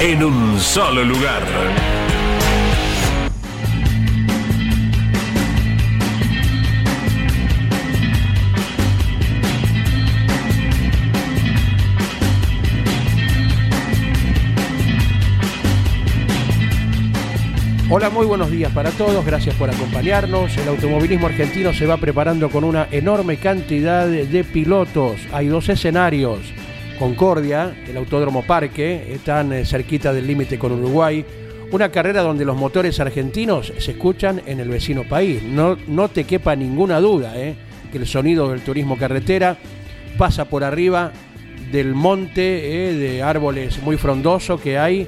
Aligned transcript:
en 0.00 0.22
un 0.22 0.60
solo 0.60 1.02
lugar. 1.02 1.42
Hola, 17.90 18.10
muy 18.10 18.26
buenos 18.26 18.50
días 18.52 18.70
para 18.72 18.90
todos, 18.90 19.24
gracias 19.26 19.56
por 19.56 19.68
acompañarnos. 19.68 20.56
El 20.58 20.68
automovilismo 20.68 21.26
argentino 21.26 21.72
se 21.72 21.86
va 21.86 21.96
preparando 21.96 22.50
con 22.50 22.62
una 22.62 22.86
enorme 22.92 23.38
cantidad 23.38 24.06
de 24.06 24.44
pilotos. 24.44 25.18
Hay 25.32 25.48
dos 25.48 25.68
escenarios. 25.68 26.38
Concordia, 26.98 27.74
el 27.88 27.96
Autódromo 27.96 28.42
Parque, 28.42 29.12
están 29.12 29.52
eh, 29.52 29.64
cerquita 29.64 30.12
del 30.12 30.26
límite 30.26 30.58
con 30.58 30.72
Uruguay. 30.72 31.24
Una 31.70 31.90
carrera 31.90 32.22
donde 32.22 32.44
los 32.44 32.56
motores 32.56 32.98
argentinos 32.98 33.72
se 33.78 33.92
escuchan 33.92 34.42
en 34.46 34.58
el 34.58 34.68
vecino 34.68 35.04
país. 35.04 35.42
No, 35.42 35.76
no 35.86 36.08
te 36.08 36.24
quepa 36.24 36.56
ninguna 36.56 36.98
duda 37.00 37.32
eh, 37.36 37.54
que 37.92 37.98
el 37.98 38.06
sonido 38.06 38.50
del 38.50 38.62
turismo 38.62 38.96
carretera 38.96 39.56
pasa 40.16 40.46
por 40.46 40.64
arriba 40.64 41.12
del 41.70 41.94
monte 41.94 42.88
eh, 42.88 42.94
de 42.94 43.22
árboles 43.22 43.82
muy 43.82 43.96
frondoso 43.96 44.58
que 44.58 44.78
hay 44.78 45.06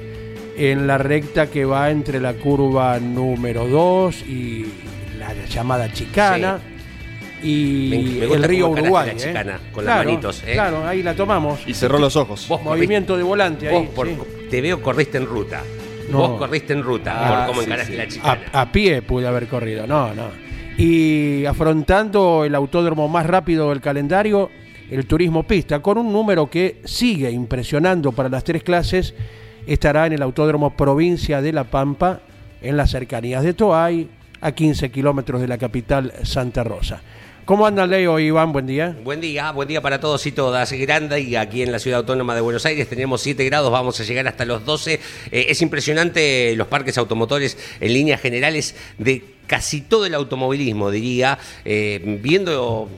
en 0.55 0.87
la 0.87 0.97
recta 0.97 1.47
que 1.47 1.65
va 1.65 1.89
entre 1.89 2.19
la 2.19 2.33
curva 2.33 2.99
número 2.99 3.67
2 3.67 4.21
y 4.21 4.65
la 5.17 5.33
llamada 5.47 5.91
chicana. 5.91 6.59
Y 7.43 8.19
el 8.21 8.43
río 8.43 8.69
Uruguay. 8.69 9.07
La 9.07 9.15
chicana, 9.15 9.59
con 9.71 9.85
las 9.85 10.05
manitos. 10.05 10.41
Claro, 10.41 10.87
ahí 10.87 11.01
la 11.03 11.15
tomamos. 11.15 11.59
Y 11.67 11.73
cerró 11.73 11.97
los 11.97 12.15
ojos. 12.15 12.47
Vos 12.47 12.61
Movimiento 12.63 13.17
de 13.17 13.23
volante 13.23 13.67
ahí. 13.67 13.89
Te 14.49 14.61
veo 14.61 14.81
corriste 14.81 15.17
en 15.17 15.25
ruta. 15.25 15.63
Vos 16.11 16.37
corriste 16.37 16.73
en 16.73 16.83
ruta 16.83 17.45
por 17.45 17.47
cómo 17.47 17.61
encaraste 17.61 17.95
la 17.95 18.07
chicana. 18.07 18.41
A, 18.51 18.61
a, 18.61 18.71
pie 18.71 19.01
pude 19.01 19.27
haber 19.27 19.47
corrido, 19.47 19.87
no, 19.87 20.13
no. 20.13 20.25
Y 20.77 21.45
afrontando 21.45 22.43
el 22.43 22.53
autódromo 22.55 23.07
más 23.07 23.25
rápido 23.25 23.69
del 23.69 23.81
calendario, 23.81 24.49
el 24.89 25.05
turismo 25.05 25.43
pista, 25.43 25.81
con 25.81 25.97
un 25.97 26.11
número 26.11 26.49
que 26.49 26.81
sigue 26.83 27.31
impresionando 27.31 28.11
para 28.11 28.27
las 28.27 28.43
tres 28.43 28.61
clases 28.61 29.13
estará 29.65 30.05
en 30.05 30.13
el 30.13 30.21
Autódromo 30.21 30.75
Provincia 30.75 31.41
de 31.41 31.53
La 31.53 31.63
Pampa, 31.63 32.21
en 32.61 32.77
las 32.77 32.91
cercanías 32.91 33.43
de 33.43 33.53
Toay, 33.53 34.09
a 34.41 34.51
15 34.51 34.91
kilómetros 34.91 35.39
de 35.41 35.47
la 35.47 35.57
capital 35.57 36.13
Santa 36.23 36.63
Rosa. 36.63 37.01
¿Cómo 37.45 37.65
andan 37.65 37.89
Leo 37.89 38.19
Iván? 38.19 38.53
Buen 38.53 38.67
día. 38.67 38.95
Buen 39.03 39.19
día, 39.19 39.51
buen 39.51 39.67
día 39.67 39.81
para 39.81 39.99
todos 39.99 40.23
y 40.27 40.31
todas. 40.31 40.71
Grande 40.73 41.19
y 41.21 41.35
aquí 41.35 41.63
en 41.63 41.71
la 41.71 41.79
ciudad 41.79 41.99
autónoma 41.99 42.35
de 42.35 42.41
Buenos 42.41 42.67
Aires 42.67 42.87
tenemos 42.87 43.21
7 43.21 43.43
grados, 43.45 43.71
vamos 43.71 43.99
a 43.99 44.03
llegar 44.03 44.27
hasta 44.27 44.45
los 44.45 44.63
12. 44.63 44.99
Eh, 45.31 45.45
es 45.49 45.61
impresionante 45.63 46.55
los 46.55 46.67
parques 46.67 46.99
automotores 46.99 47.57
en 47.79 47.93
líneas 47.93 48.21
generales 48.21 48.75
de 48.99 49.23
casi 49.47 49.81
todo 49.81 50.05
el 50.05 50.13
automovilismo, 50.13 50.91
diría, 50.91 51.39
eh, 51.65 52.19
viendo 52.21 52.89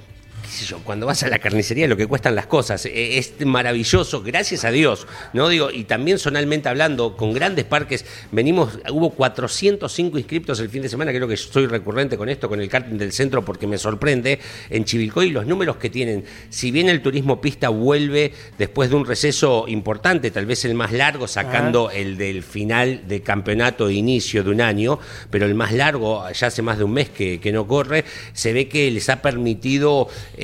cuando 0.84 1.06
vas 1.06 1.24
a 1.24 1.30
la 1.30 1.40
carnicería 1.40 1.88
lo 1.88 1.98
que 1.98 2.08
cuestan 2.08 2.36
las 2.36 2.48
cosas, 2.48 2.86
e, 2.86 3.18
es 3.18 3.34
maravilloso, 3.46 4.22
gracias 4.22 4.66
a 4.66 4.72
Dios, 4.72 5.08
¿no? 5.34 5.50
Digo, 5.50 5.72
y 5.72 5.84
también 5.84 6.20
sonalmente 6.20 6.70
hablando, 6.70 7.16
con 7.18 7.34
grandes 7.34 7.66
parques, 7.66 8.06
venimos, 8.32 8.80
hubo 8.92 9.12
405 9.12 10.18
inscriptos 10.18 10.60
el 10.60 10.70
fin 10.70 10.82
de 10.82 10.90
semana, 10.90 11.12
creo 11.12 11.28
que 11.28 11.38
soy 11.38 11.68
recurrente 11.68 12.18
con 12.18 12.30
esto, 12.30 12.50
con 12.50 12.62
el 12.62 12.70
karting 12.70 12.98
del 12.98 13.12
centro, 13.12 13.44
porque 13.44 13.68
me 13.68 13.78
sorprende, 13.78 14.40
en 14.70 14.86
Chivilcoy 14.86 15.30
los 15.30 15.46
números 15.46 15.78
que 15.78 15.90
tienen, 15.90 16.26
si 16.50 16.72
bien 16.72 16.90
el 16.90 17.02
turismo 17.02 17.42
pista 17.42 17.70
vuelve 17.70 18.34
después 18.58 18.90
de 18.90 18.96
un 18.96 19.06
receso 19.06 19.66
importante, 19.68 20.32
tal 20.32 20.46
vez 20.46 20.66
el 20.66 20.76
más 20.76 20.92
largo, 20.92 21.28
sacando 21.28 21.90
el 21.90 22.18
del 22.18 22.44
final 22.44 23.08
de 23.08 23.22
campeonato 23.22 23.88
de 23.88 23.94
inicio 23.94 24.44
de 24.44 24.50
un 24.50 24.62
año, 24.62 25.00
pero 25.30 25.46
el 25.46 25.56
más 25.56 25.74
largo, 25.74 26.30
ya 26.32 26.48
hace 26.48 26.62
más 26.62 26.78
de 26.78 26.84
un 26.84 26.94
mes 26.94 27.10
que, 27.10 27.40
que 27.40 27.52
no 27.52 27.68
corre, 27.68 28.06
se 28.34 28.54
ve 28.54 28.68
que 28.68 28.90
les 28.92 29.10
ha 29.10 29.22
permitido 29.22 30.08
eh, 30.38 30.43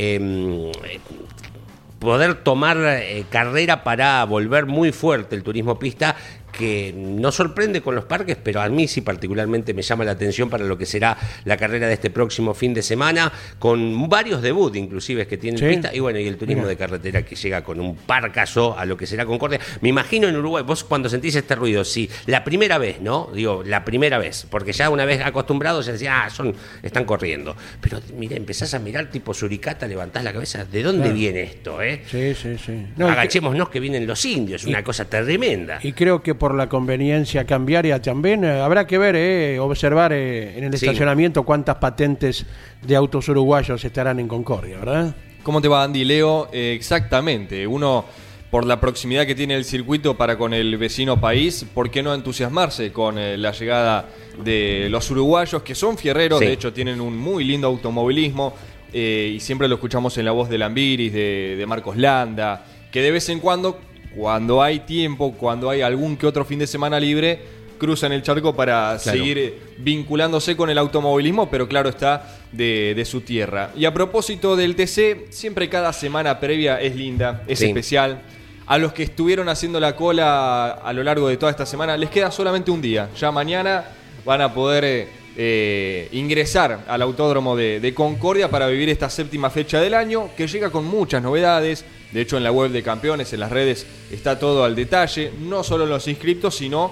poder 2.00 2.36
tomar 2.36 2.78
eh, 2.78 3.26
carrera 3.30 3.84
para 3.84 4.24
volver 4.26 4.66
muy 4.66 4.92
fuerte 4.92 5.36
el 5.36 5.44
turismo 5.44 5.78
pista 5.78 6.16
que 6.60 6.94
no 6.94 7.32
sorprende 7.32 7.82
con 7.82 7.96
los 7.96 8.04
parques, 8.04 8.38
pero 8.44 8.62
a 8.62 8.68
mí 8.68 8.86
sí 8.88 9.00
particularmente 9.00 9.74
me 9.74 9.82
llama 9.82 10.04
la 10.04 10.12
atención 10.12 10.50
para 10.50 10.66
lo 10.66 10.78
que 10.78 10.86
será 10.86 11.18
la 11.46 11.56
carrera 11.56 11.88
de 11.88 11.94
este 11.94 12.10
próximo 12.10 12.54
fin 12.54 12.74
de 12.74 12.84
semana, 12.84 13.32
con 13.60 14.10
varios 14.10 14.42
debuts 14.42 14.76
inclusive 14.76 15.26
que 15.26 15.38
tienen 15.38 15.68
pista, 15.68 15.96
y 15.96 16.00
bueno, 16.00 16.20
y 16.20 16.28
el 16.28 16.38
turismo 16.38 16.68
de 16.68 16.76
carretera 16.76 17.24
que 17.24 17.36
llega 17.36 17.64
con 17.64 17.80
un 17.80 17.96
parcaso 17.96 18.78
a 18.78 18.86
lo 18.86 18.98
que 18.98 19.08
será 19.08 19.26
Concordia. 19.26 19.60
Me 19.80 19.90
imagino 19.90 20.28
en 20.28 20.36
Uruguay, 20.36 20.64
vos 20.64 20.84
cuando 20.84 21.08
sentís 21.08 21.36
este 21.36 21.56
ruido, 21.56 21.86
sí, 21.86 22.10
la 22.26 22.44
primera 22.44 22.78
vez, 22.78 23.00
¿no? 23.00 23.30
Digo, 23.34 23.64
la 23.66 23.86
primera 23.86 24.18
vez, 24.18 24.46
porque 24.50 24.74
ya 24.74 24.90
una 24.90 25.06
vez 25.06 25.22
acostumbrados 25.22 25.86
se 25.86 25.94
decía, 25.94 26.26
ah, 26.26 26.30
son, 26.30 26.54
están 26.84 27.06
corriendo. 27.06 27.56
Pero 27.80 28.02
mira, 28.18 28.36
empezás 28.36 28.74
a 28.74 28.80
mirar 28.80 29.10
tipo 29.10 29.34
suricata, 29.34 29.88
levantás 29.88 30.24
la 30.24 30.34
cabeza, 30.34 30.66
¿de 30.66 30.84
dónde 30.84 31.12
viene 31.14 31.44
esto, 31.44 31.82
eh? 31.82 32.04
Sí, 32.06 32.36
sí, 32.36 32.58
sí. 32.58 32.86
Agachémonos 33.02 33.70
que... 33.70 33.80
vienen 33.80 34.06
los 34.06 34.26
indios, 34.26 34.66
una 34.66 34.84
cosa 34.84 35.06
tremenda. 35.06 35.80
Y 35.82 35.94
creo 35.94 36.22
que 36.22 36.36
por 36.36 36.49
la 36.54 36.70
conveniencia 36.70 37.46
cambiaria 37.46 38.02
también. 38.02 38.44
Eh, 38.44 38.60
habrá 38.62 38.86
que 38.86 38.98
ver, 38.98 39.16
eh, 39.16 39.60
observar 39.60 40.14
eh, 40.14 40.58
en 40.58 40.64
el 40.66 40.74
estacionamiento 40.74 41.44
cuántas 41.44 41.76
patentes 41.78 42.46
de 42.82 42.96
autos 42.96 43.28
uruguayos 43.30 43.84
estarán 43.84 44.20
en 44.20 44.28
Concordia, 44.28 44.78
¿verdad? 44.78 45.16
¿Cómo 45.44 45.62
te 45.62 45.68
va, 45.68 45.84
Andy 45.84 46.04
Leo? 46.04 46.50
exactamente. 46.52 47.66
Uno, 47.66 48.06
por 48.52 48.66
la 48.66 48.80
proximidad 48.80 49.26
que 49.26 49.36
tiene 49.36 49.56
el 49.56 49.66
circuito 49.66 50.16
para 50.18 50.38
con 50.38 50.54
el 50.54 50.78
vecino 50.78 51.20
país, 51.20 51.66
¿por 51.74 51.90
qué 51.90 52.04
no 52.04 52.14
entusiasmarse 52.14 52.92
con 52.92 53.16
la 53.16 53.52
llegada 53.52 54.06
de 54.44 54.88
los 54.90 55.10
uruguayos, 55.12 55.64
que 55.64 55.76
son 55.76 55.98
fierreros, 55.98 56.40
de 56.40 56.52
hecho 56.52 56.74
tienen 56.74 57.00
un 57.00 57.18
muy 57.18 57.44
lindo 57.44 57.68
automovilismo, 57.68 58.54
y 58.92 59.40
siempre 59.40 59.68
lo 59.68 59.76
escuchamos 59.76 60.18
en 60.18 60.26
la 60.26 60.32
voz 60.32 60.50
de 60.50 60.58
Lambiris, 60.58 61.14
de, 61.14 61.56
de 61.58 61.66
Marcos 61.66 61.96
Landa, 61.96 62.66
que 62.92 63.02
de 63.02 63.12
vez 63.12 63.30
en 63.30 63.40
cuando 63.40 63.80
cuando 64.16 64.62
hay 64.62 64.80
tiempo, 64.82 65.34
cuando 65.34 65.70
hay 65.70 65.82
algún 65.82 66.18
que 66.18 66.26
otro 66.26 66.46
fin 66.46 66.60
de 66.60 66.68
semana 66.68 67.00
libre, 67.00 67.40
cruzan 67.80 68.12
el 68.12 68.22
charco 68.22 68.56
para 68.56 69.00
seguir 69.00 69.60
vinculándose 69.78 70.56
con 70.56 70.70
el 70.70 70.78
automovilismo, 70.78 71.50
pero 71.50 71.68
claro 71.68 71.90
está, 71.90 72.40
de, 72.52 73.04
su 73.06 73.22
tierra. 73.22 73.72
Y 73.76 73.86
a 73.86 73.94
propósito 73.94 74.56
del 74.56 74.76
TC, 74.76 75.32
siempre 75.32 75.70
cada 75.70 75.94
semana 75.94 76.40
previa 76.40 76.80
es 76.80 76.96
linda, 76.96 77.44
es 77.48 77.62
especial. 77.62 78.22
A 78.68 78.78
los 78.78 78.94
que 78.94 79.02
estuvieron 79.02 79.50
haciendo 79.50 79.80
la 79.80 79.96
cola 79.96 80.70
a 80.70 80.94
lo 80.94 81.02
largo 81.04 81.28
de 81.28 81.38
toda 81.38 81.52
esta 81.52 81.66
semana, 81.66 81.98
les 81.98 82.12
queda 82.12 82.30
solamente 82.30 82.70
un 82.70 82.82
día. 82.82 83.10
Ya 83.18 83.32
mañana 83.32 83.86
van 84.24 84.42
a 84.42 84.54
poder 84.54 84.84
eh, 84.84 85.08
eh, 85.38 86.10
ingresar 86.12 86.82
al 86.88 87.02
Autódromo 87.02 87.56
de, 87.56 87.94
Concordia 87.96 88.50
para 88.50 88.68
vivir 88.68 88.90
esta 88.90 89.10
séptima 89.10 89.50
fecha 89.50 89.80
del 89.80 89.96
año, 89.96 90.30
que 90.36 90.48
llega 90.48 90.70
con 90.70 90.86
muchas 90.86 91.24
novedades. 91.24 91.84
De 92.12 92.22
hecho, 92.22 92.38
en 92.38 92.44
la 92.44 92.52
web 92.52 92.72
de 92.72 92.82
campeones, 92.82 93.34
en 93.34 93.40
las 93.40 93.52
redes, 93.52 93.86
está 94.12 94.40
todo 94.40 94.64
al 94.64 94.76
detalle, 94.76 95.32
no 95.40 95.64
solo 95.64 95.86
los 95.86 96.08
inscriptos, 96.08 96.56
sino 96.56 96.92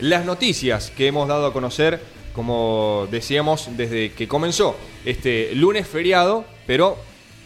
las 0.00 0.24
noticias 0.24 0.90
que 0.90 1.06
hemos 1.06 1.28
dado 1.28 1.46
a 1.46 1.52
conocer, 1.52 2.00
como 2.34 3.06
decíamos, 3.10 3.68
desde 3.76 4.12
que 4.12 4.26
comenzó 4.26 4.74
este 5.04 5.54
lunes 5.54 5.86
feriado, 5.86 6.44
pero 6.66 6.96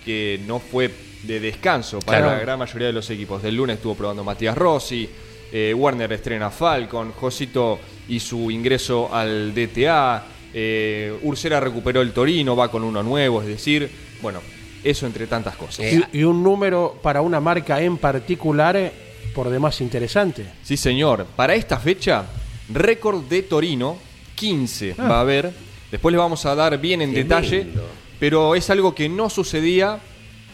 que 0.05 0.41
no 0.47 0.61
fue 0.61 0.91
de 1.25 1.41
descanso 1.41 1.99
para 1.99 2.27
la 2.27 2.39
gran 2.39 2.59
mayoría 2.59 2.87
de 2.87 2.93
los 2.93 3.11
equipos. 3.11 3.43
Del 3.43 3.57
lunes 3.57 3.77
estuvo 3.77 3.95
probando 3.97 4.23
Matías 4.25 4.57
Rossi, 4.57 5.09
eh, 5.53 5.75
Warner 5.77 6.13
estrena 6.13 6.51
Falcon, 6.51 7.13
Josito 7.13 7.79
y 8.09 8.21
su 8.21 8.51
ingreso 8.51 9.13
al 9.13 9.53
DTA, 9.55 10.25
Eh, 10.55 11.13
Ursera 11.25 11.61
recuperó 11.61 12.01
el 12.01 12.13
Torino, 12.13 12.57
va 12.57 12.71
con 12.71 12.83
uno 12.83 13.03
nuevo, 13.03 13.43
es 13.43 13.49
decir, 13.49 13.91
bueno, 14.23 14.41
eso 14.85 15.07
entre 15.07 15.27
tantas 15.27 15.57
cosas. 15.57 15.87
Y, 16.13 16.19
y 16.19 16.25
un 16.25 16.43
número 16.43 16.99
para 17.03 17.21
una 17.21 17.41
marca 17.41 17.81
en 17.83 17.97
particular 17.97 18.77
eh, 18.77 18.93
por 19.35 19.49
demás 19.51 19.81
interesante. 19.81 20.47
Sí, 20.63 20.77
señor. 20.77 21.27
Para 21.37 21.55
esta 21.55 21.79
fecha, 21.79 22.25
récord 22.73 23.23
de 23.25 23.43
Torino, 23.43 23.97
15 24.35 24.95
Ah. 24.99 25.09
va 25.09 25.17
a 25.19 25.21
haber. 25.21 25.51
Después 25.91 26.13
les 26.13 26.19
vamos 26.19 26.45
a 26.47 26.55
dar 26.55 26.79
bien 26.79 27.03
en 27.03 27.13
Qué 27.13 27.23
detalle, 27.25 27.65
lindo. 27.65 27.87
pero 28.21 28.55
es 28.55 28.69
algo 28.71 28.95
que 28.95 29.09
no 29.09 29.31
sucedía 29.31 29.99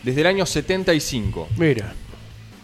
desde 0.03 0.21
el 0.21 0.27
año 0.29 0.47
75. 0.47 1.49
Mira, 1.57 1.95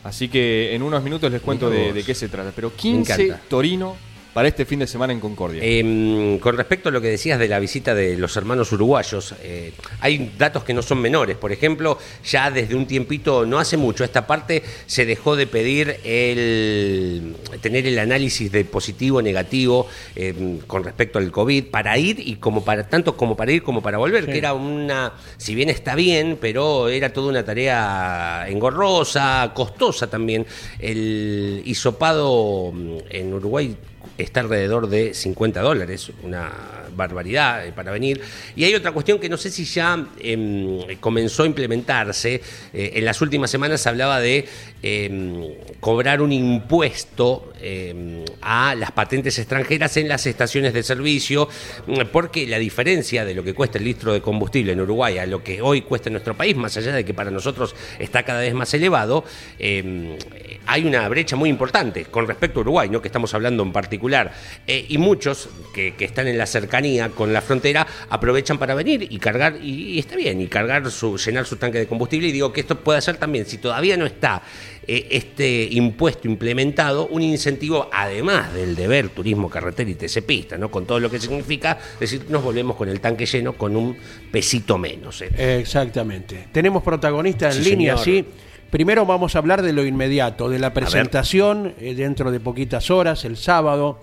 Así 0.03 0.29
que 0.29 0.75
en 0.75 0.83
unos 0.83 1.03
minutos 1.03 1.31
les 1.31 1.43
cuento 1.43 1.69
de, 1.69 2.03
qué 2.07 2.15
se 2.15 2.29
trata. 2.31 2.53
Pero 2.57 2.75
15 2.75 3.13
encanta. 3.13 3.43
Torino 3.49 3.97
para 4.33 4.49
este 4.49 4.65
fin 4.65 4.79
de 4.79 4.87
semana 4.87 5.13
en 5.13 5.21
Concordia. 5.21 5.61
Eh, 5.63 6.39
con 6.41 6.57
respecto 6.57 6.89
a 6.89 6.93
lo 6.93 7.01
que 7.01 7.09
decías 7.09 7.39
de 7.39 7.49
la 7.49 7.59
visita 7.59 7.95
de 7.95 8.17
los 8.17 8.37
hermanos 8.37 8.71
uruguayos, 8.73 9.35
eh, 9.43 9.73
hay 10.01 10.33
datos 10.39 10.65
que 10.65 10.73
no 10.75 10.83
son 10.83 11.01
menores. 11.01 11.37
Por 11.37 11.53
ejemplo, 11.53 11.99
ya 12.25 12.51
desde 12.51 12.75
un 12.75 12.87
tiempito, 12.87 13.45
no 13.47 13.59
hace 13.59 13.77
mucho, 13.77 14.05
esta 14.05 14.27
parte 14.27 14.63
se 14.87 15.05
dejó 15.05 15.37
de 15.37 15.47
pedir 15.47 15.97
el 16.05 17.35
tener 17.61 17.87
el 17.87 17.99
análisis 17.99 18.51
de 18.53 18.65
positivo, 18.65 19.21
negativo 19.21 19.87
eh, 20.15 20.59
con 20.67 20.85
respecto 20.85 21.19
al 21.19 21.31
COVID 21.31 21.65
para 21.67 21.99
ir 21.99 22.21
y 22.21 22.37
como 22.37 22.65
para 22.65 22.89
tanto 22.89 23.17
como 23.17 23.37
para 23.37 23.53
ir 23.53 23.63
como 23.63 23.83
para 23.83 23.99
volver, 23.99 24.25
Sí. 24.27 24.33
que 24.33 24.39
era 24.39 24.55
una, 24.55 25.15
si 25.39 25.55
bien 25.55 25.71
está 25.71 25.95
bien, 25.95 26.39
pero 26.41 26.89
era 26.89 27.13
toda 27.13 27.29
una 27.31 27.45
tarea 27.45 28.47
engorrosa, 28.49 29.51
costosa 29.55 30.09
también. 30.09 30.47
El 30.79 31.63
hisopado 31.65 32.71
mm, 32.73 32.97
en 33.11 33.35
Uruguay 33.35 33.77
está 34.19 34.41
alrededor 34.41 34.89
de 34.89 35.15
50 35.15 35.61
dólares, 35.61 36.13
una 36.23 36.51
barbaridad 36.95 37.67
eh, 37.67 37.73
para 37.73 37.93
venir. 37.93 38.21
Y 38.57 38.65
hay 38.65 38.75
otra 38.75 38.93
cuestión 38.93 39.19
que 39.19 39.29
no 39.29 39.37
sé 39.37 39.51
si 39.51 39.65
ya 39.65 40.07
em, 40.21 40.97
comenzó 40.99 41.45
a 41.45 41.47
implementarse. 41.47 42.41
Eh, 42.73 42.93
en 42.95 43.05
las 43.05 43.21
últimas 43.21 43.51
semanas 43.51 43.81
se 43.81 43.89
hablaba 43.89 44.21
de 44.21 44.47
em, 44.83 45.55
cobrar 45.81 46.23
un 46.23 46.33
impuesto 46.33 47.53
em, 47.61 48.25
a 48.41 48.75
las 48.75 48.93
patentes 48.93 49.39
extranjeras 49.39 49.97
en 49.97 50.09
las 50.09 50.27
estaciones 50.27 50.73
de 50.73 50.83
servicio, 50.83 51.49
mm, 51.87 52.01
porque 52.13 52.47
la 52.47 52.59
diferencia 52.59 53.25
de 53.25 53.35
lo 53.35 53.43
que 53.43 53.55
cuesta 53.55 53.79
el 53.79 53.85
litro 53.85 54.13
de 54.13 54.21
combustible 54.21 54.73
en 54.73 54.81
Uruguay 54.81 55.19
a 55.19 55.27
lo 55.27 55.43
que 55.43 55.63
hoy 55.63 55.83
cuesta 55.83 56.09
en 56.09 56.15
nuestro 56.15 56.37
país, 56.37 56.57
más 56.57 56.77
allá 56.77 56.93
de 56.93 57.05
que 57.05 57.15
para 57.15 57.31
nosotros 57.31 57.75
está 57.99 58.23
cada 58.23 58.41
vez 58.41 58.55
más 58.55 58.73
elevado, 58.75 59.25
hay 59.59 60.85
una 60.85 61.09
brecha 61.09 61.37
muy 61.37 61.49
importante 61.49 62.05
con 62.07 62.27
respecto 62.27 62.61
a 62.61 62.63
Uruguay, 62.63 62.91
que 63.01 63.09
estamos 63.09 63.33
hablando 63.35 63.63
en 63.63 63.73
particular. 63.91 64.33
Eh, 64.69 64.87
y 64.89 64.99
muchos 64.99 65.49
que, 65.75 65.95
que 65.97 66.05
están 66.05 66.29
en 66.29 66.39
la 66.39 66.47
cercanía 66.47 67.09
con 67.09 67.33
la 67.33 67.41
frontera 67.43 67.85
aprovechan 68.09 68.57
para 68.57 68.75
venir 68.75 69.07
y 69.11 69.19
cargar, 69.19 69.57
y, 69.61 69.95
y 69.95 69.99
está 69.99 70.15
bien, 70.15 70.41
y 70.41 70.47
cargar 70.47 70.89
su, 70.93 71.17
llenar 71.19 71.45
su 71.45 71.57
tanque 71.57 71.79
de 71.79 71.87
combustible. 71.89 72.29
Y 72.29 72.33
digo 72.33 72.53
que 72.53 72.61
esto 72.61 72.79
puede 72.79 73.01
ser 73.03 73.17
también, 73.17 73.47
si 73.47 73.59
todavía 73.59 73.97
no 73.97 74.07
está 74.07 74.43
eh, 74.87 75.09
este 75.11 75.65
impuesto 75.73 76.29
implementado, 76.29 77.09
un 77.09 77.23
incentivo, 77.23 77.91
además 77.93 78.55
del 78.55 78.77
deber 78.77 79.09
turismo 79.09 79.51
carretera 79.51 79.91
y 79.91 79.95
TC 79.97 80.23
pista, 80.25 80.57
¿no? 80.57 80.71
con 80.71 80.87
todo 80.87 81.01
lo 81.01 81.11
que 81.11 81.19
significa, 81.19 81.77
es 81.95 82.01
decir, 82.01 82.27
nos 82.29 82.45
volvemos 82.45 82.77
con 82.77 82.89
el 82.89 83.01
tanque 83.01 83.27
lleno 83.27 83.55
con 83.55 83.75
un 83.75 83.97
pesito 84.31 84.79
menos. 84.79 85.21
¿eh? 85.23 85.59
exactamente. 85.61 86.47
Tenemos 86.53 86.83
protagonistas 86.85 87.57
en 87.57 87.65
Sí, 87.65 87.71
línea, 87.71 87.97
señor. 87.97 88.25
sí. 88.25 88.31
Primero 88.71 89.05
vamos 89.05 89.35
a 89.35 89.41
hablar 89.41 89.63
de 89.63 89.73
lo 89.73 89.85
inmediato, 89.85 90.49
de 90.49 90.61
la 90.61 90.73
presentación 90.73 91.75
eh, 91.81 91.95
dentro 91.95 92.31
de 92.31 92.39
poquitas 92.39 92.89
horas, 92.93 93.25
el 93.25 93.37
sábado, 93.37 93.99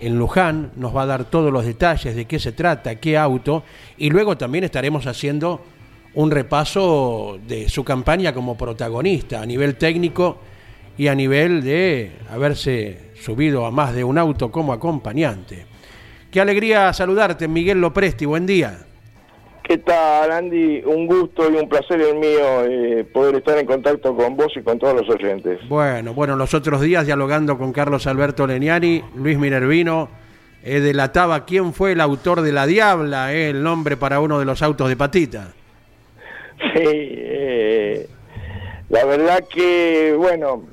en 0.00 0.18
Luján. 0.18 0.72
Nos 0.74 0.94
va 0.94 1.02
a 1.02 1.06
dar 1.06 1.26
todos 1.26 1.52
los 1.52 1.64
detalles 1.64 2.16
de 2.16 2.24
qué 2.24 2.40
se 2.40 2.50
trata, 2.50 2.96
qué 2.96 3.16
auto. 3.16 3.62
Y 3.98 4.10
luego 4.10 4.36
también 4.36 4.64
estaremos 4.64 5.06
haciendo 5.06 5.62
un 6.14 6.32
repaso 6.32 7.38
de 7.46 7.68
su 7.68 7.84
campaña 7.84 8.34
como 8.34 8.58
protagonista 8.58 9.42
a 9.42 9.46
nivel 9.46 9.76
técnico 9.76 10.38
y 10.98 11.06
a 11.06 11.14
nivel 11.14 11.62
de 11.62 12.10
haberse 12.30 13.12
subido 13.14 13.64
a 13.64 13.70
más 13.70 13.94
de 13.94 14.02
un 14.02 14.18
auto 14.18 14.50
como 14.50 14.72
acompañante. 14.72 15.66
Qué 16.32 16.40
alegría 16.40 16.92
saludarte, 16.92 17.46
Miguel 17.46 17.80
Lopresti. 17.80 18.26
Buen 18.26 18.44
día. 18.44 18.89
¿Qué 19.70 19.78
tal, 19.78 20.32
Andy? 20.32 20.82
Un 20.84 21.06
gusto 21.06 21.48
y 21.48 21.54
un 21.54 21.68
placer 21.68 22.00
el 22.00 22.16
mío 22.16 22.64
eh, 22.64 23.04
poder 23.04 23.36
estar 23.36 23.56
en 23.56 23.66
contacto 23.66 24.16
con 24.16 24.36
vos 24.36 24.52
y 24.56 24.62
con 24.62 24.80
todos 24.80 24.94
los 24.94 25.08
oyentes. 25.08 25.60
Bueno, 25.68 26.12
bueno, 26.12 26.34
los 26.34 26.54
otros 26.54 26.80
días 26.80 27.06
dialogando 27.06 27.56
con 27.56 27.72
Carlos 27.72 28.08
Alberto 28.08 28.48
Leniani, 28.48 29.04
Luis 29.14 29.38
Minervino, 29.38 30.08
eh, 30.64 30.80
delataba 30.80 31.44
quién 31.44 31.72
fue 31.72 31.92
el 31.92 32.00
autor 32.00 32.40
de 32.40 32.50
La 32.50 32.66
Diabla, 32.66 33.32
eh, 33.32 33.50
el 33.50 33.62
nombre 33.62 33.96
para 33.96 34.18
uno 34.18 34.40
de 34.40 34.44
los 34.44 34.60
autos 34.60 34.88
de 34.88 34.96
patita. 34.96 35.52
Sí, 36.74 36.82
eh, 36.82 38.08
la 38.88 39.04
verdad 39.04 39.44
que, 39.54 40.16
bueno, 40.18 40.64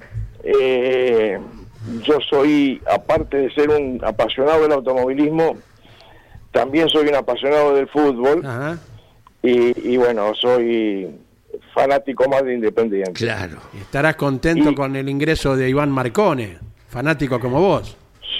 eh, 0.44 1.38
yo 2.02 2.18
soy, 2.28 2.82
aparte 2.92 3.38
de 3.38 3.52
ser 3.52 3.70
un 3.70 4.02
apasionado 4.04 4.64
del 4.64 4.72
automovilismo, 4.72 5.56
también 6.58 6.90
soy 6.90 7.08
un 7.08 7.16
apasionado 7.16 7.76
del 7.76 7.88
fútbol 7.88 8.44
Ajá. 8.46 8.78
y, 9.44 9.94
y 9.94 9.98
bueno, 9.98 10.34
soy 10.34 11.08
fanático 11.74 12.28
más 12.30 12.44
de 12.44 12.56
Independiente. 12.56 13.12
Claro. 13.14 13.58
Y 13.74 13.78
estarás 13.78 14.16
contento 14.16 14.72
Y- 14.72 14.76
con 14.76 14.96
el 14.96 15.08
ingreso 15.10 15.56
de 15.56 15.70
Iván 15.70 15.92
Marcone, 15.92 16.58
fanático 16.90 17.40
como 17.40 17.62
vos. 17.62 17.96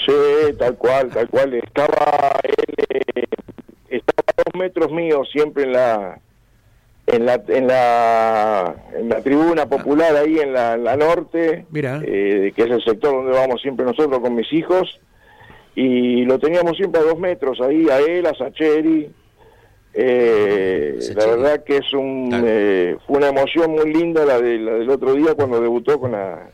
Sí, 0.06 0.54
tal 0.58 0.76
cual, 0.78 1.10
tal 1.10 1.28
cual. 1.30 1.54
Estaba 1.54 2.40
él, 2.44 2.76
eh, 2.90 3.24
estaba 3.90 4.24
a 4.30 4.44
dos 4.46 4.60
metros 4.60 4.92
míos 4.92 5.28
siempre 5.32 5.64
en 5.64 5.74
la 5.74 6.20
en 7.08 7.26
la 7.26 7.42
en 7.48 7.68
la 7.68 8.76
en 8.98 9.10
la 9.10 9.22
tribuna 9.22 9.66
popular 9.68 10.16
ahí 10.16 10.40
en 10.40 10.54
la, 10.54 10.74
en 10.74 10.84
la 10.84 10.96
norte, 10.98 11.66
Mira. 11.70 12.02
eh, 12.04 12.52
que 12.56 12.64
es 12.64 12.70
el 12.72 12.84
sector 12.84 13.12
donde 13.14 13.32
vamos 13.32 13.62
siempre 13.62 13.86
nosotros 13.86 14.20
con 14.20 14.34
mis 14.36 14.52
hijos 14.54 15.00
y 15.80 16.26
lo 16.26 16.40
teníamos 16.40 16.76
siempre 16.76 17.00
a 17.02 17.04
dos 17.04 17.20
metros 17.20 17.62
ahí 17.62 17.88
a 17.90 18.00
él, 18.00 18.26
a 18.26 18.34
Sacheri. 18.34 19.08
Eh, 19.94 20.98
la 21.16 21.26
verdad 21.28 21.64
que 21.64 21.78
es 21.78 21.94
un 21.94 22.30
eh, 22.46 22.98
fue 23.06 23.18
una 23.18 23.30
emoción 23.30 23.72
muy 23.72 23.92
linda 23.94 24.26
la, 24.26 24.40
de, 24.40 24.58
la 24.60 24.74
del 24.74 24.90
otro 24.90 25.14
día 25.14 25.34
cuando 25.36 25.62
debutó 25.62 26.00
con 26.00 26.12
la 26.14 26.50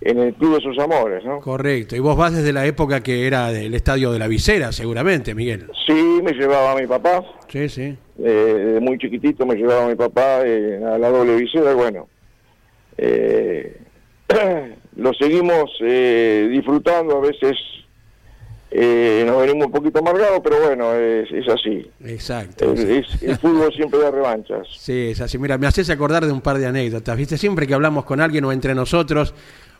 en 0.00 0.18
el 0.20 0.34
club 0.34 0.54
de 0.56 0.60
sus 0.62 0.78
amores, 0.78 1.24
¿no? 1.24 1.40
Correcto. 1.40 1.96
Y 1.96 1.98
vos 1.98 2.16
vas 2.16 2.32
desde 2.32 2.52
la 2.52 2.64
época 2.66 3.00
que 3.02 3.26
era 3.26 3.50
del 3.50 3.74
estadio 3.74 4.12
de 4.12 4.20
la 4.20 4.28
Visera, 4.28 4.70
seguramente, 4.70 5.34
Miguel. 5.34 5.66
Sí, 5.86 6.20
me 6.22 6.32
llevaba 6.32 6.72
a 6.72 6.76
mi 6.76 6.86
papá, 6.86 7.24
Sí, 7.48 7.68
sí. 7.68 7.96
eh, 8.22 8.54
desde 8.66 8.80
muy 8.80 8.98
chiquitito 8.98 9.44
me 9.44 9.56
llevaba 9.56 9.86
a 9.86 9.88
mi 9.88 9.96
papá 9.96 10.42
eh, 10.44 10.80
a 10.84 10.96
la 10.98 11.08
doble 11.10 11.34
visera, 11.34 11.72
y 11.72 11.74
bueno, 11.74 12.06
eh, 12.96 13.76
lo 14.96 15.12
seguimos 15.14 15.70
disfrutando, 15.80 17.16
a 17.16 17.20
veces 17.20 17.56
eh, 18.70 19.24
nos 19.26 19.40
venimos 19.40 19.66
un 19.66 19.72
poquito 19.72 19.98
amargados, 20.00 20.40
pero 20.44 20.60
bueno, 20.60 20.94
es, 20.94 21.30
es 21.32 21.48
así. 21.48 21.90
Exacto. 22.04 22.72
El, 22.72 22.90
es- 22.90 23.22
el 23.22 23.36
fútbol 23.38 23.72
siempre 23.74 23.98
da 24.00 24.10
revanchas. 24.10 24.66
Sí, 24.78 25.08
es 25.10 25.20
así. 25.20 25.38
Mira, 25.38 25.56
me 25.58 25.66
haces 25.66 25.88
acordar 25.90 26.26
de 26.26 26.32
un 26.32 26.40
par 26.40 26.58
de 26.58 26.66
anécdotas. 26.66 27.16
¿Viste? 27.16 27.38
Siempre 27.38 27.66
que 27.66 27.74
hablamos 27.74 28.04
con 28.04 28.20
alguien 28.20 28.44
o 28.44 28.52
entre 28.52 28.74
nosotros 28.74 29.34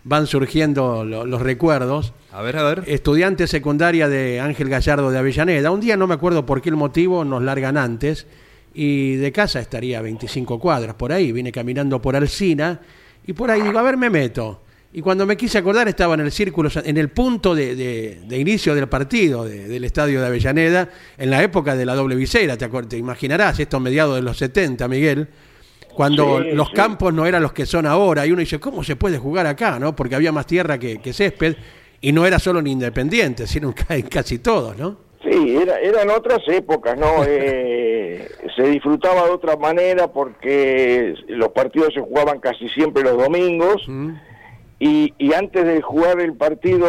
van 0.05 0.27
surgiendo 0.27 1.05
lo- 1.05 1.27
los 1.27 1.43
recuerdos. 1.43 2.13
A 2.33 2.41
ver, 2.43 2.57
a 2.57 2.63
ver. 2.63 2.85
Estudiante 2.87 3.47
secundaria 3.47 4.09
de 4.09 4.41
Ángel 4.41 4.69
Gallardo 4.69 5.11
de 5.11 5.19
Avellaneda. 5.19 5.71
Un 5.71 5.81
día 5.81 5.97
no 5.97 6.07
me 6.07 6.15
acuerdo 6.15 6.47
por 6.47 6.63
qué 6.63 6.71
el 6.71 6.77
motivo, 6.77 7.25
nos 7.25 7.43
largan 7.43 7.77
antes 7.77 8.27
y 8.75 9.17
de 9.17 9.33
casa 9.33 9.61
estaría 9.61 9.99
a 9.99 10.03
25 10.03 10.59
cuadras 10.61 10.95
por 10.95 11.13
ahí. 11.13 11.33
Vine 11.33 11.53
caminando 11.53 12.01
por 12.01 12.17
Alcina 12.17 12.81
y 13.27 13.33
por 13.35 13.51
ahí 13.51 13.61
digo, 13.61 13.79
a 13.79 13.83
ver, 13.83 13.97
me 13.97 14.09
meto. 14.09 14.63
Y 14.93 15.03
cuando 15.03 15.27
me 15.27 15.37
quise 15.37 15.59
acordar 15.59 15.87
estaba 15.87 16.15
en 16.15 16.21
el 16.21 16.33
círculo, 16.33 16.71
en 16.83 16.97
el 16.97 17.11
punto 17.11 17.55
de, 17.55 17.77
de- 17.77 18.21
de 18.27 18.39
inicio 18.39 18.75
del 18.75 18.89
partido 18.89 19.45
de- 19.45 19.69
del 19.69 19.85
estadio 19.85 20.21
de 20.21 20.27
Avellaneda, 20.27 20.89
en 21.19 21.31
la 21.31 21.43
época 21.43 21.77
de 21.77 21.85
la 21.85 21.95
doble 21.95 22.15
visera, 22.17 22.57
te, 22.57 22.69
te 22.69 22.97
imaginarás, 22.97 23.61
esto 23.61 23.81
mediados 23.81 24.17
de 24.17 24.23
los 24.23 24.39
70, 24.39 24.89
Miguel, 24.89 25.29
cuando 25.95 26.41
Sí, 26.43 26.53
los 26.53 26.69
sí. 26.69 26.75
campos 26.75 27.13
no 27.13 27.27
eran 27.27 27.43
los 27.43 27.53
que 27.53 27.67
son 27.67 27.85
ahora, 27.85 28.25
y 28.25 28.31
uno 28.33 28.41
dice, 28.41 28.59
¿cómo 28.59 28.83
se 28.83 28.97
puede 28.97 29.19
jugar 29.19 29.47
acá? 29.47 29.79
no 29.79 29.95
Porque 29.95 30.15
había 30.15 30.33
más 30.33 30.47
tierra 30.47 30.79
que, 30.79 31.03
que 31.03 31.13
césped, 31.13 31.57
y 32.01 32.13
no 32.13 32.25
era 32.25 32.39
solo 32.39 32.61
en 32.61 32.69
Independiente, 32.69 33.47
sino 33.47 33.75
en 33.91 34.03
casi 34.03 34.39
todos, 34.39 34.79
¿no? 34.79 34.97
Sí, 35.23 35.57
era, 35.61 35.79
eran 35.81 36.09
otras 36.11 36.39
épocas, 36.49 36.97
¿no? 36.99 37.25
Eh, 37.27 38.27
se 38.57 38.63
disfrutaba 38.63 39.25
de 39.27 39.31
otra 39.33 39.57
manera 39.57 40.09
porque 40.11 41.15
los 41.29 41.51
partidos 41.51 41.93
se 41.95 42.01
jugaban 42.01 42.41
casi 42.41 42.69
siempre 42.71 43.03
los 43.03 43.17
domingos. 43.19 43.83
Mm. 43.87 44.13
Y, 44.81 45.13
y 45.19 45.33
antes 45.35 45.65
de 45.67 45.83
jugar 45.83 46.21
el 46.21 46.35
partido 46.35 46.87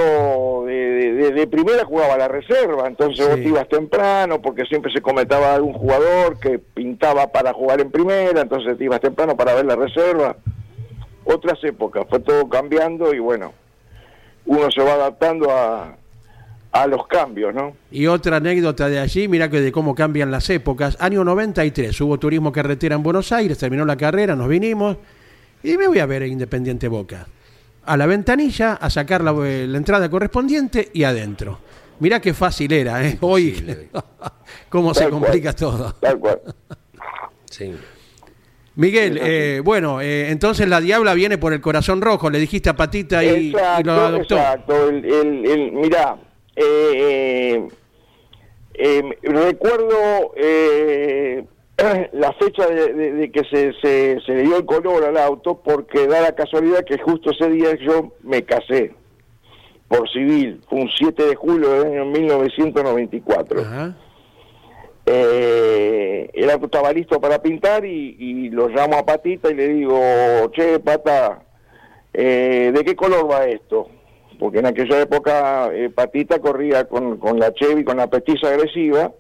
de, 0.68 1.32
de- 1.34 1.48
primera 1.48 1.84
jugaba 1.86 2.18
la 2.18 2.28
reserva, 2.28 2.88
entonces 2.88 3.26
vos 3.28 3.38
Sí. 3.38 3.42
te 3.44 3.50
ibas 3.50 3.68
temprano 3.68 4.40
porque 4.42 4.64
siempre 4.66 4.92
se 4.94 5.02
comentaba 5.02 5.56
algún 5.56 5.74
jugador 5.74 6.40
que 6.40 6.60
pintaba 6.60 7.32
para 7.32 7.52
jugar 7.52 7.82
en 7.82 7.90
primera, 7.90 8.42
entonces 8.42 8.78
te 8.78 8.84
ibas 8.84 9.00
temprano 9.02 9.36
para 9.36 9.56
ver 9.56 9.66
la 9.66 9.76
reserva. 9.76 10.36
Otras 11.24 11.64
épocas, 11.64 12.06
fue 12.10 12.20
todo 12.20 12.48
cambiando 12.48 13.12
y 13.14 13.18
bueno, 13.20 13.54
uno 14.46 14.70
se 14.70 14.82
va 14.84 14.94
adaptando 14.94 15.50
a, 15.52 15.96
a 16.72 16.88
los 16.88 17.08
cambios, 17.08 17.56
¿no? 17.56 17.74
Y 17.92 18.06
otra 18.06 18.38
anécdota 18.38 18.88
de 18.88 19.00
allí, 19.00 19.28
mira 19.28 19.50
que 19.50 19.62
de 19.62 19.72
cómo 19.72 19.96
cambian 19.96 20.30
las 20.30 20.48
épocas. 20.52 20.96
Año 21.00 21.24
93, 21.24 22.00
hubo 22.02 22.20
turismo 22.20 22.52
carretera 22.52 22.96
en 22.96 23.02
Buenos 23.02 23.32
Aires, 23.32 23.58
terminó 23.58 23.84
la 23.84 23.98
carrera, 23.98 24.36
nos 24.36 24.48
vinimos 24.48 24.98
y 25.64 25.76
me 25.76 25.88
voy 25.88 25.98
a 26.00 26.06
ver 26.06 26.22
Independiente 26.24 26.88
Boca. 26.88 27.26
A 27.90 27.98
la 27.98 28.06
ventanilla, 28.06 28.74
a 28.74 28.90
sacar 28.92 29.24
la, 29.24 29.32
la 29.34 29.78
entrada 29.78 30.10
correspondiente 30.10 30.90
y 30.94 31.04
adentro. 31.04 31.60
Mirá 32.00 32.20
qué 32.22 32.34
fácil 32.36 32.72
era, 32.72 33.04
¿eh? 33.04 33.18
Hoy, 33.22 33.88
cómo 34.70 34.94
se 34.94 35.10
cual. 35.10 35.12
complica 35.22 35.54
todo. 35.54 35.94
Tal 36.00 36.20
cual. 36.20 36.40
Sí. 37.50 37.74
Miguel, 38.76 39.20
eh, 39.22 39.62
bueno, 39.64 40.02
eh, 40.02 40.30
entonces 40.30 40.68
la 40.70 40.80
diabla 40.80 41.16
viene 41.16 41.38
por 41.40 41.52
el 41.52 41.62
corazón 41.62 42.00
rojo, 42.00 42.30
le 42.30 42.38
dijiste 42.40 42.70
a 42.70 42.76
Patita 42.76 43.24
y, 43.24 43.48
y 43.48 43.52
lo 43.52 43.92
adoptó. 43.94 44.36
Exacto, 44.38 44.88
el, 44.90 45.04
el, 45.06 45.46
el- 45.48 45.72
mirá, 45.72 46.16
eh, 46.56 47.68
eh, 48.76 49.04
recuerdo 49.24 50.32
eh, 50.38 51.44
la 52.14 52.34
fecha 52.34 52.68
de, 52.68 52.94
de- 52.94 53.12
de 53.14 53.32
que 53.32 53.44
se, 53.46 53.74
se, 53.82 54.20
se 54.26 54.34
le 54.34 54.42
dio 54.44 54.58
el 54.58 54.66
color 54.66 55.04
al 55.06 55.18
auto 55.18 55.62
porque 55.64 56.08
da 56.08 56.22
la 56.22 56.34
casualidad 56.36 56.84
que 56.86 56.98
justo 57.00 57.32
ese 57.32 57.50
día 57.50 57.76
yo 57.82 58.14
me 58.24 58.44
casé 58.44 58.94
por 59.88 60.08
civil, 60.10 60.62
fue 60.70 60.82
un 60.82 60.90
7 60.90 61.24
de 61.26 61.36
julio 61.36 61.70
del 61.72 61.92
año 61.94 62.06
1994. 62.06 63.62
Ajá. 63.62 63.96
Eh, 65.12 66.30
el 66.34 66.50
auto 66.52 66.66
estaba 66.66 66.94
listo 66.94 67.20
para 67.20 67.42
pintar 67.42 67.84
y, 67.86 68.16
y 68.20 68.50
lo 68.50 68.68
llamo 68.70 68.98
a 68.98 69.06
Patita 69.06 69.50
y 69.50 69.56
le 69.56 69.68
digo, 69.70 70.00
che, 70.52 70.80
Pata, 70.80 71.42
eh, 72.14 72.72
¿de 72.74 72.84
qué 72.86 72.96
color 72.96 73.30
va 73.30 73.46
esto? 73.46 73.88
Porque 74.38 74.60
en 74.60 74.68
aquella 74.68 75.02
época 75.02 75.70
eh, 75.74 75.90
Patita 75.90 76.40
corría 76.40 76.86
con, 76.86 77.18
con 77.18 77.40
la 77.40 77.52
Chevy, 77.54 77.84
con 77.84 77.98
la 77.98 78.08
petiza 78.08 78.50
agresiva, 78.50 79.12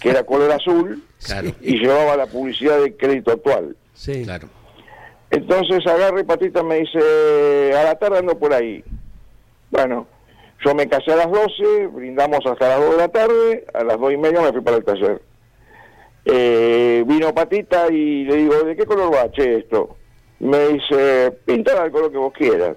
que 0.00 0.08
era 0.10 0.24
color 0.24 0.50
azul, 0.52 1.02
Claro. 1.24 1.50
y 1.60 1.78
llevaba 1.78 2.16
la 2.16 2.26
publicidad 2.26 2.80
de 2.80 2.96
crédito 2.96 3.32
actual. 3.32 3.76
Sí. 3.94 4.24
Claro. 4.24 4.48
Entonces 5.30 5.86
agarra 5.86 6.20
y 6.20 6.24
Patita 6.24 6.62
me 6.62 6.76
dice, 6.76 7.72
a 7.74 7.84
la 7.84 7.94
tarde 7.98 8.18
ando 8.18 8.38
por 8.38 8.52
ahí. 8.52 8.84
Bueno, 9.70 10.06
yo 10.64 10.74
me 10.74 10.88
casé 10.88 11.12
a 11.12 11.16
las 11.16 11.30
12, 11.30 11.88
brindamos 11.88 12.40
hasta 12.46 12.68
las 12.68 12.80
2 12.80 12.90
de 12.92 12.96
la 12.96 13.08
tarde, 13.08 13.66
a 13.74 13.84
las 13.84 13.98
2 13.98 14.12
y 14.12 14.16
media 14.16 14.40
me 14.40 14.52
fui 14.52 14.60
para 14.60 14.76
el 14.76 14.84
taller. 14.84 15.20
Eh, 16.24 17.04
vino 17.06 17.34
Patita 17.34 17.88
y 17.90 18.24
le 18.24 18.36
digo, 18.36 18.62
¿de 18.62 18.76
qué 18.76 18.84
color 18.86 19.12
va, 19.14 19.30
che, 19.30 19.58
esto? 19.58 19.96
Me 20.38 20.68
dice, 20.68 21.32
pintar 21.44 21.78
al 21.78 21.90
color 21.90 22.12
que 22.12 22.18
vos 22.18 22.32
quieras. 22.32 22.76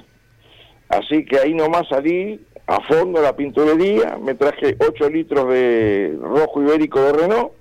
Así 0.87 1.23
que 1.25 1.39
ahí 1.39 1.53
nomás 1.53 1.87
salí 1.87 2.43
a 2.65 2.81
fondo 2.81 3.19
a 3.19 3.23
la 3.23 3.35
pinturería, 3.35 4.17
me 4.21 4.33
traje 4.35 4.75
8 4.79 5.09
litros 5.09 5.49
de 5.49 6.17
rojo 6.19 6.61
ibérico 6.61 7.01
de 7.01 7.13
Renault 7.13 7.58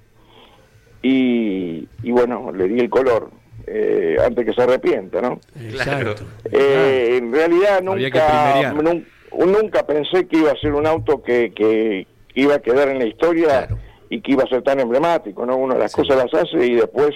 y, 1.02 1.88
y 2.02 2.10
bueno, 2.10 2.50
le 2.52 2.68
di 2.68 2.80
el 2.80 2.90
color, 2.90 3.30
eh, 3.66 4.16
antes 4.24 4.44
que 4.46 4.52
se 4.52 4.62
arrepienta, 4.62 5.20
¿no? 5.20 5.38
Claro. 5.72 6.14
Eh, 6.50 7.16
en 7.18 7.32
realidad 7.32 7.82
nunca, 7.82 8.72
nun- 8.72 9.06
nunca 9.32 9.86
pensé 9.86 10.26
que 10.26 10.38
iba 10.38 10.52
a 10.52 10.56
ser 10.56 10.72
un 10.74 10.86
auto 10.86 11.22
que, 11.22 11.52
que 11.54 12.06
iba 12.34 12.54
a 12.56 12.60
quedar 12.60 12.88
en 12.88 12.98
la 12.98 13.06
historia 13.06 13.66
Claro. 13.66 13.78
y 14.10 14.20
que 14.22 14.32
iba 14.32 14.44
a 14.44 14.48
ser 14.48 14.62
tan 14.62 14.80
emblemático, 14.80 15.44
¿no? 15.46 15.56
Uno 15.56 15.76
las 15.76 15.92
cosas 15.94 16.16
las 16.16 16.32
hace 16.34 16.64
y 16.66 16.74
después 16.76 17.14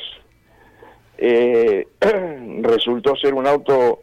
eh, 1.18 1.86
resultó 2.62 3.16
ser 3.16 3.34
un 3.34 3.46
auto 3.46 4.02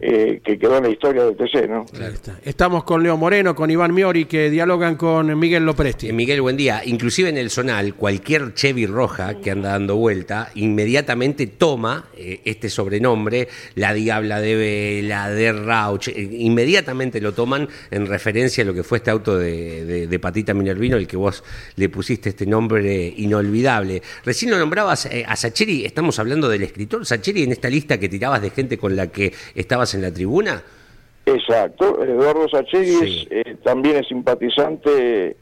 eh, 0.00 0.40
que 0.44 0.58
quedó 0.58 0.76
en 0.78 0.84
la 0.84 0.90
historia 0.90 1.24
del 1.24 1.36
TC, 1.36 1.68
¿no? 1.68 1.84
Está. 2.06 2.38
Estamos 2.44 2.84
con 2.84 3.02
Leo 3.02 3.16
Moreno, 3.16 3.54
con 3.56 3.68
Iván 3.68 3.92
Miori, 3.92 4.26
que 4.26 4.48
dialogan 4.48 4.94
con 4.94 5.36
Miguel 5.38 5.64
Lopresti. 5.66 6.08
Eh, 6.08 6.12
Miguel, 6.12 6.40
buen 6.40 6.56
día. 6.56 6.82
Inclusive 6.84 7.28
en 7.30 7.36
el 7.36 7.50
Zonal, 7.50 7.94
cualquier 7.96 8.54
Chevy 8.54 8.86
roja 8.86 9.40
que 9.40 9.50
anda 9.50 9.70
dando 9.70 9.96
vuelta, 9.96 10.50
inmediatamente 10.54 11.48
toma 11.48 12.06
eh, 12.16 12.40
este 12.44 12.70
sobrenombre, 12.70 13.48
la 13.74 13.92
Diabla 13.92 14.40
de 14.40 14.54
Vela, 14.54 15.30
de 15.30 15.52
Rauch, 15.52 16.06
eh, 16.08 16.28
inmediatamente 16.32 17.20
lo 17.20 17.32
toman 17.32 17.68
en 17.90 18.06
referencia 18.06 18.62
a 18.62 18.66
lo 18.66 18.74
que 18.74 18.84
fue 18.84 18.98
este 18.98 19.10
auto 19.10 19.36
de, 19.36 19.84
de- 19.84 20.06
de 20.06 20.18
Patita 20.20 20.54
Minervino, 20.54 20.96
el 20.96 21.06
que 21.08 21.16
vos 21.16 21.42
le 21.76 21.88
pusiste 21.88 22.28
este 22.28 22.46
nombre 22.46 23.12
inolvidable. 23.16 24.02
Recién 24.24 24.50
lo 24.52 24.58
nombrabas 24.58 25.06
eh, 25.06 25.24
a 25.26 25.34
Sacheri, 25.34 25.84
estamos 25.84 26.18
hablando 26.20 26.48
del 26.48 26.62
escritor 26.62 27.04
Sacheri 27.04 27.42
en 27.42 27.52
esta 27.52 27.68
lista 27.68 27.98
que 27.98 28.08
tirabas 28.08 28.42
de 28.42 28.50
gente 28.50 28.78
con 28.78 28.94
la 28.94 29.08
que 29.08 29.32
estabas 29.68 29.92
en 29.94 30.00
la 30.00 30.10
tribuna. 30.10 30.62
Exacto, 31.26 32.02
Eduardo 32.02 32.48
Sacheri 32.48 32.86
Sí. 32.86 33.28
es, 33.30 33.46
eh, 33.46 33.56
también 33.62 33.96
es 33.96 34.08
simpatizante 34.08 35.36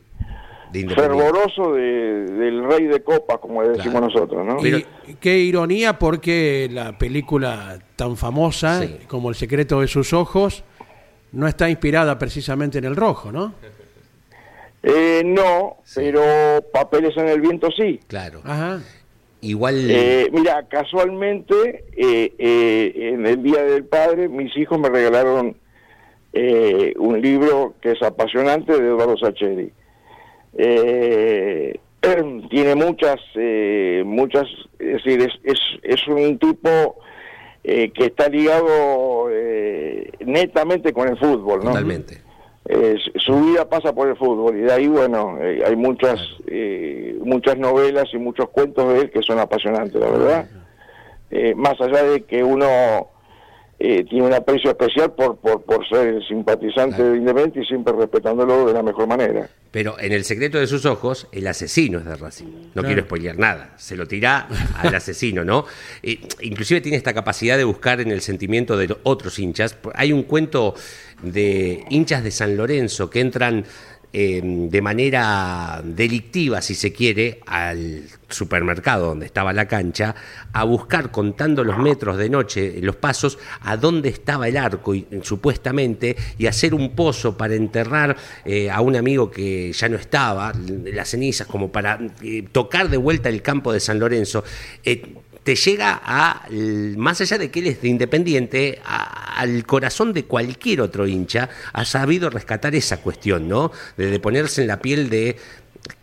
De 0.73 0.89
fervoroso 0.89 1.75
de- 1.75 2.25
del 2.25 2.65
rey 2.65 2.87
de 2.87 3.01
copas, 3.05 3.39
como 3.39 3.63
le 3.63 3.69
decimos 3.69 3.93
Claro. 4.01 4.07
nosotros, 4.09 4.45
¿no? 4.45 4.57
Pero- 4.61 4.79
Y 5.07 5.15
qué 5.21 5.39
ironía 5.39 5.97
porque 5.97 6.69
la 6.73 6.99
película 6.99 7.79
tan 7.95 8.17
famosa 8.17 8.83
Sí. 8.83 8.97
como 9.07 9.29
El 9.29 9.37
secreto 9.37 9.81
de 9.81 9.87
sus 9.87 10.13
ojos 10.13 10.65
no 11.31 11.47
está 11.47 11.71
inspirada 11.71 12.19
precisamente 12.19 12.79
en 12.79 12.85
el 12.85 12.97
rojo, 12.97 13.31
¿no? 13.31 13.55
Eh, 14.83 15.23
no, 15.25 15.77
pero 15.95 16.21
Papeles 16.73 17.17
en 17.17 17.29
el 17.29 17.41
Viento 17.41 17.69
sí. 17.71 18.01
Claro. 18.09 18.41
Ajá. 18.45 18.81
Igual. 19.41 19.91
Eh, 19.91 20.29
mira, 20.33 20.67
casualmente, 20.69 21.85
eh, 21.97 22.33
eh, 22.39 22.93
en 23.13 23.27
el 23.27 23.43
Día 23.43 23.63
del 23.63 23.85
Padre, 23.85 24.29
mis 24.29 24.57
hijos 24.57 24.79
me 24.79 24.89
regalaron 24.89 25.57
eh, 26.33 26.95
un 26.99 27.21
libro 27.21 27.75
que 27.81 27.93
es 27.93 28.03
apasionante 28.03 28.73
de 28.73 28.89
Eduardo 28.89 29.17
Sacheri. 29.17 29.73
Eh, 30.59 31.79
tiene 32.51 32.75
muchas, 32.75 33.17
eh, 33.35 34.03
muchas, 34.05 34.47
es 34.79 35.05
decir, 35.05 35.21
es, 35.23 35.33
es, 35.45 35.61
es 35.83 36.09
un 36.09 36.39
tipo 36.39 36.99
que 37.65 37.91
está 37.97 38.29
ligado 38.29 39.29
eh, 39.29 40.13
netamente 40.25 40.93
con 40.93 41.09
el 41.09 41.19
fútbol, 41.19 41.65
¿no? 41.65 41.71
Totalmente. 41.71 42.26
Eh, 42.69 42.97
su- 43.17 43.41
vida 43.47 43.69
pasa 43.69 43.93
por 43.95 44.09
el 44.09 44.17
fútbol 44.17 44.57
y 44.57 44.63
de 44.63 44.73
ahí 44.73 44.89
bueno 44.89 45.39
eh, 45.41 45.63
hay 45.65 45.77
muchas 45.77 46.19
eh, 46.49 47.17
muchas 47.23 47.57
novelas 47.59 48.07
y 48.13 48.19
muchos 48.19 48.49
cuentos 48.51 48.93
de 48.93 49.01
él 49.03 49.11
que 49.11 49.23
son 49.23 49.39
apasionantes 49.39 50.01
la 50.01 50.11
verdad 50.11 50.47
Eh, 51.31 51.55
más 51.57 51.81
allá 51.81 52.03
de 52.05 52.23
que 52.25 52.43
uno 52.43 52.67
eh, 53.79 54.05
tiene 54.09 54.27
un 54.27 54.33
aprecio 54.33 54.71
especial 54.71 55.13
por 55.13 55.37
por, 55.37 55.63
por 55.63 55.87
ser 55.89 56.25
simpatizante 56.27 57.03
de 57.03 57.17
Independiente 57.19 57.61
y 57.61 57.67
siempre 57.67 57.93
respetándolo 57.95 58.67
de 58.67 58.73
la 58.73 58.83
mejor 58.83 59.07
manera 59.07 59.49
Pero 59.71 59.97
en 60.01 60.13
el 60.13 60.25
secreto 60.25 60.59
de 60.59 60.67
sus 60.67 60.87
ojos, 60.87 61.29
el 61.33 61.47
asesino 61.47 61.99
es 61.99 62.05
de 62.07 62.17
Racing. 62.17 62.47
No 62.47 62.73
Claro. 62.73 62.87
quiero 62.89 63.03
spoilear 63.03 63.37
nada. 63.39 63.75
Se 63.77 63.95
lo 63.97 64.07
tira 64.07 64.49
al 64.79 64.95
asesino, 65.01 65.45
¿no? 65.45 65.67
Eh, 66.03 66.19
inclusive 66.41 66.81
tiene 66.81 66.97
esta 66.97 67.13
capacidad 67.13 67.59
de 67.59 67.65
buscar 67.65 68.01
en 68.01 68.11
el 68.11 68.23
sentimiento 68.23 68.79
de 68.79 68.97
otros 69.03 69.39
hinchas. 69.39 69.77
Hay 69.95 70.13
un 70.13 70.23
cuento 70.23 70.75
de 71.23 71.85
hinchas 71.91 72.23
de 72.23 72.31
San 72.31 72.57
Lorenzo 72.57 73.11
que 73.11 73.21
entran 73.21 73.65
eh, 74.19 74.41
de 74.43 74.81
manera 74.81 75.83
delictiva, 75.85 76.63
si 76.63 76.75
se 76.75 76.91
quiere, 76.91 77.41
al 77.45 78.05
supermercado 78.31 79.09
donde 79.09 79.27
estaba 79.27 79.53
la 79.53 79.67
cancha, 79.67 80.15
a 80.55 80.65
buscar, 80.65 81.11
contando 81.11 81.63
los 81.65 81.77
metros 81.77 82.17
de 82.17 82.31
noche, 82.31 82.79
los 82.81 82.97
pasos, 82.97 83.39
a 83.61 83.77
dónde 83.77 84.09
estaba 84.09 84.49
el 84.49 84.57
arco, 84.57 84.95
y, 84.95 85.07
supuestamente, 85.23 86.17
y 86.39 86.47
hacer 86.47 86.73
un 86.73 86.95
pozo 86.95 87.37
para 87.37 87.57
enterrar 87.57 88.17
eh, 88.47 88.71
a 88.71 88.81
un 88.81 88.97
amigo 88.97 89.31
que 89.31 89.73
ya 89.73 89.89
no 89.91 89.97
estaba, 89.97 90.51
las 90.85 91.11
cenizas, 91.11 91.47
como 91.47 91.71
para 91.71 91.99
eh, 92.23 92.43
tocar 92.51 92.89
de 92.89 92.97
vuelta 92.97 93.29
el 93.29 93.43
campo 93.43 93.71
de 93.71 93.81
San 93.81 93.99
Lorenzo. 93.99 94.45
Te 95.47 95.55
llega 95.55 96.01
a, 96.05 96.43
más 96.97 97.21
allá 97.21 97.39
de 97.39 97.53
que 97.53 97.61
él 97.61 97.69
es 97.69 97.81
de 97.81 97.87
independiente, 97.87 98.81
a- 98.85 99.41
al 99.41 99.65
corazón 99.65 100.13
de 100.13 100.25
cualquier 100.25 100.81
otro 100.81 101.07
hincha, 101.07 101.49
ha 101.73 101.85
sabido 101.85 102.31
rescatar 102.31 102.75
esa 102.75 103.01
cuestión, 103.01 103.47
¿no? 103.47 103.71
De, 103.97 104.11
de 104.11 104.19
ponerse 104.19 104.63
en 104.63 104.67
la 104.67 104.81
piel 104.81 105.09
de. 105.09 105.37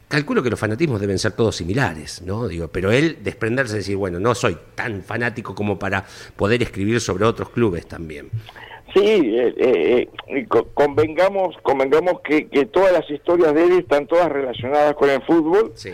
Calculo 0.07 0.41
que 0.43 0.49
los 0.49 0.57
fanatismos 0.59 1.01
deben 1.01 1.19
ser 1.19 1.33
todos 1.33 1.57
similares, 1.57 2.21
¿no? 2.21 2.47
Digo, 2.47 2.69
pero 2.69 2.89
él 2.93 3.17
desprenderse 3.21 3.73
y 3.73 3.77
decir, 3.79 3.97
bueno, 3.97 4.17
no 4.17 4.33
soy 4.33 4.55
tan 4.75 5.03
fanático 5.03 5.53
como 5.53 5.77
para 5.77 6.05
poder 6.37 6.63
escribir 6.63 7.01
sobre 7.01 7.25
otros 7.25 7.49
clubes 7.49 7.85
también. 7.85 8.29
sí 8.93 9.01
eh, 9.01 9.53
eh, 9.57 10.09
eh, 10.29 10.45
co- 10.47 10.69
convengamos 10.73 11.57
convengamos 11.63 12.21
que, 12.23 12.47
que 12.47 12.65
todas 12.67 12.93
las 12.93 13.09
historias 13.09 13.53
de 13.55 13.65
él 13.65 13.71
están 13.79 14.05
todas 14.07 14.29
relacionadas 14.31 14.93
con 14.93 15.09
el 15.09 15.21
fútbol 15.23 15.73
Sí. 15.75 15.89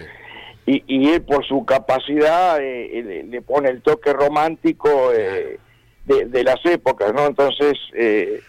Y, 0.71 0.83
y 0.87 1.09
él 1.09 1.21
por 1.23 1.45
su 1.45 1.65
capacidad 1.65 2.59
eh, 2.61 3.01
le, 3.03 3.23
le 3.23 3.41
pone 3.41 3.69
el 3.69 3.81
toque 3.81 4.13
romántico 4.13 5.11
eh, 5.13 5.57
de, 6.05 6.25
de 6.25 6.43
las 6.43 6.63
épocas, 6.65 7.13
¿no? 7.13 7.25
Entonces, 7.27 7.73
eh, 7.93 8.41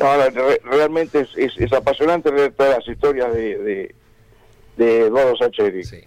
no, 0.00 0.16
la- 0.16 0.30
re- 0.30 0.60
realmente 0.64 1.20
es, 1.20 1.28
es- 1.36 1.58
es 1.58 1.72
apasionante 1.72 2.32
leer 2.32 2.52
todas 2.52 2.78
las 2.78 2.88
historias 2.88 3.32
de, 3.34 3.58
de, 3.58 3.94
de 4.76 5.00
Eduardo 5.06 5.36
Sacheri. 5.36 5.84
sí. 5.84 5.98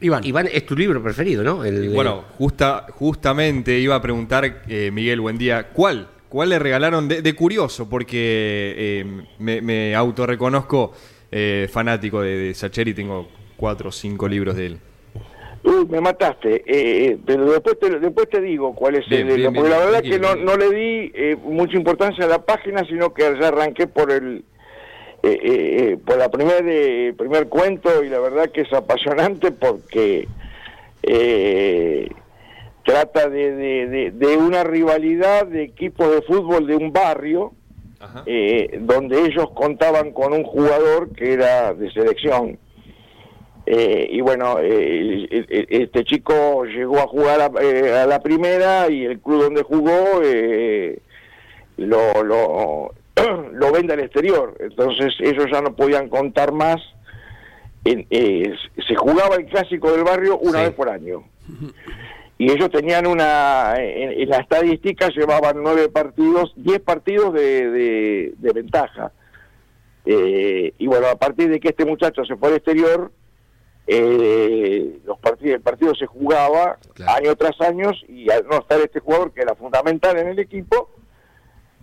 Iván. 0.00 0.24
Iván, 0.24 0.48
es 0.52 0.66
tu 0.66 0.74
libro 0.74 1.00
preferido, 1.00 1.44
¿no? 1.44 1.64
El 1.64 1.90
Bueno, 1.90 2.24
justa, 2.36 2.86
justamente 2.90 3.78
iba 3.78 3.94
a 3.94 4.02
preguntar, 4.02 4.62
eh, 4.68 4.90
Miguel, 4.92 5.20
buen 5.20 5.38
día, 5.38 5.68
¿cuál? 5.72 6.08
¿Cuál 6.28 6.48
le 6.48 6.58
regalaron 6.58 7.06
de, 7.06 7.22
de 7.22 7.34
curioso? 7.34 7.88
Porque 7.88 8.74
eh, 8.76 9.04
me, 9.38 9.60
me 9.60 9.94
autorreconozco 9.94 10.92
eh, 11.30 11.68
fanático 11.70 12.20
de, 12.20 12.36
de 12.36 12.54
Sacheri, 12.54 12.94
tengo 12.94 13.28
cuatro 13.62 13.90
o 13.90 13.92
cinco 13.92 14.26
libros 14.26 14.56
de 14.56 14.66
él. 14.66 14.78
Uy, 15.62 15.86
me 15.88 16.00
mataste, 16.00 16.56
eh, 16.56 16.62
eh, 17.06 17.18
pero 17.24 17.48
después 17.48 17.78
te, 17.78 18.00
después 18.00 18.28
te 18.28 18.40
digo 18.40 18.74
cuál 18.74 18.96
es 18.96 19.08
Bien, 19.08 19.28
el... 19.28 19.36
bien, 19.36 19.54
porque 19.54 19.68
bien, 19.68 19.78
la 19.78 19.84
verdad 19.86 20.02
que 20.02 20.18
no, 20.18 20.34
no 20.34 20.56
le 20.56 20.70
di 20.70 21.12
eh, 21.14 21.36
mucha 21.44 21.76
importancia 21.76 22.24
a 22.24 22.28
la 22.28 22.40
página, 22.44 22.84
sino 22.88 23.14
que 23.14 23.22
ya 23.40 23.46
arranqué 23.46 23.86
por 23.86 24.10
el... 24.10 24.42
eh, 25.22 25.28
eh, 25.30 25.40
eh, 25.92 25.98
por 26.04 26.16
la 26.18 26.28
primer, 26.28 26.64
eh, 26.66 27.14
primer 27.16 27.46
cuento 27.46 28.02
y 28.02 28.08
la 28.08 28.18
verdad 28.18 28.50
que 28.50 28.62
es 28.62 28.72
apasionante 28.72 29.52
porque 29.52 30.26
eh, 31.04 32.08
trata 32.84 33.28
de, 33.28 33.52
de- 33.54 33.86
de- 33.86 34.10
de 34.10 34.36
una 34.36 34.64
rivalidad 34.64 35.46
de 35.46 35.62
equipos 35.62 36.10
de 36.12 36.22
fútbol 36.22 36.66
de 36.66 36.74
un 36.74 36.92
barrio 36.92 37.52
Ajá. 38.00 38.24
donde 38.80 39.20
ellos 39.26 39.50
contaban 39.54 40.10
con 40.10 40.32
un 40.32 40.42
jugador 40.42 41.10
que 41.14 41.32
era 41.34 41.72
de 41.74 41.88
selección. 41.92 42.58
Eh, 43.64 44.08
y 44.10 44.20
bueno, 44.20 44.56
eh, 44.60 45.28
este 45.70 46.04
chico 46.04 46.64
llegó 46.64 46.98
a 46.98 47.06
jugar 47.06 47.40
a, 47.40 47.50
eh, 47.62 47.92
a 47.96 48.06
la 48.06 48.20
primera 48.20 48.90
y 48.90 49.04
el 49.04 49.20
club 49.20 49.44
donde 49.44 49.62
jugó 49.62 50.20
eh, 50.22 50.98
lo, 51.76 52.24
lo, 52.24 52.92
lo 53.52 53.72
vende 53.72 53.94
al 53.94 54.00
exterior. 54.00 54.54
Entonces 54.58 55.14
ellos 55.20 55.46
ya 55.52 55.60
no 55.60 55.74
podían 55.76 56.08
contar 56.08 56.52
más. 56.52 56.80
En- 57.84 58.06
eh, 58.10 58.52
se 58.86 58.94
jugaba 58.96 59.36
el 59.36 59.46
clásico 59.46 59.92
del 59.92 60.04
barrio 60.04 60.38
una 60.38 60.58
Sí. 60.58 60.64
vez 60.64 60.74
por 60.74 60.88
año. 60.88 61.22
Y 62.38 62.50
ellos 62.50 62.70
tenían 62.70 63.06
una, 63.06 63.74
en, 63.78 64.20
en 64.22 64.28
la 64.28 64.38
estadística 64.38 65.08
llevaban 65.10 65.62
nueve 65.62 65.88
partidos, 65.88 66.52
diez 66.56 66.80
partidos 66.80 67.32
de, 67.34 67.70
de- 67.70 68.34
de 68.38 68.52
ventaja. 68.52 69.12
Eh, 70.04 70.72
y 70.78 70.86
bueno, 70.88 71.06
a 71.06 71.14
partir 71.16 71.48
de 71.48 71.60
que 71.60 71.68
este 71.68 71.84
muchacho 71.84 72.24
se 72.24 72.34
fue 72.36 72.48
al 72.48 72.56
exterior, 72.56 73.12
eh, 73.94 74.98
los 75.04 75.18
partidos, 75.18 75.56
el 75.56 75.60
partido 75.62 75.94
se 75.94 76.06
jugaba 76.06 76.78
Claro. 76.94 77.12
año 77.12 77.36
tras 77.36 77.60
año 77.60 77.90
y 78.08 78.30
al 78.30 78.46
no 78.46 78.58
estar 78.58 78.80
este 78.80 79.00
jugador 79.00 79.32
que 79.32 79.42
era 79.42 79.54
fundamental 79.54 80.16
en 80.18 80.28
el 80.28 80.38
equipo, 80.38 80.90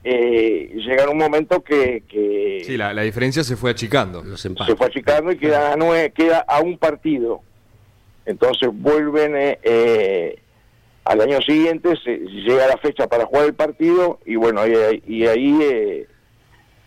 eh, 0.04 0.72
llega 0.76 1.04
en 1.04 1.10
un 1.10 1.18
momento 1.18 1.62
que, 1.64 2.04
que 2.08 2.62
Sí, 2.66 2.78
la, 2.78 2.94
la 2.94 3.02
diferencia 3.02 3.44
se 3.44 3.56
fue 3.58 3.72
achicando. 3.72 4.24
Los 4.24 4.40
se 4.42 4.50
fue 4.76 4.88
achicando 4.88 5.32
y 5.32 5.38
queda 5.38 5.74
a, 5.74 5.76
nue- 5.76 6.12
queda 6.14 6.40
a 6.48 6.62
un 6.62 6.78
partido. 6.78 7.42
Entonces 8.26 8.70
vuelven 8.72 9.36
eh, 9.36 9.60
eh, 9.64 10.40
al 11.04 11.22
año 11.22 11.42
siguiente, 11.42 11.96
se, 12.04 12.18
llega 12.18 12.68
la 12.68 12.78
fecha 12.78 13.08
para 13.08 13.26
jugar 13.26 13.46
el 13.46 13.56
partido 13.56 14.20
y 14.26 14.36
bueno, 14.36 14.66
y, 14.68 15.04
y 15.08 15.26
ahí 15.28 15.60
eh, 15.64 16.08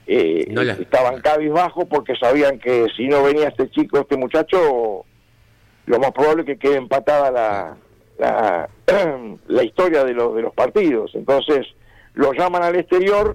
eh, 0.07 0.47
No 0.50 0.62
la- 0.62 0.73
estaban 0.75 1.21
cabizbajos 1.21 1.85
porque 1.91 2.14
sabían 2.17 2.59
que 2.61 2.87
si 2.97 3.09
no 3.09 3.23
venía 3.23 3.49
este 3.49 3.69
chico, 3.71 3.99
este 4.00 4.17
muchacho, 4.17 5.05
lo 5.87 5.99
más 5.99 6.12
probable 6.12 6.43
es 6.43 6.47
que 6.47 6.59
quede 6.59 6.77
empatada 6.77 7.31
la, 7.31 7.77
la, 8.19 8.69
la 9.49 9.65
historia 9.65 10.05
de 10.05 10.12
los, 10.15 10.35
de 10.35 10.43
los 10.43 10.55
partidos. 10.55 11.12
Entonces 11.15 11.67
lo 12.15 12.33
llaman 12.33 12.62
al 12.62 12.77
exterior 12.77 13.33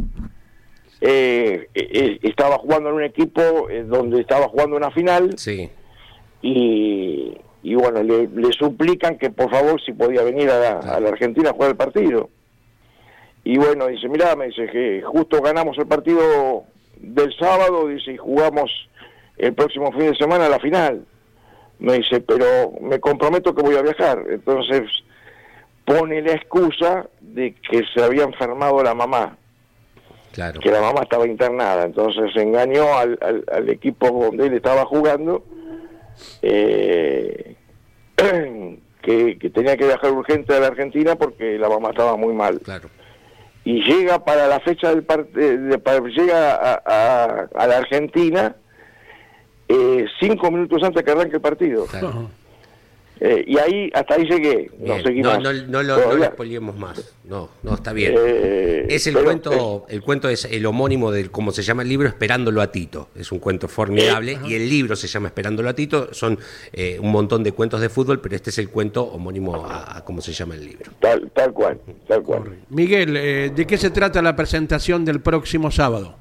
eh, 1.01 1.68
eh, 1.75 2.20
estaba 2.24 2.58
jugando 2.58 2.89
en 2.89 2.96
un 2.96 3.04
equipo 3.04 3.70
eh, 3.70 3.84
donde 3.84 4.22
estaba 4.22 4.48
jugando 4.48 4.75
una 4.77 4.89
final 4.92 5.38
Sí. 5.38 5.70
y, 6.42 7.38
y 7.62 7.75
bueno, 7.75 8.01
le, 8.01 8.27
le 8.27 8.51
suplican 8.54 9.18
que 9.18 9.30
por 9.30 9.50
favor 9.51 9.80
si 9.82 9.94
podía 9.94 10.24
venir 10.24 10.50
a 10.50 10.60
la, 10.60 10.80
a 10.80 11.00
la 11.00 11.10
Argentina 11.10 11.50
a 11.50 11.54
jugar 11.54 11.72
el 11.72 11.77
partido. 11.77 12.30
Y 13.44 13.58
bueno, 13.58 13.88
dice, 13.88 14.10
mira, 14.10 14.36
me 14.36 14.48
dice 14.48 14.68
que 14.72 15.01
justo 15.04 15.42
ganamos 15.42 15.77
el 15.77 15.88
partido 15.88 16.63
del 16.98 17.34
sábado, 17.38 17.88
dice, 17.88 18.13
y 18.13 18.18
jugamos 18.18 18.72
el 19.38 19.54
próximo 19.54 19.92
fin 19.92 20.12
de 20.12 20.16
semana 20.16 20.50
la 20.50 20.60
final. 20.60 21.06
Me 21.79 21.93
dice, 22.00 22.22
pero 22.22 22.74
me 22.81 23.00
comprometo 23.00 23.53
que 23.53 23.62
voy 23.62 23.75
a 23.75 23.81
viajar. 23.81 24.24
Entonces 24.29 24.84
pone 25.85 26.22
la 26.22 26.33
excusa 26.33 27.07
de 27.22 27.53
que 27.53 27.83
se 27.94 28.03
había 28.03 28.24
enfermado 28.24 28.83
la 28.83 28.94
mamá 28.94 29.37
Claro. 30.33 30.59
que 30.59 30.70
la 30.70 30.81
mamá 30.81 31.01
estaba 31.01 31.25
internada, 31.25 31.83
entonces 31.85 32.35
engañó 32.35 32.96
al, 32.96 33.18
al, 33.22 33.44
al 33.51 33.70
equipo 33.70 34.07
donde 34.11 34.46
él 34.48 34.53
estaba 34.53 34.85
jugando, 34.85 35.44
eh, 36.42 37.55
que, 39.01 39.37
que 39.40 39.50
tenía 39.50 39.77
que 39.77 39.85
viajar 39.85 40.11
urgente 40.11 40.53
a 40.55 40.59
la 40.59 40.68
Argentina 40.68 41.16
porque 41.16 41.57
la 41.57 41.70
mamá 41.70 41.90
estaba 41.90 42.16
muy 42.18 42.33
mal. 42.33 42.59
Claro. 42.61 42.90
Y 43.63 43.81
llega 43.83 44.24
para 44.24 44.48
la 44.48 44.59
fecha 44.59 44.90
del 44.90 45.03
partido, 45.03 46.07
llega 46.07 46.55
a, 46.55 46.81
a- 46.85 47.48
a 47.55 47.68
la 47.68 47.77
Argentina 47.77 48.55
eh, 49.68 50.06
cinco 50.20 50.51
minutos 50.51 50.82
antes 50.84 51.03
que 51.03 51.12
arranque 51.12 51.36
el 51.36 51.42
partido. 51.42 51.86
Claro. 51.86 52.30
Eh, 53.20 53.44
y 53.48 53.58
ahí, 53.58 53.90
hasta 53.96 54.14
ahí 54.14 54.25
llegué, 54.30 54.70
no 54.77 55.01
seguí 55.01 55.22
No, 55.24 55.32
más. 55.32 55.42
no, 55.42 55.51
no 55.51 55.82
lo, 55.82 55.96
no 55.98 56.03
Todavía. 56.03 56.25
lo 56.27 56.32
spoileemos 56.34 56.77
más. 56.77 57.16
No, 57.24 57.50
no, 57.64 57.74
está 57.74 57.92
bien. 57.92 58.14
Eh, 58.16 58.86
es 58.90 59.08
el 59.08 59.16
pero, 59.16 59.25
cuento, 59.25 59.86
el 59.90 60.03
cuento 60.03 60.30
es 60.30 60.46
el 60.46 60.64
homónimo 60.68 61.12
de 61.12 61.27
cómo 61.32 61.51
se 61.51 61.64
llama 61.64 61.82
el 61.82 61.90
libro, 61.90 62.08
Esperándolo 62.08 62.62
a 62.62 62.72
Tito. 62.72 63.10
Es 63.16 63.32
un 63.32 63.40
cuento 63.40 63.68
formidable 63.68 64.38
y 64.46 64.53
el 64.53 64.70
libro 64.70 64.96
se 64.96 65.08
llama 65.08 65.30
Esperándolo 65.30 65.68
a 65.68 65.74
Tito. 65.74 66.14
Son 66.14 66.38
eh, 66.72 67.00
un 67.01 67.12
montón 67.12 67.44
de 67.44 67.53
cuentos 67.53 67.82
de 67.82 67.90
fútbol, 67.90 68.22
pero 68.22 68.36
este 68.36 68.51
es 68.51 68.60
el 68.60 68.70
cuento 68.70 69.06
homónimo 69.06 69.66
a, 69.66 69.98
a 69.98 70.06
cómo 70.06 70.22
se 70.22 70.32
llama 70.32 70.53
el 70.53 70.64
libro. 70.68 70.92
Tal, 71.00 71.32
tal 71.32 71.51
cual, 71.53 71.80
tal 72.08 72.22
cual. 72.22 72.44
Miguel, 72.70 73.18
eh, 73.18 73.50
¿de 73.50 73.66
qué 73.66 73.80
se 73.80 73.90
trata 73.90 74.22
la 74.22 74.36
presentación 74.36 75.03
del 75.06 75.22
próximo 75.22 75.72
sábado? 75.72 76.18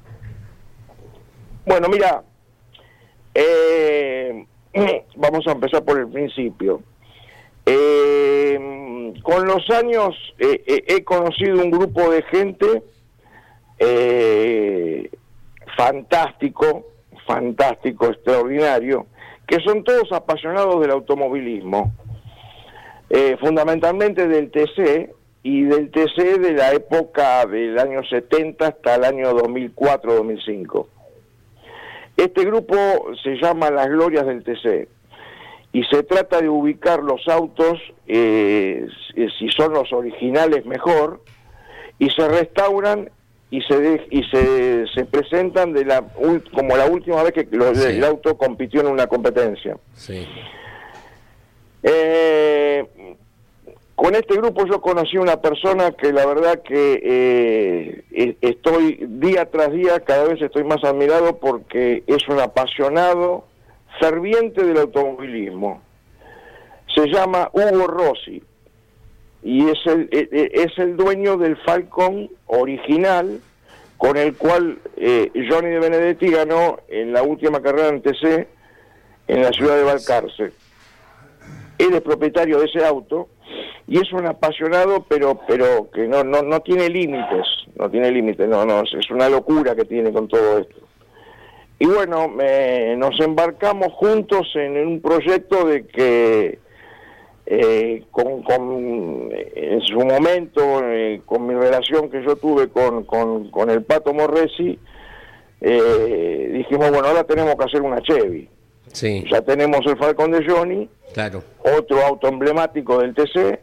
Bueno, 1.63 1.89
mira, 1.89 2.23
eh, 3.39 4.45
vamos 5.15 5.45
a 5.47 5.51
empezar 5.51 5.83
por 5.83 5.99
el 5.99 6.07
principio. 6.07 6.81
Eh, 7.67 9.13
con 9.21 9.45
los 9.45 9.69
años 9.69 10.15
eh, 10.39 10.83
he 10.87 11.03
conocido 11.03 11.63
un 11.63 11.69
grupo 11.69 12.09
de 12.09 12.23
gente 12.23 12.83
fantástico, 15.77 16.87
fantástico, 17.27 18.07
extraordinario, 18.07 19.05
que 19.45 19.59
son 19.59 19.83
todos 19.83 20.11
apasionados 20.11 20.81
del 20.81 20.91
automovilismo, 20.91 21.93
fundamentalmente 23.39 24.27
del 24.27 24.49
TC 24.49 25.13
y 25.43 25.63
del 25.63 25.91
TC 25.91 26.39
de 26.39 26.53
la 26.53 26.73
época 26.73 27.45
del 27.45 27.77
año 27.77 28.03
70 28.03 28.65
hasta 28.65 28.95
el 28.95 29.03
año 29.03 29.31
2004-2005. 29.33 30.87
Este 32.17 32.43
grupo 32.45 32.75
se 33.23 33.35
llama 33.35 33.69
Las 33.69 33.87
Glorias 33.87 34.25
del 34.25 34.43
TC 34.43 34.87
y 35.71 35.83
se 35.83 36.01
trata 36.03 36.41
de 36.41 36.49
ubicar 36.49 37.03
los 37.03 37.27
autos, 37.27 37.79
eh, 38.07 38.87
si- 39.37 39.49
son 39.49 39.73
los 39.73 39.93
originales 39.93 40.65
mejor, 40.65 41.21
y 41.99 42.09
se 42.09 42.27
restauran 42.27 43.09
y 43.51 43.61
se 43.61 43.79
de- 43.79 44.07
y 44.09 44.23
se, 44.23 44.87
se 44.93 45.05
presentan 45.05 45.71
de 45.73 45.85
la 45.85 46.01
ul- 46.15 46.43
como 46.51 46.75
la 46.75 46.85
última 46.87 47.21
vez 47.23 47.31
que 47.33 47.47
Sí. 47.47 47.83
el 47.97 48.03
auto 48.03 48.35
compitió 48.37 48.81
en 48.81 48.87
una 48.87 49.07
competencia. 49.07 49.77
Sí. 49.93 50.27
Eh, 51.83 53.15
con 53.97 54.13
este 54.13 54.35
grupo 54.35 54.63
yo 54.67 54.79
conocí 54.79 55.17
una 55.17 55.41
persona 55.41 55.91
que 55.91 56.13
la 56.13 56.23
verdad 56.27 56.61
que 56.61 57.01
eh, 58.11 58.35
estoy 58.41 58.99
día 59.01 59.49
tras 59.49 59.71
día, 59.71 59.99
cada 60.01 60.25
vez 60.25 60.39
estoy 60.39 60.63
más 60.65 60.83
admirado 60.83 61.37
porque 61.37 62.03
es 62.05 62.27
un 62.27 62.39
apasionado, 62.39 63.45
ferviente 63.99 64.63
del 64.63 64.77
automovilismo. 64.77 65.81
Se 66.93 67.07
llama 67.07 67.49
Hugo 67.51 67.87
Rossi 67.87 68.43
y 69.41 69.67
es 69.67 69.79
el, 69.87 70.07
e- 70.11 70.29
e- 70.31 70.51
es 70.53 70.77
el 70.77 70.95
dueño 70.95 71.37
del 71.37 71.57
Falcon 71.57 72.29
original 72.45 73.41
con 73.97 74.15
el 74.15 74.37
cual 74.37 74.77
eh, 74.95 75.31
Johnny 75.49 75.69
de 75.69 75.79
Benedetti 75.79 76.29
ganó 76.29 76.81
en 76.87 77.13
la 77.13 77.23
última 77.23 77.63
carrera 77.63 77.89
en 77.89 78.03
TC 78.03 78.47
en 79.27 79.41
la 79.41 79.51
ciudad 79.53 79.75
de 79.75 79.83
Valcarce 79.83 80.51
él 81.79 81.93
es 81.93 82.01
propietario 82.01 82.59
de 82.59 82.65
ese 82.65 82.85
auto 82.85 83.29
y 83.87 83.97
es 83.99 84.11
un 84.13 84.25
apasionado 84.25 85.05
pero 85.07 85.39
pero 85.47 85.89
que 85.91 86.07
no 86.07 86.23
no 86.23 86.41
no 86.41 86.59
tiene 86.61 86.89
límites 86.89 87.45
no 87.75 87.89
tiene 87.89 88.11
límites 88.11 88.47
no 88.47 88.65
no 88.65 88.81
es 88.81 89.09
una 89.11 89.29
locura 89.29 89.75
que 89.75 89.85
tiene 89.85 90.11
con 90.11 90.27
todo 90.27 90.59
esto. 90.59 90.75
Y 91.79 91.85
bueno 91.85 92.27
me- 92.27 92.95
nos 92.97 93.19
embarcamos 93.19 93.93
juntos 93.93 94.47
en 94.55 94.77
un 94.87 94.99
proyecto 95.01 95.65
de 95.67 95.85
que 95.87 96.59
eh, 97.49 98.03
con, 98.11 98.41
con- 98.43 99.29
en 99.31 99.81
su 99.81 99.99
momento 99.99 100.81
eh, 100.83 101.21
con 101.25 101.47
mi 101.47 101.53
relación 101.53 102.09
que 102.09 102.21
yo 102.23 102.35
tuve 102.35 102.67
con, 102.69 103.03
con, 103.05 103.49
con 103.51 103.69
el 103.69 103.83
Pato 103.83 104.13
Morresi 104.13 104.77
eh, 105.61 106.49
dijimos 106.53 106.89
bueno 106.91 107.07
ahora 107.07 107.23
tenemos 107.23 107.55
que 107.55 107.63
hacer 107.63 107.81
una 107.81 108.01
Chevy 108.01 108.49
Sí, 108.97 109.23
ya 109.31 109.41
tenemos 109.41 109.85
el 109.85 109.95
Falcon 109.97 110.31
de 110.31 110.43
Johnny 110.43 110.89
claro. 111.13 111.43
otro 111.59 112.01
auto 112.03 112.27
emblemático 112.27 112.99
del 112.99 113.13
TC. 113.13 113.59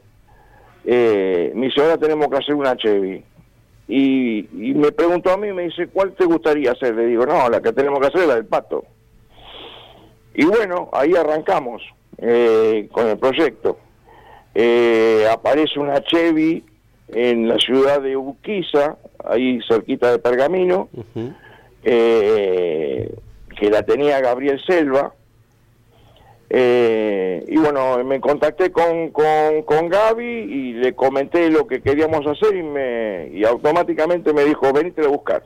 Eh, 0.85 1.51
mi 1.55 1.67
dice, 1.67 1.81
ahora 1.81 1.99
tenemos 1.99 2.29
que 2.29 2.37
hacer 2.37 2.55
una 2.55 2.77
Chevy. 2.77 3.25
y, 3.89 4.39
y 4.39 4.75
me 4.75 4.93
preguntó 4.93 5.33
a 5.33 5.37
mí, 5.37 5.53
me 5.53 5.65
dice, 5.65 5.89
¿cuál 5.89 6.13
te 6.13 6.25
gustaría 6.25 6.71
hacer? 6.71 6.95
Le 6.95 7.07
digo, 7.07 7.27
no, 7.27 7.49
la 7.49 7.61
que 7.61 7.73
tenemos 7.73 7.99
que 8.01 8.07
hacer 8.07 8.21
es 8.21 8.29
la 8.29 8.35
del 8.37 8.47
pato. 8.47 8.85
Y 10.35 10.45
bueno, 10.45 10.89
ahí 10.93 11.15
arrancamos 11.17 11.83
eh, 12.19 12.89
con 12.93 13.09
el 13.09 13.19
proyecto. 13.19 13.79
Eh, 14.55 15.27
aparece 15.31 15.81
una 15.81 16.01
Chevy 16.03 16.65
en 17.09 17.49
la 17.49 17.59
ciudad 17.59 18.01
de 18.01 18.17
Urquiza, 18.17 18.97
ahí 19.25 19.61
cerquita 19.67 20.13
de 20.13 20.19
Pergamino, 20.19 20.89
eh, 21.83 23.15
que 23.59 23.71
la 23.71 23.83
tenía 23.83 24.21
Gabriel 24.21 24.61
Selva. 24.65 25.13
Eh, 26.51 27.45
y 27.49 27.57
bueno, 27.57 28.03
me 28.05 28.21
contacté 28.21 28.71
con, 28.71 29.11
con, 29.11 29.63
con 29.63 29.89
Gaby 29.89 30.25
y 30.25 30.73
le 30.75 30.95
comenté 30.95 31.51
lo 31.51 31.67
que 31.67 31.81
queríamos 31.83 32.27
hacer 32.27 32.55
y, 32.55 32.63
me, 32.63 33.29
y 33.33 33.45
automáticamente 33.45 34.33
me 34.33 34.45
dijo, 34.45 34.73
venite 34.73 35.05
a 35.05 35.09
buscar. 35.09 35.43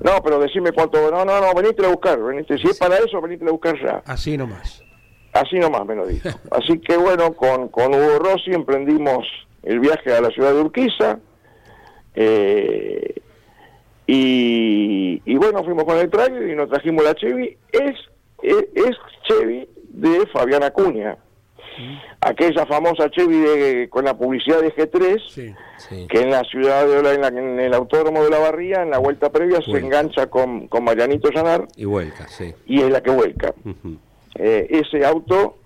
No, 0.00 0.20
pero 0.24 0.40
decime 0.40 0.72
cuánto, 0.72 1.10
no, 1.10 1.24
no, 1.24 1.40
no, 1.40 1.54
venite 1.54 1.84
a 1.84 1.90
buscar, 1.90 2.20
venite, 2.20 2.58
si 2.58 2.66
es 2.66 2.78
para 2.78 2.96
eso, 2.96 3.20
venite 3.20 3.44
a 3.46 3.52
buscar 3.52 3.76
ya. 3.80 4.02
Así 4.06 4.36
nomás. 4.36 4.82
Así 5.32 5.58
nomás 5.58 5.86
me 5.86 5.94
lo 5.94 6.06
dijo. 6.06 6.28
Así 6.50 6.78
que 6.80 6.96
bueno, 6.96 7.32
con, 7.34 7.68
con 7.68 7.94
Hugo 7.94 8.18
Rossi 8.18 8.50
emprendimos 8.52 9.26
el 9.62 9.78
viaje 9.80 10.12
a 10.12 10.20
la 10.20 10.30
ciudad 10.30 10.52
de 10.54 10.60
Urquiza. 10.60 11.18
eh, 12.14 13.14
y, 14.06 15.22
y 15.24 15.36
bueno, 15.36 15.62
fuimos 15.64 15.84
con 15.84 15.96
el 15.98 16.10
trailer 16.10 16.48
y 16.50 16.56
nos 16.56 16.68
trajimos 16.68 17.04
la 17.04 17.14
Chevy. 17.14 17.56
Es, 17.70 17.94
es, 18.42 18.56
es 18.74 18.96
Chevy 19.28 19.68
de 19.88 20.26
Fabián 20.32 20.62
Acuña. 20.62 21.16
Aquella 22.20 22.66
famosa 22.66 23.10
Chevy 23.10 23.38
de, 23.38 23.88
con 23.88 24.04
la 24.04 24.16
publicidad 24.16 24.60
de 24.60 24.72
G3, 24.74 25.18
Sí. 25.28 25.54
Sí. 25.78 26.06
que 26.08 26.20
en 26.20 26.30
la 26.30 26.42
ciudad 26.44 26.86
de 26.86 26.98
en, 27.14 27.20
la- 27.20 27.28
en 27.28 27.58
el 27.58 27.74
autódromo 27.74 28.22
de 28.22 28.30
la 28.30 28.38
Barría, 28.38 28.82
en 28.82 28.90
la 28.90 28.98
vuelta 28.98 29.30
previa, 29.30 29.60
se 29.62 29.78
engancha 29.78 30.26
con, 30.28 30.68
con 30.68 30.84
Marianito 30.84 31.30
Llanar 31.30 31.66
Y 31.76 31.84
vuelca, 31.86 32.28
sí. 32.28 32.54
y 32.66 32.82
es 32.82 32.90
la 32.90 33.02
que 33.02 33.10
vuelca. 33.10 33.54
Eh, 34.36 34.66
ese 34.70 35.04
auto 35.04 35.56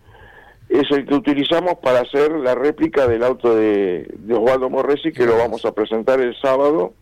es 0.68 0.90
el 0.90 1.06
que 1.06 1.14
utilizamos 1.14 1.74
para 1.82 2.00
hacer 2.00 2.30
la 2.32 2.54
réplica 2.54 3.06
del 3.06 3.22
auto 3.22 3.54
de, 3.54 4.06
de 4.10 4.34
Osvaldo 4.34 4.70
Morresi, 4.70 5.12
que 5.12 5.26
lo 5.26 5.36
vamos 5.36 5.64
a 5.64 5.72
presentar 5.72 6.20
el 6.20 6.34
sábado 6.40 6.94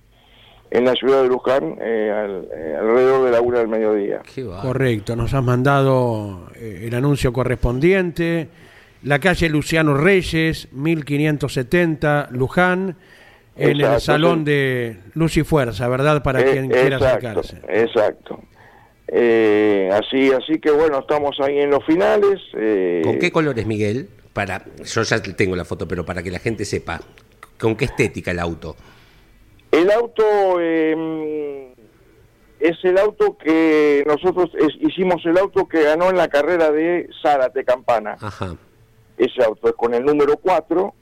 en 0.76 0.84
la 0.84 0.92
ciudad 0.94 1.22
de 1.22 1.28
Luján, 1.28 1.76
eh, 1.80 2.10
al- 2.14 2.48
eh, 2.54 2.76
alrededor 2.78 3.24
de 3.26 3.30
la 3.30 3.40
una 3.40 3.58
del 3.60 3.68
mediodía. 3.68 4.20
Correcto, 4.62 5.14
nos 5.16 5.32
has 5.34 5.42
mandado 5.42 6.48
eh, 6.56 6.84
el 6.88 6.94
anuncio 6.94 7.32
correspondiente. 7.32 8.48
La 9.04 9.18
calle 9.18 9.48
Luciano 9.48 9.94
Reyes, 9.96 10.68
1570, 10.72 12.28
Luján, 12.32 12.96
en 13.56 13.80
el 13.80 14.00
salón 14.00 14.40
sí. 14.40 14.44
de 14.46 14.96
Luz 15.14 15.36
y 15.36 15.44
Fuerza, 15.44 15.86
¿verdad? 15.88 16.22
Para 16.22 16.40
Eh, 16.40 16.44
quien 16.52 16.68
quiera 16.68 16.96
exacto, 16.96 17.28
acercarse. 17.28 17.56
Exacto. 17.68 18.40
Eh, 19.08 19.90
así, 19.92 20.32
así 20.32 20.58
que 20.58 20.70
bueno, 20.70 21.00
estamos 21.00 21.36
ahí 21.40 21.58
en 21.58 21.70
los 21.70 21.84
finales. 21.84 22.40
eh, 22.56 23.02
¿Con 23.04 23.18
qué 23.18 23.30
colores, 23.30 23.66
Miguel? 23.66 24.08
Para, 24.32 24.64
yo 24.84 25.02
ya 25.02 25.22
tengo 25.22 25.54
la 25.54 25.64
foto, 25.64 25.86
pero 25.86 26.04
para 26.04 26.22
que 26.22 26.30
la 26.30 26.38
gente 26.40 26.64
sepa, 26.64 27.00
¿con 27.58 27.76
qué 27.76 27.84
estética 27.84 28.30
el 28.32 28.40
auto? 28.40 28.74
El 29.74 29.90
auto 29.90 30.22
eh, 30.60 31.72
es 32.60 32.76
el 32.84 32.96
auto 32.98 33.36
que 33.36 34.04
nosotros 34.06 34.50
es- 34.58 34.76
hicimos 34.80 35.24
el 35.26 35.36
auto 35.38 35.66
que 35.68 35.82
ganó 35.82 36.10
en 36.10 36.16
la 36.16 36.28
carrera 36.28 36.70
de 36.70 37.08
Zárate 37.22 37.64
Campana. 37.64 38.16
Ajá. 38.20 38.56
Ese 39.18 39.42
auto 39.44 39.68
es 39.68 39.74
con 39.74 39.94
el 39.94 40.04
número 40.04 40.36
4, 40.36 40.94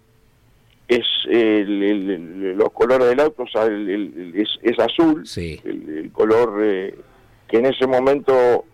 es 0.88 1.04
el- 1.28 1.82
el- 1.82 2.10
el- 2.10 2.52
los 2.56 2.70
colores 2.72 3.08
del 3.08 3.20
auto 3.20 3.44
es, 3.44 4.48
es 4.62 4.78
azul, 4.78 5.26
Sí. 5.26 5.60
el, 5.64 5.98
el 5.98 6.12
color 6.12 6.60
eh, 6.62 6.94
que 7.48 7.58
en 7.58 7.66
ese 7.66 7.86
momento 7.86 8.64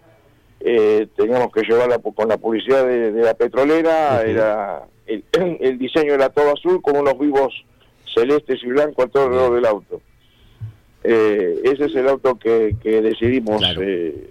eh, 0.60 1.06
teníamos 1.16 1.52
que 1.52 1.62
llevarla 1.62 1.98
con 1.98 2.28
la 2.28 2.36
publicidad 2.36 2.84
de, 2.84 3.12
de 3.12 3.22
la 3.22 3.34
petrolera, 3.34 4.22
era 4.22 4.82
el, 5.06 5.24
el 5.60 5.78
diseño 5.78 6.14
era 6.14 6.28
todo 6.30 6.52
azul 6.52 6.80
con 6.82 6.96
unos 6.96 7.16
vivos 7.18 7.52
celestes 8.18 8.60
y 8.62 8.66
blancos 8.66 9.04
a 9.04 9.08
todo 9.08 9.24
alrededor 9.24 9.54
del 9.54 9.66
auto. 9.66 10.00
Eh, 11.04 11.60
ese 11.64 11.84
es 11.86 11.94
el 11.94 12.08
auto 12.08 12.36
que, 12.38 12.76
que 12.82 13.00
decidimos 13.00 13.58
Claro. 13.58 13.80
eh, 13.82 14.30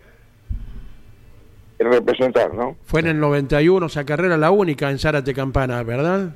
representar, 1.80 2.54
¿no? 2.54 2.76
Fue 2.86 3.02
en 3.02 3.08
el 3.08 3.20
91 3.20 3.86
esa 3.86 4.04
carrera 4.06 4.36
la 4.38 4.52
única 4.52 4.90
en 4.90 4.98
Zárate 5.00 5.34
Campana, 5.34 5.84
¿verdad? 5.84 6.36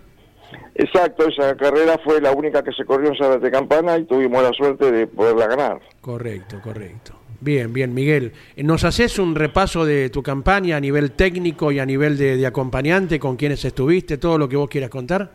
Exacto, 0.76 1.28
esa 1.28 1.56
carrera 1.56 1.98
fue 2.04 2.22
la 2.22 2.32
única 2.32 2.64
que 2.64 2.72
se 2.74 2.86
corrió 2.86 3.10
en 3.12 3.18
Zárate 3.18 3.50
Campana 3.50 3.98
y 3.98 4.06
tuvimos 4.06 4.44
la 4.44 4.52
suerte 4.52 4.92
de 4.92 5.08
poderla 5.08 5.48
ganar. 5.48 5.80
Correcto, 6.02 6.60
correcto. 6.62 7.14
Bien, 7.40 7.74
bien, 7.74 7.92
Miguel. 7.94 8.34
¿Nos 8.58 8.84
haces 8.84 9.18
un 9.18 9.34
repaso 9.34 9.84
de 9.84 10.12
tu 10.12 10.22
campaña 10.22 10.78
a 10.78 10.80
nivel 10.80 11.12
técnico 11.14 11.72
y 11.72 11.80
a 11.80 11.86
nivel 11.88 12.16
de, 12.18 12.38
de 12.38 12.46
acompañante 12.46 13.20
con 13.20 13.36
quienes 13.36 13.66
estuviste, 13.66 14.18
todo 14.20 14.38
lo 14.38 14.48
que 14.48 14.56
vos 14.58 14.70
quieras 14.70 14.92
contar? 14.92 15.32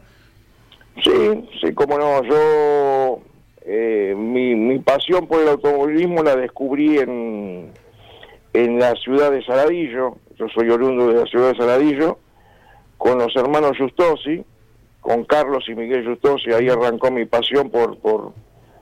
Sí, 1.03 1.49
sí, 1.61 1.75
como 1.75 1.99
no, 1.99 2.23
yo 2.25 3.21
eh, 3.63 4.15
mi, 4.17 4.55
mi 4.55 4.79
pasión 4.79 5.27
por 5.27 5.43
el 5.43 5.49
automovilismo 5.49 6.23
la 6.23 6.37
descubrí 6.37 6.99
en, 6.99 7.71
en 8.55 8.79
la 8.79 8.95
ciudad 8.97 9.31
de 9.31 9.45
Saladillo, 9.45 10.17
yo 10.39 10.49
soy 10.49 10.71
oriundo 10.71 11.09
de 11.09 11.21
la 11.21 11.27
ciudad 11.27 11.51
de 11.53 11.57
Saladillo, 11.59 12.19
con 12.97 13.19
los 13.19 13.35
hermanos 13.37 13.77
Justosi, 13.79 14.43
con 15.01 15.25
Carlos 15.25 15.65
y 15.69 15.75
Miguel 15.75 16.07
Justosi, 16.07 16.51
ahí 16.53 16.69
arrancó 16.69 17.11
mi 17.11 17.27
pasión 17.27 17.71
por, 17.71 17.99
por 17.99 18.33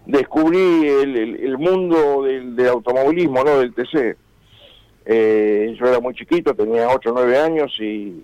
descubrir 0.07 0.87
el, 1.03 1.17
el- 1.17 1.37
el 1.45 1.59
mundo 1.59 2.23
del, 2.23 2.55
del 2.55 2.69
automovilismo, 2.69 3.43
¿no? 3.43 3.59
Del 3.59 3.75
TC. 3.75 4.17
Eh, 5.07 5.77
yo 5.79 5.87
era 5.87 6.01
muy 6.01 6.15
chiquito, 6.15 6.55
tenía 6.55 6.89
8 6.89 7.11
o 7.11 7.13
9 7.15 7.39
años 7.39 7.77
y 7.81 8.23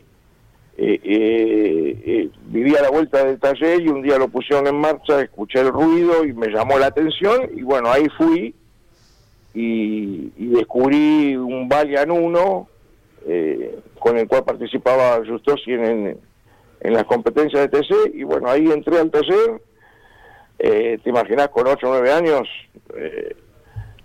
eh, 0.82 0.98
eh, 1.04 2.02
eh, 2.06 2.28
vivía 2.46 2.78
a 2.78 2.82
la 2.84 2.90
vuelta 2.90 3.22
del 3.22 3.38
taller 3.38 3.82
y 3.82 3.88
un 3.88 4.00
día 4.00 4.16
lo 4.16 4.28
pusieron 4.28 4.66
en 4.66 4.76
marcha, 4.76 5.20
escuché 5.20 5.60
el 5.60 5.68
ruido 5.68 6.24
y 6.24 6.32
me 6.32 6.48
llamó 6.48 6.78
la 6.78 6.86
atención 6.86 7.50
y 7.54 7.60
bueno, 7.62 7.90
ahí 7.90 8.06
fui 8.16 8.54
y, 9.52 10.32
y 10.38 10.46
descubrí 10.46 11.36
un 11.36 11.68
Valiant 11.68 12.10
1 12.10 12.68
eh, 13.26 13.78
con 13.98 14.16
el 14.16 14.26
cual 14.26 14.44
participaba 14.44 15.20
Justosi 15.26 15.72
en, 15.72 15.84
en, 15.84 16.18
en 16.80 16.92
las 16.94 17.04
competencias 17.04 17.60
de 17.62 17.68
TC 17.80 18.14
y 18.14 18.22
bueno, 18.22 18.48
ahí 18.48 18.70
entré 18.70 18.98
al 18.98 19.10
taller, 19.10 19.60
eh, 20.58 20.98
te 21.04 21.10
imaginas 21.10 21.48
con 21.48 21.66
8 21.66 21.86
o 21.86 21.90
9 21.90 22.10
años, 22.12 22.48
eh, 22.96 23.36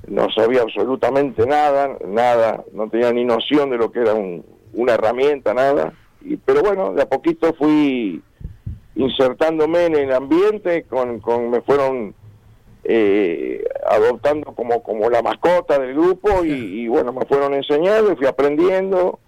no 0.07 0.29
sabía 0.31 0.61
absolutamente 0.63 1.45
nada, 1.45 1.97
nada, 2.05 2.63
no 2.73 2.89
tenía 2.89 3.13
ni 3.13 3.23
noción 3.23 3.69
de 3.69 3.77
lo 3.77 3.91
que 3.93 3.99
era 4.01 4.13
un- 4.13 4.45
una 4.73 4.93
herramienta, 4.95 5.53
nada. 5.53 5.93
Y, 6.25 6.37
pero 6.37 6.61
bueno, 6.61 6.93
de 6.93 7.03
a 7.03 7.09
poquito 7.09 7.53
fui 7.53 8.21
insertándome 8.95 9.85
en 9.85 9.95
el 9.95 10.13
ambiente, 10.13 10.83
con, 10.83 11.19
con 11.19 11.49
me 11.51 11.61
fueron 11.61 12.13
eh, 12.83 13.63
adoptando 13.89 14.53
como, 14.53 14.81
como 14.83 15.09
la 15.09 15.21
mascota 15.21 15.79
del 15.79 15.93
grupo 15.93 16.43
y, 16.45 16.51
y, 16.51 16.87
bueno, 16.87 17.11
me 17.13 17.25
fueron 17.25 17.53
enseñando 17.53 18.11
y 18.11 18.15
fui 18.15 18.27
aprendiendo. 18.27 19.19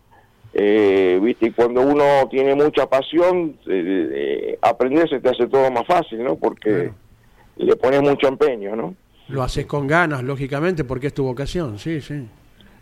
Eh, 0.54 1.20
viste, 1.22 1.48
y 1.48 1.52
cuando 1.52 1.82
uno 1.82 2.28
tiene 2.32 2.56
mucha 2.56 2.88
pasión, 2.88 3.58
eh, 3.68 4.10
eh, 4.14 4.60
aprender 4.62 5.08
se 5.10 5.20
te 5.20 5.30
hace 5.30 5.48
todo 5.48 5.70
más 5.70 5.86
fácil, 5.86 6.24
¿no? 6.24 6.36
Porque 6.36 6.72
Claro. 6.72 6.94
le 7.58 7.76
pones 7.76 8.02
mucho 8.02 8.28
empeño, 8.28 8.76
¿no? 8.76 8.96
Lo 9.28 9.44
haces 9.44 9.66
con 9.66 9.86
ganas, 9.88 10.24
lógicamente, 10.24 10.84
porque 10.84 11.08
es 11.08 11.14
tu 11.14 11.26
vocación, 11.26 11.78
sí, 11.78 12.02
sí. 12.02 12.28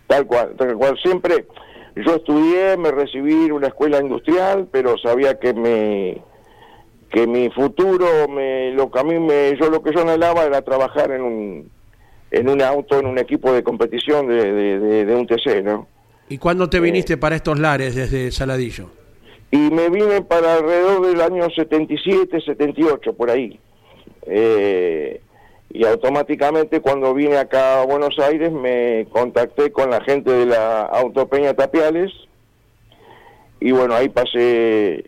Tal 0.08 0.26
cual, 0.28 0.54
tal 0.58 0.76
cual. 0.76 0.98
Siempre 1.02 1.48
yo 1.96 2.16
estudié, 2.16 2.78
me 2.78 2.92
recibí 2.92 3.34
en 3.46 3.52
una 3.54 3.68
escuela 3.68 4.00
industrial, 4.02 4.68
pero 4.72 4.98
sabía 4.98 5.40
que 5.40 5.54
me 5.54 6.22
que 7.10 7.28
mi 7.28 7.50
futuro, 7.50 8.28
me, 8.28 8.72
lo 8.72 8.92
que 8.92 9.00
a 9.00 9.04
mí 9.04 9.18
me, 9.20 9.56
yo 9.58 9.70
lo 9.70 9.82
que 9.82 9.94
yo 9.94 10.02
anhelaba 10.02 10.44
era 10.44 10.62
trabajar 10.62 11.12
en 11.12 11.22
un 11.22 11.70
en 12.32 12.50
un 12.50 12.62
auto, 12.62 13.00
en 13.00 13.06
un 13.06 13.18
equipo 13.20 13.54
de 13.54 13.64
competición 13.64 14.28
de, 14.28 14.52
de, 14.52 14.80
de- 14.80 15.06
de 15.06 15.16
un 15.16 15.26
TC, 15.26 15.62
¿no? 15.64 15.88
¿Y 16.28 16.38
cuándo 16.40 16.70
te 16.70 16.80
viniste 16.82 17.16
para 17.18 17.36
estos 17.36 17.58
lares 17.60 17.96
desde 17.96 18.32
Saladillo? 18.32 18.90
Y 19.52 19.58
me 19.70 19.90
vine 19.90 20.22
para 20.24 20.56
alrededor 20.56 21.06
del 21.08 21.22
año 21.22 21.48
77, 21.50 22.42
78, 22.42 23.14
por 23.14 23.30
ahí. 23.30 23.58
Eh, 24.26 25.22
y 25.78 25.86
automáticamente 25.86 26.80
cuando 26.82 27.14
vine 27.14 27.38
acá 27.38 27.82
a 27.82 27.86
Buenos 27.86 28.18
Aires 28.20 28.52
me 28.52 29.06
contacté 29.12 29.72
con 29.72 29.90
la 29.90 30.02
gente 30.02 30.32
de 30.32 30.46
la 30.46 30.82
Autopeña 30.84 31.54
Tapiales 31.54 32.12
y 33.60 33.72
bueno, 33.72 33.94
ahí 33.96 34.10
pasé 34.10 35.06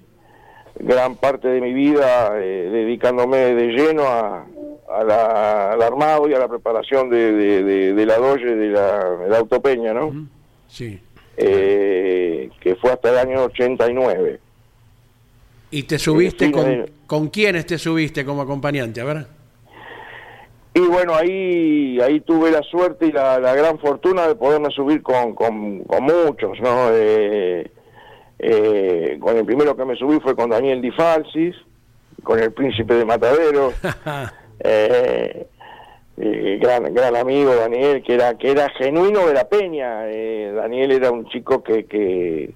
gran 0.80 1.16
parte 1.16 1.48
de 1.48 1.62
mi 1.62 1.74
vida 1.74 2.32
eh, 2.36 2.70
dedicándome 2.72 3.38
de 3.38 3.68
lleno 3.68 4.04
a, 4.04 4.46
a 4.90 5.04
la- 5.04 5.72
al 5.74 5.82
armado 5.82 6.28
y 6.30 6.34
a 6.34 6.40
la 6.40 6.48
preparación 6.48 7.10
de, 7.10 7.32
de- 7.34 7.64
de- 7.64 7.94
de 7.94 8.06
la 8.06 8.18
doge 8.18 8.46
de 8.56 8.68
la, 8.70 9.04
de 9.18 9.30
la 9.30 9.38
Autopeña, 9.40 9.94
¿no? 9.94 10.28
Sí. 10.68 11.00
Eh, 11.38 12.50
que 12.62 12.76
fue 12.76 12.92
hasta 12.92 13.10
el 13.10 13.18
año 13.18 13.44
89. 13.46 14.40
¿Y 15.72 15.84
te 15.84 16.00
subiste 16.00 16.46
sí, 16.48 16.52
con, 16.52 16.72
eh. 16.72 16.86
con 17.06 17.28
quiénes 17.30 17.66
te 17.66 17.78
subiste 17.78 18.24
como 18.26 18.42
acompañante? 18.42 19.02
A 19.02 19.06
ver. 19.06 19.28
Y 20.78 20.82
bueno, 20.82 21.16
ahí 21.16 22.00
ahí 22.02 22.20
tuve 22.20 22.52
la 22.52 22.62
suerte 22.62 23.08
y 23.08 23.12
la, 23.12 23.40
la 23.40 23.56
gran 23.56 23.80
fortuna 23.80 24.28
de 24.28 24.36
poderme 24.36 24.70
subir 24.70 25.02
con, 25.02 25.34
con, 25.34 25.80
con 25.86 26.04
muchos, 26.04 26.60
¿no? 26.62 26.90
Eh, 26.94 27.72
eh, 28.38 29.18
con 29.20 29.36
el 29.38 29.44
primero 29.44 29.76
que 29.76 29.86
me 29.86 29.96
subí 29.96 30.20
fue 30.20 30.36
con 30.36 30.52
Daniel 30.52 30.80
Di 30.80 30.92
Falsis, 30.92 31.56
con 32.22 32.38
el 32.38 32.54
príncipe 32.54 32.94
de 32.94 33.06
Matadero, 33.06 33.74
eh, 34.60 35.48
eh, 36.18 36.60
gran, 36.62 36.94
gran 36.94 37.16
amigo 37.16 37.56
Daniel, 37.56 38.04
que 38.04 38.14
era, 38.14 38.38
que 38.38 38.52
era 38.52 38.70
genuino 38.70 39.26
de 39.26 39.34
la 39.34 39.50
peña. 39.50 40.08
Eh, 40.08 40.52
Daniel 40.56 40.92
era 40.92 41.10
un 41.10 41.26
chico 41.30 41.64
que, 41.64 41.86
que, 41.86 42.54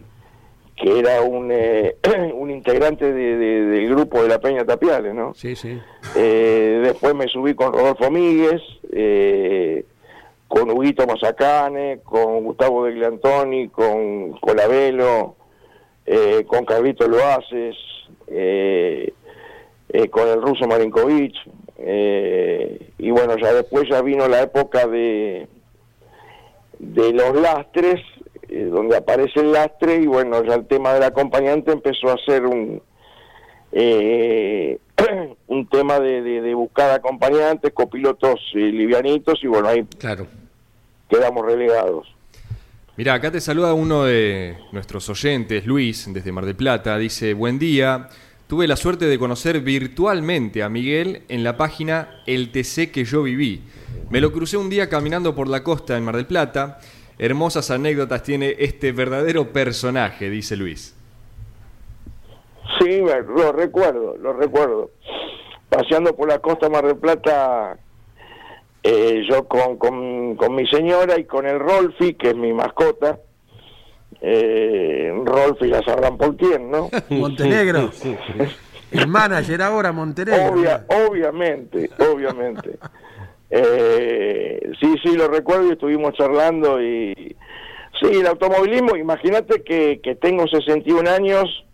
que 0.81 0.99
era 0.99 1.21
un, 1.21 1.49
eh, 1.51 1.95
un 2.33 2.49
integrante 2.49 3.11
de- 3.13 3.37
de- 3.37 3.65
del 3.65 3.89
grupo 3.89 4.21
de 4.23 4.29
la 4.29 4.39
Peña 4.39 4.65
Tapiales, 4.65 5.13
¿no? 5.13 5.33
Sí, 5.35 5.55
sí. 5.55 5.79
Eh, 6.15 6.81
después 6.83 7.13
me 7.13 7.27
subí 7.27 7.53
con 7.53 7.71
Rodolfo 7.73 8.09
Míguez, 8.09 8.61
eh, 8.91 9.85
con 10.47 10.69
Huguito 10.71 11.05
Mazacane, 11.05 11.99
con 12.03 12.43
Gustavo 12.43 12.85
de 12.85 12.93
Gliantoni, 12.93 13.69
con 13.69 14.31
Colabelo, 14.39 15.35
eh, 16.05 16.43
con 16.47 16.65
Carlito 16.65 17.07
Loaces, 17.07 17.77
eh, 18.27 19.13
con 20.09 20.27
el 20.27 20.41
ruso 20.41 20.67
Marinkovic. 20.67 21.35
y 22.97 23.11
bueno, 23.11 23.37
ya 23.37 23.53
después 23.53 23.87
ya 23.89 24.01
vino 24.01 24.27
la 24.27 24.41
época 24.41 24.87
de, 24.87 25.47
de 26.79 27.13
los 27.13 27.35
lastres, 27.35 28.01
eh, 28.51 28.65
donde 28.65 28.97
aparece 28.97 29.39
el 29.39 29.51
lastre, 29.53 29.95
y 29.95 30.05
bueno, 30.05 30.43
ya 30.43 30.55
el 30.55 30.67
tema 30.67 30.93
del 30.93 31.03
acompañante 31.03 31.71
empezó 31.71 32.09
a 32.11 32.17
ser 32.25 32.45
un, 32.45 32.81
eh, 33.71 34.77
un 35.47 35.67
tema 35.67 35.99
de, 35.99 36.21
de- 36.21 36.41
de 36.41 36.53
buscar 36.53 36.91
acompañantes, 36.91 37.71
copilotos 37.73 38.39
eh, 38.53 38.59
livianitos, 38.59 39.43
y 39.43 39.47
bueno, 39.47 39.67
ahí 39.69 39.83
Claro. 39.97 40.27
quedamos 41.09 41.45
relegados. 41.45 42.13
Mira, 42.97 43.13
acá 43.13 43.31
te 43.31 43.39
saluda 43.39 43.73
uno 43.73 44.03
de 44.03 44.57
nuestros 44.73 45.09
oyentes, 45.09 45.65
Luis, 45.65 46.07
desde 46.13 46.31
Mar 46.31 46.45
del 46.45 46.55
Plata. 46.55 46.97
Dice, 46.97 47.33
buen 47.33 47.57
día. 47.57 48.09
Tuve 48.47 48.67
la 48.67 48.75
suerte 48.75 49.05
de 49.05 49.17
conocer 49.17 49.61
virtualmente 49.61 50.61
a 50.61 50.67
Miguel 50.67 51.21
en 51.29 51.41
la 51.45 51.55
página 51.55 52.21
El 52.27 52.51
TC 52.51 52.91
que 52.91 53.05
yo 53.05 53.23
viví. 53.23 53.61
Me 54.09 54.19
lo 54.19 54.33
crucé 54.33 54.57
un 54.57 54.69
día 54.69 54.89
caminando 54.89 55.33
por 55.33 55.47
la 55.47 55.63
costa 55.63 55.95
en 55.97 56.03
Mar 56.03 56.17
del 56.17 56.25
Plata. 56.25 56.79
Hermosas 57.17 57.69
anécdotas 57.71 58.23
tiene 58.23 58.55
este 58.59 58.91
verdadero 58.91 59.49
personaje, 59.51 60.29
dice 60.29 60.55
Luis. 60.55 60.95
Sí, 62.79 63.01
me- 63.01 63.21
lo 63.21 63.51
recuerdo, 63.51 64.17
lo 64.17 64.33
recuerdo. 64.33 64.91
Paseando 65.69 66.15
por 66.15 66.27
la 66.29 66.39
costa 66.39 66.67
Mar 66.69 66.85
del 66.85 66.97
Plata, 66.97 67.77
eh, 68.83 69.23
yo 69.29 69.47
con, 69.47 69.77
con, 69.77 70.35
con 70.35 70.55
mi 70.55 70.65
señora 70.67 71.19
y 71.19 71.25
con 71.25 71.45
el 71.45 71.59
Rolfi, 71.59 72.15
que 72.15 72.29
es 72.29 72.35
mi 72.35 72.51
mascota, 72.53 73.19
eh, 74.21 75.11
Rolfi 75.25 75.67
la 75.67 75.81
sabrán 75.83 76.17
por 76.17 76.35
quién, 76.37 76.69
¿no? 76.71 76.89
Montenegro. 77.09 77.91
El 78.91 79.07
manager 79.07 79.61
ahora, 79.61 79.91
Montenegro. 79.91 80.51
Obvia, 80.53 80.85
obviamente, 81.07 81.89
obviamente. 82.13 82.77
Eh, 83.51 84.71
sí, 84.79 84.95
sí, 85.03 85.15
lo 85.17 85.27
recuerdo 85.27 85.67
y 85.67 85.71
estuvimos 85.73 86.13
charlando 86.13 86.81
y... 86.81 87.35
Sí, 87.99 88.07
el 88.19 88.25
automovilismo, 88.25 88.95
imagínate 88.95 89.61
que, 89.61 89.99
que 90.01 90.15
tengo 90.15 90.47
61 90.47 91.07
años 91.07 91.65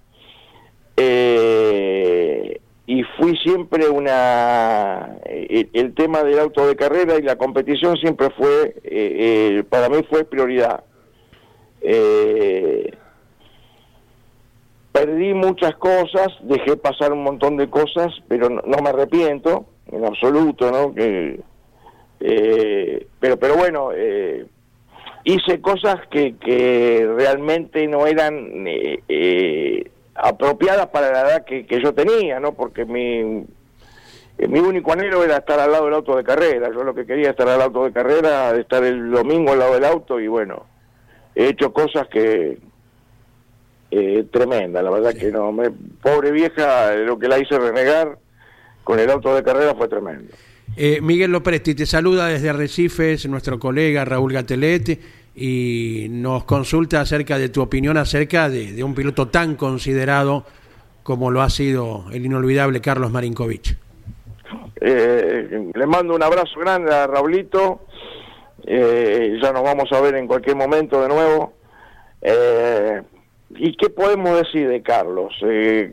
eh, 0.97 2.59
y 2.87 3.03
fui 3.03 3.37
siempre 3.37 3.87
una... 3.87 5.17
El, 5.25 5.93
tema 5.93 6.23
del 6.23 6.39
auto 6.39 6.67
de 6.67 6.75
carrera 6.75 7.17
y 7.17 7.21
la 7.21 7.35
competición 7.37 7.95
siempre 7.97 8.29
fue, 8.31 8.75
eh, 8.83 9.59
eh, 9.59 9.63
para 9.69 9.87
mí 9.87 9.97
fue 10.09 10.25
prioridad. 10.25 10.83
Eh, 11.81 12.91
perdí 14.91 15.33
muchas 15.33 15.75
cosas, 15.75 16.27
dejé 16.41 16.75
pasar 16.75 17.13
un 17.13 17.23
montón 17.23 17.55
de 17.57 17.69
cosas, 17.69 18.11
pero 18.27 18.49
no, 18.49 18.61
no 18.65 18.81
me 18.81 18.89
arrepiento 18.89 19.65
en 19.91 20.05
absoluto, 20.05 20.71
¿no? 20.71 20.93
Que, 20.93 21.39
eh, 22.19 23.07
pero, 23.19 23.37
pero 23.37 23.55
bueno, 23.55 23.89
eh, 23.93 24.45
hice 25.23 25.59
cosas 25.61 25.95
que, 26.09 26.35
que 26.37 27.05
realmente 27.15 27.85
no 27.87 28.07
eran 28.07 28.65
eh, 28.67 29.03
eh, 29.09 29.91
apropiadas 30.15 30.87
para 30.87 31.11
la 31.11 31.21
edad 31.21 31.45
que, 31.45 31.65
que 31.65 31.81
yo 31.81 31.93
tenía, 31.93 32.39
¿no? 32.39 32.53
Porque 32.53 32.85
mi, 32.85 33.45
mi 34.37 34.59
único 34.59 34.93
anhelo 34.93 35.23
era 35.23 35.37
estar 35.37 35.59
al 35.59 35.71
lado 35.71 35.85
del 35.85 35.95
auto 35.95 36.15
de 36.15 36.23
carrera. 36.23 36.69
Yo 36.73 36.83
lo 36.83 36.95
que 36.95 37.05
quería 37.05 37.31
estar 37.31 37.47
al 37.49 37.61
auto 37.61 37.83
de 37.83 37.91
carrera, 37.91 38.55
estar 38.55 38.83
el 38.83 39.11
domingo 39.11 39.51
al 39.51 39.59
lado 39.59 39.73
del 39.73 39.85
auto 39.85 40.19
y 40.19 40.27
bueno, 40.27 40.65
he 41.35 41.47
hecho 41.49 41.73
cosas 41.73 42.07
que 42.07 42.57
eh, 43.91 44.25
tremenda, 44.31 44.81
la 44.81 44.91
verdad 44.91 45.13
que 45.13 45.31
no, 45.31 45.51
me, 45.51 45.71
pobre 45.71 46.31
vieja, 46.31 46.93
lo 46.95 47.17
que 47.17 47.27
la 47.27 47.39
hice 47.39 47.57
renegar 47.57 48.17
con 48.83 48.99
el 48.99 49.09
auto 49.09 49.35
de 49.35 49.43
carrera 49.43 49.75
fue 49.75 49.87
tremendo. 49.87 50.33
Eh, 50.79 51.01
Miguel 51.01 51.31
Lopresti 51.31 51.73
te 51.73 51.87
saluda 51.87 52.27
desde 52.27 52.51
Arrecifes, 52.51 53.27
nuestro 53.27 53.57
colega 53.57 54.05
Raúl 54.05 54.31
Gatelete, 54.31 54.99
y 55.35 56.05
nos 56.11 56.43
consulta 56.43 57.01
acerca 57.01 57.39
de 57.39 57.49
tu 57.49 57.63
opinión 57.63 57.97
acerca 57.97 58.47
de, 58.47 58.73
de 58.73 58.83
un 58.83 58.93
piloto 58.93 59.27
tan 59.27 59.55
considerado 59.55 60.45
como 61.01 61.31
lo 61.31 61.41
ha 61.41 61.49
sido 61.49 62.05
el 62.11 62.23
inolvidable 62.27 62.79
Carlos 62.79 63.11
Marinkovic. 63.11 63.75
Eh, 64.79 65.71
le 65.73 65.87
mando 65.87 66.13
un 66.13 66.21
abrazo 66.21 66.59
grande 66.59 66.93
a 66.93 67.07
Raulito, 67.07 67.81
eh, 68.63 69.39
ya 69.41 69.51
nos 69.51 69.63
vamos 69.63 69.91
a 69.91 69.99
ver 69.99 70.13
en 70.13 70.27
cualquier 70.27 70.55
momento 70.55 71.01
de 71.01 71.07
nuevo. 71.07 71.53
¿Y 73.49 73.75
qué 73.77 73.89
podemos 73.89 74.37
decir 74.37 74.67
de 74.67 74.83
Carlos? 74.83 75.33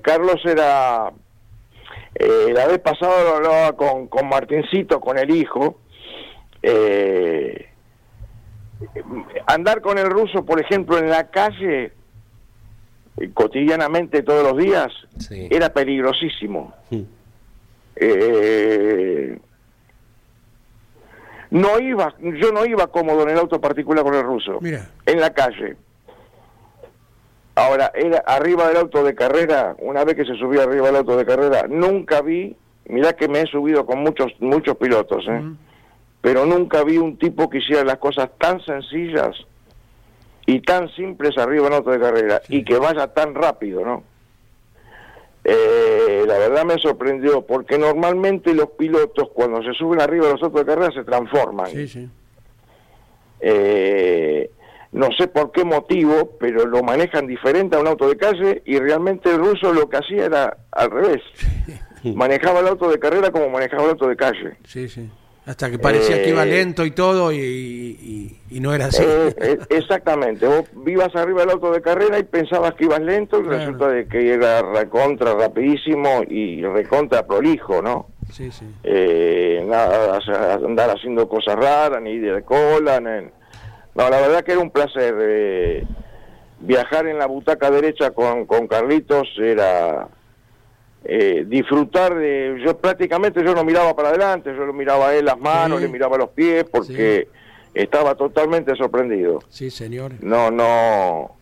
Carlos 0.02 0.42
era, 0.44 1.10
eh, 2.16 2.52
la 2.52 2.66
vez 2.66 2.78
pasada 2.80 3.22
lo 3.24 3.36
hablaba 3.36 3.72
con, 3.76 4.06
con 4.08 4.28
Martincito, 4.28 5.00
con 5.00 5.18
el 5.18 5.30
hijo, 5.30 5.78
eh, 6.62 7.68
andar 9.46 9.80
con 9.80 9.98
el 9.98 10.08
ruso, 10.10 10.44
por 10.44 10.60
ejemplo, 10.60 10.98
en 10.98 11.08
la 11.10 11.28
calle, 11.30 11.92
eh, 13.16 13.30
cotidianamente 13.32 14.22
todos 14.22 14.42
los 14.52 14.62
días, 14.62 14.92
Sí. 15.18 15.48
era 15.50 15.72
peligrosísimo. 15.72 16.74
Eh, 17.96 19.38
no 21.50 21.78
iba, 21.78 22.14
yo 22.20 22.50
no 22.52 22.66
iba 22.66 22.88
cómodo 22.88 23.22
en 23.22 23.30
el 23.30 23.38
auto 23.38 23.60
particular 23.60 24.02
con 24.02 24.14
el 24.14 24.22
ruso, 24.24 24.58
Mira. 24.60 24.90
en 25.06 25.20
la 25.20 25.32
calle. 25.32 25.76
Ahora, 27.56 27.92
era 27.94 28.18
arriba 28.26 28.68
del 28.68 28.78
auto 28.78 29.04
de 29.04 29.14
carrera, 29.14 29.76
una 29.78 30.04
vez 30.04 30.16
que 30.16 30.24
se 30.24 30.34
subía 30.34 30.64
arriba 30.64 30.86
del 30.86 30.96
auto 30.96 31.16
de 31.16 31.24
carrera, 31.24 31.66
nunca 31.68 32.20
vi, 32.20 32.56
mirá 32.86 33.12
que 33.12 33.28
me 33.28 33.42
he 33.42 33.46
subido 33.46 33.86
con 33.86 34.00
muchos 34.00 34.32
muchos 34.40 34.76
pilotos, 34.76 35.24
¿eh? 35.28 35.42
pero 36.20 36.46
nunca 36.46 36.82
vi 36.82 36.98
un 36.98 37.16
tipo 37.16 37.48
que 37.48 37.58
hiciera 37.58 37.84
las 37.84 37.98
cosas 37.98 38.30
tan 38.38 38.60
sencillas 38.64 39.36
y 40.46 40.60
tan 40.60 40.88
simples 40.90 41.38
arriba 41.38 41.64
del 41.64 41.74
auto 41.74 41.90
de 41.90 42.00
carrera 42.00 42.42
y 42.48 42.64
que 42.64 42.76
vaya 42.76 43.06
tan 43.08 43.34
rápido, 43.34 43.84
¿no? 43.84 44.02
Eh, 45.44 46.24
la 46.26 46.38
verdad 46.38 46.64
me 46.64 46.78
sorprendió 46.78 47.42
porque 47.42 47.78
normalmente 47.78 48.54
los 48.54 48.70
pilotos 48.70 49.28
cuando 49.34 49.62
se 49.62 49.74
suben 49.74 50.00
arriba 50.00 50.26
de 50.26 50.32
los 50.32 50.42
autos 50.42 50.60
de 50.60 50.66
carrera 50.66 50.90
se 50.92 51.04
transforman. 51.04 51.66
Sí, 51.66 51.86
sí. 51.86 52.08
Eh, 53.40 54.50
no 54.94 55.08
sé 55.18 55.28
por 55.28 55.52
qué 55.52 55.64
motivo, 55.64 56.36
pero 56.40 56.64
lo 56.66 56.82
manejan 56.82 57.26
diferente 57.26 57.76
a 57.76 57.80
un 57.80 57.86
auto 57.88 58.08
de 58.08 58.16
calle 58.16 58.62
y 58.64 58.78
realmente 58.78 59.28
el 59.30 59.38
ruso 59.38 59.72
lo 59.72 59.88
que 59.88 59.98
hacía 59.98 60.24
era 60.24 60.56
al 60.72 60.90
revés. 60.90 61.20
Manejaba 62.14 62.60
el 62.60 62.68
auto 62.68 62.90
de 62.90 62.98
carrera 62.98 63.30
como 63.30 63.48
manejaba 63.50 63.84
el 63.84 63.90
auto 63.90 64.08
de 64.08 64.16
calle. 64.16 64.56
Sí, 64.66 64.88
sí. 64.88 65.10
Hasta 65.46 65.70
que 65.70 65.78
parecía 65.78 66.22
que 66.22 66.30
iba 66.30 66.42
Eh, 66.44 66.46
lento 66.46 66.86
y 66.86 66.90
todo 66.92 67.30
y, 67.30 67.36
y- 67.38 68.40
y 68.50 68.60
no 68.60 68.72
era 68.72 68.86
así. 68.86 69.02
Eh, 69.06 69.34
eh, 69.38 69.58
exactamente, 69.70 70.46
vos 70.46 70.64
vivas 70.74 71.14
arriba 71.16 71.40
del 71.42 71.50
auto 71.50 71.70
de 71.70 71.82
carrera 71.82 72.18
y 72.18 72.22
pensabas 72.22 72.72
que 72.74 72.84
ibas 72.84 73.00
lento 73.00 73.40
y 73.40 73.42
Claro. 73.42 73.58
resulta 73.58 73.88
de 73.88 74.06
que 74.08 74.32
era 74.32 74.62
recontra 74.62 75.34
rapidísimo 75.34 76.22
y 76.28 76.62
recontra 76.62 77.26
prolijo, 77.26 77.82
¿no? 77.82 78.06
Sí, 78.32 78.50
sí. 78.50 78.64
eh, 78.84 79.62
nada, 79.66 80.18
andar 80.54 80.90
haciendo 80.90 81.28
cosas 81.28 81.56
raras, 81.56 82.00
ni 82.02 82.18
de 82.18 82.42
cola, 82.42 82.98
ni- 83.00 83.28
no, 83.94 84.10
la 84.10 84.20
verdad 84.20 84.42
que 84.42 84.52
era 84.52 84.60
un 84.60 84.70
placer. 84.70 85.14
eh, 85.20 85.84
viajar 86.60 87.06
en 87.06 87.18
la 87.18 87.26
butaca 87.26 87.70
derecha 87.70 88.12
con, 88.12 88.46
con 88.46 88.66
Carlitos 88.68 89.28
era 89.38 90.08
eh, 91.04 91.44
disfrutar 91.46 92.14
de... 92.14 92.58
Yo 92.64 92.78
prácticamente 92.78 93.44
yo 93.44 93.54
no 93.54 93.64
miraba 93.64 93.94
para 93.94 94.08
adelante, 94.08 94.50
yo 94.56 94.64
lo 94.64 94.72
miraba 94.72 95.08
a 95.08 95.14
él 95.14 95.26
las 95.26 95.38
manos, 95.38 95.78
Sí. 95.80 95.84
le 95.86 95.92
miraba 95.92 96.16
los 96.16 96.30
pies, 96.30 96.64
porque 96.64 97.28
estaba 97.74 98.14
totalmente 98.14 98.74
sorprendido. 98.76 99.40
Sí, 99.50 99.68
señor. 99.70 100.12
No, 100.22 100.50
no. 100.50 101.32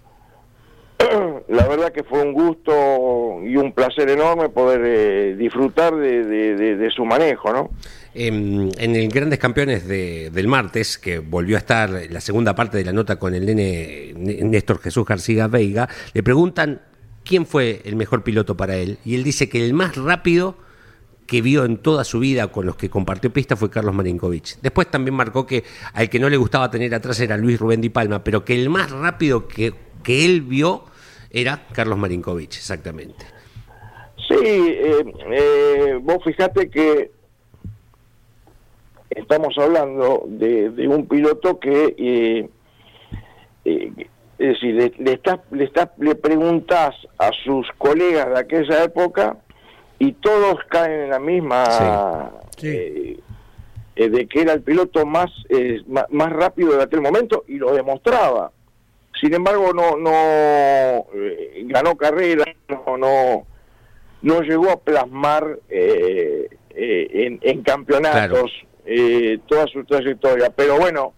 La 1.48 1.68
verdad 1.68 1.92
que 1.92 2.02
fue 2.02 2.20
un 2.22 2.32
gusto 2.32 3.40
y 3.44 3.56
un 3.56 3.72
placer 3.72 4.08
enorme 4.10 4.48
poder 4.48 4.80
eh, 4.84 5.34
disfrutar 5.36 5.94
de, 5.94 6.24
de- 6.24 6.56
de- 6.56 6.76
de 6.76 6.90
su 6.90 7.04
manejo, 7.04 7.52
¿no? 7.52 7.70
Em, 8.14 8.70
en 8.78 8.96
el 8.96 9.08
Grandes 9.08 9.38
Campeones 9.38 9.86
de- 9.86 10.30
del 10.30 10.48
martes, 10.48 10.98
que 10.98 11.18
volvió 11.18 11.56
a 11.56 11.60
estar 11.60 11.90
la 12.10 12.20
segunda 12.20 12.54
parte 12.54 12.76
de 12.78 12.84
la 12.84 12.92
nota 12.92 13.16
con 13.18 13.34
el 13.34 13.46
nene 13.46 14.12
Néstor 14.16 14.80
Jesús 14.80 15.06
García 15.06 15.46
Veiga, 15.48 15.88
le 16.12 16.22
preguntan 16.22 16.82
quién 17.24 17.46
fue 17.46 17.80
el 17.84 17.96
mejor 17.96 18.22
piloto 18.22 18.56
para 18.56 18.76
él. 18.76 18.98
Y 19.04 19.14
él 19.14 19.24
dice 19.24 19.48
que 19.48 19.64
el 19.64 19.72
más 19.74 19.96
rápido 19.96 20.56
que 21.26 21.40
vio 21.40 21.64
en 21.64 21.78
toda 21.78 22.04
su 22.04 22.18
vida 22.18 22.48
con 22.48 22.66
los 22.66 22.76
que 22.76 22.90
compartió 22.90 23.32
pista 23.32 23.56
fue 23.56 23.70
Carlos 23.70 23.94
Marinkovic. 23.94 24.58
Después 24.60 24.90
también 24.90 25.14
marcó 25.14 25.46
que 25.46 25.64
al 25.94 26.10
que 26.10 26.18
no 26.18 26.28
le 26.28 26.36
gustaba 26.36 26.70
tener 26.70 26.94
atrás 26.94 27.18
era 27.20 27.36
Luis 27.36 27.58
Rubén 27.58 27.80
Di 27.80 27.88
Palma, 27.88 28.22
pero 28.24 28.44
que 28.44 28.54
el 28.60 28.68
más 28.68 28.90
rápido 28.90 29.46
que, 29.48 29.72
que 30.02 30.24
él 30.26 30.42
vio 30.42 30.84
era 31.30 31.66
Carlos 31.72 31.96
Marinkovic, 31.96 32.56
exactamente. 32.56 33.24
Sí, 34.28 34.34
eh, 34.44 35.04
eh, 35.30 35.98
vos 36.02 36.18
fijate 36.24 36.68
que 36.68 37.10
estamos 39.16 39.56
hablando 39.58 40.24
de, 40.26 40.70
de 40.70 40.88
un 40.88 41.06
piloto 41.06 41.58
que, 41.60 41.94
eh, 41.98 42.48
eh, 43.64 43.92
es 44.38 44.48
decir, 44.48 44.74
le, 44.74 44.92
le, 44.98 45.12
estás- 45.12 45.40
le, 45.50 45.64
estás- 45.64 45.90
le 45.98 46.14
preguntás 46.14 46.94
a 47.18 47.30
sus 47.44 47.66
colegas 47.78 48.28
de 48.30 48.38
aquella 48.38 48.84
época 48.84 49.36
y 49.98 50.12
todos 50.12 50.56
caen 50.68 51.02
en 51.02 51.10
la 51.10 51.18
misma 51.20 52.30
Sí. 52.56 52.68
eh, 52.68 53.20
eh, 53.96 54.08
de 54.08 54.26
que 54.26 54.40
era 54.42 54.52
el 54.54 54.62
piloto 54.62 55.04
más, 55.06 55.30
eh, 55.48 55.82
más 55.86 56.32
rápido 56.32 56.76
de 56.76 56.82
aquel 56.82 57.00
momento 57.02 57.44
y 57.46 57.56
lo 57.58 57.72
demostraba. 57.74 58.50
Sin 59.20 59.34
embargo, 59.34 59.72
no, 59.74 59.96
no 59.96 60.10
eh, 61.14 61.62
ganó 61.66 61.94
carrera, 61.96 62.44
no, 62.68 62.96
no, 62.96 63.46
no 64.22 64.40
llegó 64.40 64.70
a 64.70 64.80
plasmar 64.80 65.58
eh, 65.68 66.48
eh, 66.70 67.08
en, 67.12 67.38
en 67.42 67.62
campeonatos 67.62 68.50
eh, 68.84 69.38
toda 69.46 69.66
su 69.66 69.84
trayectoria. 69.84 70.50
Pero 70.50 70.78
bueno, 70.78 71.12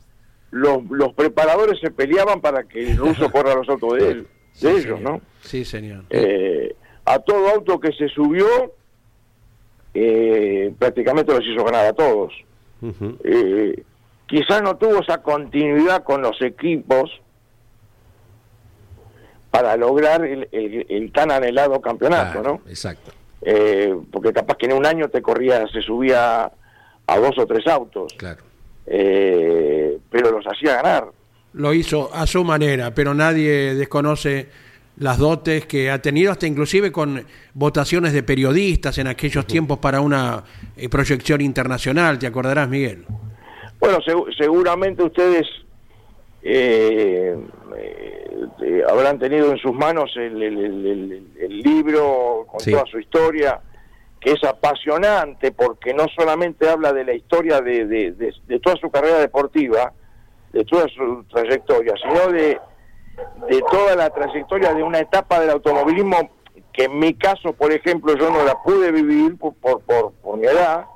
los, 0.50 0.84
los 0.90 1.12
preparadores 1.14 1.80
se 1.80 1.90
peleaban 1.90 2.40
para 2.40 2.64
que 2.64 2.90
el 2.90 2.96
ruso 2.96 3.30
corra 3.30 3.54
los 3.54 3.68
autos 3.68 3.94
de, 3.98 4.10
él, 4.10 4.26
de 4.60 4.70
ellos, 4.70 5.00
¿no? 5.00 5.20
Sí, 5.42 5.64
señor. 5.64 6.04
Eh, 6.10 6.74
a 7.04 7.18
todo 7.18 7.48
auto 7.50 7.78
que 7.80 7.92
se 7.92 8.08
subió, 8.08 8.46
eh, 9.94 10.72
prácticamente 10.78 11.32
los 11.34 11.44
hizo 11.46 11.64
ganar 11.64 11.86
a 11.86 11.92
todos. 11.92 12.32
Ujú. 12.82 13.18
Eh, 13.24 13.82
quizás 14.26 14.62
no 14.62 14.76
tuvo 14.76 15.00
esa 15.00 15.22
continuidad 15.22 16.02
con 16.04 16.22
los 16.22 16.40
equipos 16.42 17.10
para 19.50 19.76
lograr 19.76 20.24
el, 20.24 20.48
el- 20.52 20.86
el 20.88 21.12
tan 21.12 21.30
anhelado 21.30 21.80
campeonato, 21.80 22.40
Claro, 22.40 22.60
¿no? 22.64 22.70
Exacto. 22.70 23.12
Eh, 23.42 23.94
porque 24.10 24.32
capaz 24.32 24.56
que 24.56 24.66
en 24.66 24.72
un 24.72 24.86
año 24.86 25.08
te 25.08 25.22
corría, 25.22 25.66
se 25.68 25.80
subía 25.82 26.50
a 27.06 27.18
dos 27.18 27.36
o 27.38 27.46
tres 27.46 27.66
autos, 27.66 28.12
Claro. 28.16 28.42
eh, 28.86 29.98
pero 30.10 30.30
los 30.30 30.44
hacía 30.46 30.76
ganar. 30.76 31.06
Lo 31.52 31.72
hizo 31.74 32.10
a 32.12 32.26
su 32.26 32.42
manera, 32.44 32.94
pero 32.94 33.14
nadie 33.14 33.74
desconoce 33.74 34.48
las 34.96 35.18
dotes 35.18 35.66
que 35.66 35.90
ha 35.90 36.00
tenido, 36.00 36.30
hasta 36.32 36.46
inclusive 36.46 36.90
con 36.92 37.24
votaciones 37.52 38.12
de 38.12 38.22
periodistas 38.22 38.96
en 38.98 39.06
aquellos 39.08 39.46
tiempos 39.46 39.78
para 39.78 40.00
una 40.00 40.44
eh, 40.76 40.88
proyección 40.88 41.40
internacional, 41.40 42.18
¿te 42.18 42.26
acordarás, 42.26 42.68
Miguel? 42.68 43.04
Bueno, 43.80 43.98
segu- 43.98 44.32
seguramente 44.36 45.02
ustedes 45.02 45.46
eh, 46.42 47.36
eh, 47.76 48.82
habrán 48.88 49.18
tenido 49.18 49.50
en 49.50 49.58
sus 49.58 49.72
manos 49.74 50.10
el, 50.16 50.42
el- 50.42 50.58
el- 50.58 50.86
el- 50.86 51.26
el 51.40 51.58
libro 51.60 52.44
con 52.46 52.60
Sí. 52.60 52.70
toda 52.70 52.84
su 52.90 52.98
historia, 52.98 53.60
que 54.24 54.32
es 54.32 54.42
apasionante 54.42 55.52
porque 55.52 55.92
no 55.94 56.06
solamente 56.16 56.68
habla 56.68 56.92
de 56.94 57.04
la 57.04 57.12
historia 57.12 57.60
de, 57.60 57.84
de- 57.84 58.12
de- 58.12 58.34
de 58.46 58.58
toda 58.58 58.74
su 58.76 58.90
carrera 58.90 59.18
deportiva, 59.18 59.92
de 60.52 60.64
toda 60.64 60.86
su 60.88 61.24
trayectoria, 61.24 61.92
sino 62.02 62.32
de, 62.32 62.58
de 63.50 63.62
toda 63.70 63.94
la 63.94 64.08
trayectoria 64.10 64.72
de 64.72 64.82
una 64.82 64.98
etapa 65.00 65.38
del 65.40 65.50
automovilismo 65.50 66.30
que 66.72 66.84
en 66.84 66.98
mi 66.98 67.12
caso, 67.14 67.52
por 67.52 67.70
ejemplo, 67.70 68.16
yo 68.16 68.30
no 68.30 68.42
la 68.44 68.54
pude 68.62 68.90
vivir 68.90 69.36
por, 69.36 69.54
por, 69.56 69.82
por, 69.82 70.12
por 70.14 70.38
mi 70.38 70.46
edad, 70.46 70.86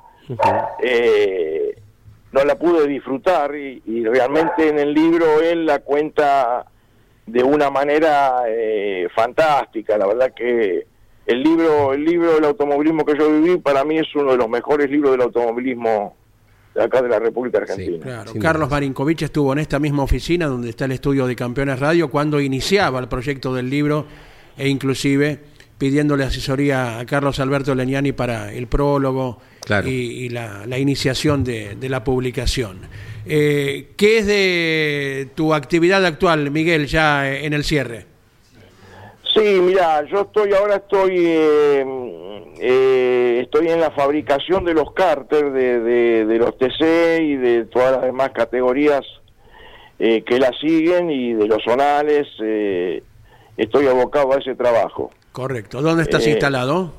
eh, 0.81 1.75
no 2.31 2.43
la 2.43 2.55
pude 2.55 2.87
disfrutar 2.87 3.55
y, 3.55 3.81
y 3.85 4.05
realmente 4.05 4.67
en 4.69 4.79
el 4.79 4.93
libro 4.93 5.39
él 5.41 5.65
la 5.65 5.79
cuenta 5.79 6.65
de 7.25 7.43
una 7.43 7.69
manera 7.69 8.43
eh, 8.47 9.07
fantástica. 9.15 9.97
La 9.97 10.07
verdad 10.07 10.33
que 10.35 10.85
el 11.29 11.43
libro, 11.43 11.93
el 11.93 12.03
libro 12.03 12.33
del 12.35 12.43
automovilismo 12.45 13.05
que 13.05 13.15
yo 13.17 13.31
viví 13.31 13.57
para 13.59 13.83
mí 13.85 13.99
es 13.99 14.07
uno 14.15 14.31
de 14.31 14.37
los 14.37 14.49
mejores 14.49 14.89
libros 14.89 15.11
del 15.11 15.21
automovilismo 15.21 16.15
de 16.73 16.83
acá 16.83 17.01
de 17.03 17.09
la 17.09 17.19
República 17.19 17.59
Argentina. 17.59 17.99
Claro, 18.01 18.31
Carlos 18.41 18.67
dudas. 18.67 18.71
Marinkovic 18.71 19.21
estuvo 19.21 19.53
en 19.53 19.59
esta 19.59 19.77
misma 19.79 20.01
oficina 20.03 20.47
donde 20.47 20.69
está 20.69 20.85
el 20.85 20.93
estudio 20.93 21.27
de 21.27 21.35
Campeones 21.35 21.79
Radio 21.79 22.09
cuando 22.09 22.39
iniciaba 22.41 22.99
el 22.99 23.07
proyecto 23.07 23.53
del 23.53 23.69
libro 23.69 24.05
e 24.57 24.67
inclusive 24.69 25.39
pidiéndole 25.77 26.23
asesoría 26.23 26.99
a 26.99 27.05
Carlos 27.05 27.39
Alberto 27.39 27.73
Leñani 27.75 28.11
para 28.11 28.51
el 28.51 28.67
prólogo 28.67 29.39
Claro. 29.61 29.87
y, 29.87 29.91
y 29.91 30.29
la, 30.29 30.65
la 30.65 30.79
iniciación 30.79 31.43
de, 31.43 31.75
de 31.75 31.89
la 31.89 32.03
publicación. 32.03 32.79
Eh, 33.25 33.89
¿Qué 33.95 34.17
es 34.17 34.25
de 34.25 35.29
tu 35.35 35.53
actividad 35.53 36.03
actual, 36.05 36.49
Miguel, 36.49 36.87
ya 36.87 37.31
en 37.31 37.53
el 37.53 37.63
cierre? 37.63 38.08
Sí, 39.39 39.59
mira, 39.61 40.03
yo 40.05 40.21
estoy 40.21 40.53
ahora 40.53 40.75
estoy 40.75 41.15
eh, 41.17 41.85
eh, 42.59 43.39
estoy 43.43 43.69
en 43.69 43.79
la 43.79 43.91
fabricación 43.91 44.65
de 44.65 44.73
los 44.73 44.91
cárter 44.93 45.51
de, 45.51 45.79
de, 45.79 46.25
de 46.25 46.37
los 46.37 46.57
TC 46.57 47.21
y 47.21 47.35
de 47.37 47.65
todas 47.65 47.93
las 47.93 48.01
demás 48.01 48.31
categorías 48.31 49.01
eh, 49.97 50.23
que 50.23 50.39
la 50.39 50.51
siguen 50.59 51.09
y 51.09 51.33
de 51.33 51.47
los 51.47 51.63
zonales. 51.63 52.27
eh, 52.43 53.01
estoy 53.55 53.87
abocado 53.87 54.33
a 54.33 54.37
ese 54.39 54.55
trabajo. 54.55 55.11
Correcto. 55.31 55.81
¿Dónde 55.81 56.03
estás 56.03 56.25
instalado? 56.27 56.93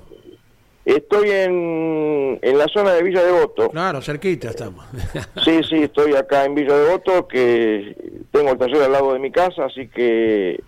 Estoy 0.84 1.30
en, 1.30 2.38
en 2.40 2.58
la 2.58 2.66
zona 2.68 2.92
de 2.94 3.02
Villa 3.02 3.22
Devoto. 3.22 3.68
Claro, 3.70 4.00
cerquita 4.00 4.48
estamos. 4.50 4.84
Sí, 5.44 5.60
sí, 5.68 5.82
estoy 5.82 6.14
acá 6.14 6.44
en 6.46 6.54
Villa 6.54 6.74
Devoto, 6.76 7.28
que 7.28 7.96
tengo 8.30 8.50
el 8.52 8.58
taller 8.58 8.82
al 8.82 8.92
lado 8.92 9.12
de 9.12 9.18
mi 9.18 9.30
casa, 9.30 9.66
así 9.66 9.88
que 9.88 10.58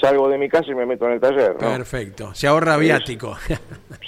salgo 0.00 0.28
de 0.28 0.38
mi 0.38 0.48
casa 0.48 0.70
y 0.70 0.74
me 0.74 0.86
meto 0.86 1.06
en 1.06 1.12
el 1.12 1.20
taller. 1.20 1.52
¿no? 1.54 1.58
Perfecto. 1.70 2.34
Se 2.34 2.46
ahorra 2.46 2.76
viático. 2.76 3.36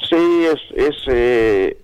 Sí, 0.08 0.46
es, 0.46 0.60
es 0.88 0.96
eh, 1.08 1.76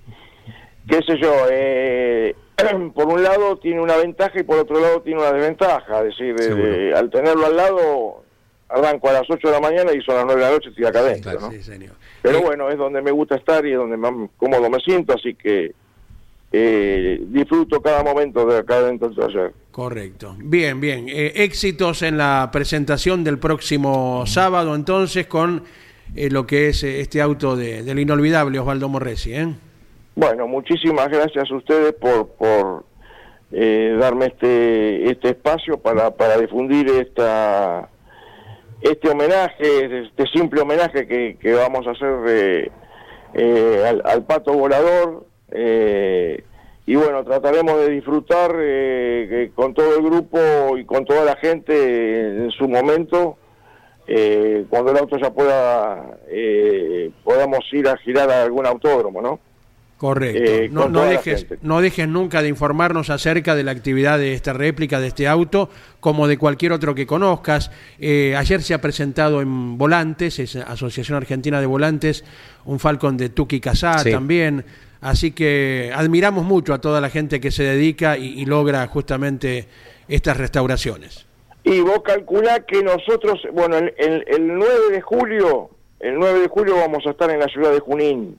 qué 0.88 1.00
sé 1.04 1.18
yo, 1.20 1.32
eh, 1.50 2.36
por 2.94 3.06
un 3.08 3.20
lado 3.22 3.56
tiene 3.58 3.80
una 3.80 3.96
ventaja 3.96 4.38
y 4.38 4.44
por 4.44 4.58
otro 4.58 4.78
lado 4.80 5.02
tiene 5.02 5.20
una 5.20 5.32
desventaja. 5.32 5.98
Es 6.00 6.16
decir, 6.16 6.34
eh, 6.38 6.42
Seguro. 6.44 6.96
al 6.98 7.10
tenerlo 7.10 7.46
al 7.46 7.56
lado, 7.56 8.22
arranco 8.68 9.08
a 9.08 9.14
las 9.14 9.22
8 9.28 9.48
de 9.48 9.52
la 9.54 9.60
mañana 9.60 9.92
y 9.92 10.00
son 10.02 10.14
las 10.16 10.24
9 10.26 10.40
de 10.40 10.46
la 10.46 10.52
noche 10.54 10.68
estoy 10.68 10.84
acá 10.84 11.00
adentro. 11.00 11.32
Claro, 11.32 11.46
¿no? 11.46 11.52
Sí, 11.52 11.62
señor. 11.62 11.94
Pero 12.22 12.38
Eh, 12.38 12.42
bueno, 12.44 12.68
es 12.70 12.78
donde 12.78 13.02
me 13.02 13.10
gusta 13.10 13.34
estar 13.36 13.66
y 13.66 13.72
es 13.72 13.76
donde 13.76 13.96
más 13.96 14.12
cómodo 14.36 14.70
me 14.70 14.78
siento, 14.78 15.14
así 15.14 15.34
que 15.34 15.72
eh, 16.52 17.18
disfruto 17.28 17.80
cada 17.80 18.02
momento 18.04 18.44
de 18.46 18.58
acá 18.58 18.82
dentro 18.82 19.08
del 19.08 19.16
taller. 19.16 19.52
Correcto. 19.70 20.36
Bien, 20.38 20.80
bien. 20.80 21.06
Eh, 21.08 21.32
éxitos 21.36 22.02
en 22.02 22.18
la 22.18 22.50
presentación 22.52 23.24
del 23.24 23.38
próximo 23.38 24.24
sábado, 24.26 24.74
entonces, 24.74 25.26
con 25.26 25.64
eh, 26.14 26.28
lo 26.30 26.46
que 26.46 26.68
es 26.68 26.82
eh, 26.84 27.00
este 27.00 27.22
auto 27.22 27.56
de- 27.56 27.82
del 27.82 27.98
inolvidable 27.98 28.58
Osvaldo 28.58 28.88
Morresi. 28.90 29.32
Bueno, 30.14 30.46
muchísimas 30.46 31.08
gracias 31.08 31.50
a 31.50 31.56
ustedes 31.56 31.94
por, 31.94 32.28
por 32.28 32.84
darme 33.50 34.26
este, 34.26 35.10
este 35.10 35.28
espacio 35.30 35.78
para, 35.78 36.10
para 36.10 36.36
difundir 36.38 36.86
esta, 36.88 37.88
este 38.82 39.08
homenaje, 39.08 40.04
este 40.04 40.26
simple 40.34 40.60
homenaje 40.60 41.06
que, 41.06 41.36
que 41.40 41.52
vamos 41.54 41.86
a 41.86 41.92
hacer 41.92 42.70
al, 43.86 44.02
al 44.04 44.24
pato 44.24 44.52
volador. 44.52 45.26
Eh, 45.54 46.44
y 46.86 46.96
bueno, 46.96 47.22
trataremos 47.24 47.78
de 47.78 47.90
disfrutar 47.90 48.54
eh, 48.58 49.50
con 49.54 49.72
todo 49.74 49.96
el 49.96 50.02
grupo 50.02 50.76
y 50.76 50.84
con 50.84 51.04
toda 51.04 51.24
la 51.24 51.36
gente 51.36 52.44
en 52.44 52.50
su 52.50 52.68
momento 52.68 53.36
eh, 54.06 54.66
cuando 54.68 54.90
el 54.90 54.98
auto 54.98 55.16
ya 55.16 55.30
pueda, 55.30 56.18
eh, 56.28 57.10
podamos 57.22 57.60
ir 57.72 57.88
a 57.88 57.96
girar 57.98 58.30
a 58.30 58.42
algún 58.42 58.66
autódromo, 58.66 59.22
¿no? 59.22 59.38
Correcto. 60.02 60.42
Eh, 60.44 60.68
no, 60.68 60.88
dejes, 61.04 61.46
no 61.62 61.80
dejes 61.80 62.08
nunca 62.08 62.42
de 62.42 62.48
informarnos 62.48 63.08
acerca 63.08 63.54
de 63.54 63.62
la 63.62 63.70
actividad 63.70 64.18
de 64.18 64.34
esta 64.34 64.52
réplica, 64.52 64.98
de 64.98 65.06
este 65.06 65.28
auto, 65.28 65.70
como 66.00 66.26
de 66.26 66.38
cualquier 66.38 66.72
otro 66.72 66.92
que 66.92 67.06
conozcas. 67.06 67.70
Eh, 68.00 68.34
ayer 68.36 68.62
se 68.62 68.74
ha 68.74 68.80
presentado 68.80 69.40
en 69.40 69.78
Volantes, 69.78 70.40
es 70.40 70.56
Asociación 70.56 71.18
Argentina 71.18 71.60
de 71.60 71.66
Volantes, 71.66 72.24
un 72.64 72.80
Falcon 72.80 73.16
de 73.16 73.28
Tuki 73.28 73.60
Casá 73.60 73.98
Sí. 73.98 74.10
también. 74.10 74.64
Así 75.00 75.30
que 75.30 75.92
admiramos 75.94 76.44
mucho 76.44 76.74
a 76.74 76.80
toda 76.80 77.00
la 77.00 77.08
gente 77.08 77.38
que 77.38 77.52
se 77.52 77.62
dedica 77.62 78.18
y, 78.18 78.40
y 78.40 78.44
logra 78.44 78.84
justamente 78.88 79.68
estas 80.08 80.36
restauraciones. 80.36 81.26
Y 81.62 81.78
vos 81.78 82.02
calculá 82.04 82.66
que 82.66 82.82
nosotros, 82.82 83.40
bueno, 83.52 83.76
el, 83.78 83.94
el, 83.96 84.24
el 84.26 84.48
9 84.48 84.72
de 84.90 85.00
julio, 85.00 85.70
el 86.00 86.18
9 86.18 86.40
de 86.40 86.48
julio 86.48 86.74
vamos 86.74 87.06
a 87.06 87.10
estar 87.10 87.30
en 87.30 87.38
la 87.38 87.46
ciudad 87.46 87.70
de 87.70 87.78
Junín. 87.78 88.36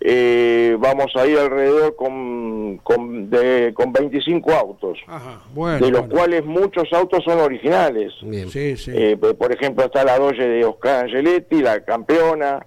Eh, 0.00 0.76
vamos 0.78 1.14
a 1.16 1.26
ir 1.26 1.38
alrededor 1.38 1.96
con, 1.96 2.78
con, 2.82 3.30
de, 3.30 3.72
con 3.74 3.92
25 3.92 4.52
autos, 4.52 4.98
Ajá, 5.06 5.40
bueno. 5.54 5.84
de 5.84 5.90
los 5.90 6.00
bueno. 6.02 6.14
cuales 6.14 6.44
muchos 6.44 6.92
autos 6.92 7.24
son 7.24 7.40
originales. 7.40 8.12
Bien. 8.22 8.48
Sí, 8.50 8.76
sí. 8.76 8.92
Eh, 8.94 9.16
por 9.16 9.52
ejemplo, 9.52 9.84
está 9.86 10.04
la 10.04 10.18
Doge 10.18 10.46
de 10.46 10.64
Oscar 10.64 11.04
Angeletti, 11.06 11.62
la 11.62 11.80
campeona, 11.84 12.64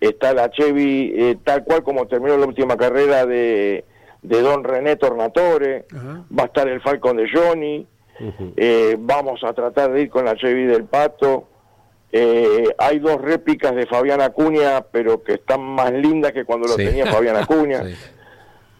está 0.00 0.34
la 0.34 0.50
Chevy, 0.50 1.12
eh, 1.16 1.36
tal 1.44 1.64
cual 1.64 1.82
como 1.82 2.06
terminó 2.06 2.36
la 2.36 2.46
última 2.46 2.76
carrera 2.76 3.24
de, 3.26 3.84
de 4.22 4.40
Don 4.42 4.64
René 4.64 4.96
Tornatore, 4.96 5.86
Ajá. 5.94 6.24
va 6.36 6.42
a 6.42 6.46
estar 6.46 6.68
el 6.68 6.80
Falcon 6.80 7.16
de 7.16 7.28
Johnny, 7.32 7.86
eh, 8.56 8.96
vamos 8.98 9.44
a 9.44 9.52
tratar 9.52 9.92
de 9.92 10.02
ir 10.02 10.10
con 10.10 10.24
la 10.24 10.34
Chevy 10.36 10.64
del 10.64 10.84
Pato. 10.84 11.48
Eh, 12.18 12.64
hay 12.78 12.98
dos 12.98 13.20
réplicas 13.20 13.74
de 13.74 13.84
Fabián 13.86 14.20
Acuña, 14.22 14.80
pero 14.90 15.22
que 15.22 15.34
están 15.34 15.60
más 15.62 15.92
lindas 15.92 16.32
que 16.32 16.44
cuando 16.44 16.66
lo 16.68 16.74
Sí. 16.74 16.84
tenía 16.86 17.06
Fabián 17.06 17.36
Acuña. 17.36 17.82
Sí. 17.86 17.94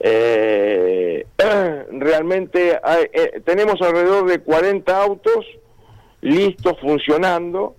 Eh, 0.00 1.26
realmente 1.90 2.78
hay- 2.82 3.06
eh, 3.12 3.40
tenemos 3.44 3.80
alrededor 3.80 4.26
de 4.28 4.38
40 4.40 5.02
autos 5.02 5.44
listos 6.20 6.74
funcionando 6.80 7.76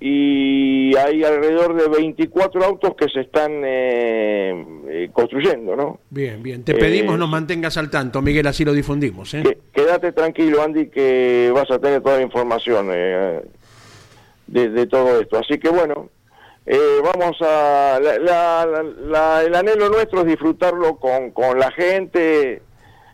y 0.00 0.96
hay 0.96 1.22
alrededor 1.24 1.74
de 1.80 1.88
24 1.88 2.64
autos 2.64 2.94
que 2.96 3.08
se 3.08 3.20
están 3.20 3.62
eh, 3.64 4.64
eh, 4.88 5.10
construyendo, 5.12 5.76
¿no? 5.76 6.00
Bien, 6.10 6.42
bien. 6.42 6.64
Te 6.64 6.74
pedimos 6.74 7.14
Eh, 7.14 7.18
nos 7.18 7.28
mantengas 7.28 7.76
al 7.76 7.90
tanto, 7.90 8.20
Miguel, 8.22 8.46
así 8.46 8.64
lo 8.64 8.72
difundimos. 8.72 9.32
¿eh? 9.34 9.42
Que- 9.42 9.58
quédate 9.72 10.12
tranquilo, 10.12 10.62
Andy, 10.62 10.86
que 10.88 11.50
vas 11.54 11.70
a 11.70 11.78
tener 11.78 12.00
toda 12.02 12.16
la 12.16 12.22
información 12.22 12.88
eh, 12.92 13.42
de, 14.46 14.68
de 14.70 14.86
todo 14.86 15.20
esto. 15.20 15.38
Así 15.38 15.58
que 15.58 15.68
bueno, 15.68 16.08
eh, 16.66 17.00
vamos 17.02 17.36
a... 17.40 17.98
la- 18.02 18.18
la- 18.18 18.82
la- 19.06 19.42
el 19.42 19.54
anhelo 19.54 19.88
nuestro 19.88 20.20
es 20.20 20.26
disfrutarlo 20.26 20.96
con, 20.96 21.30
con 21.30 21.58
la 21.58 21.70
gente. 21.72 22.62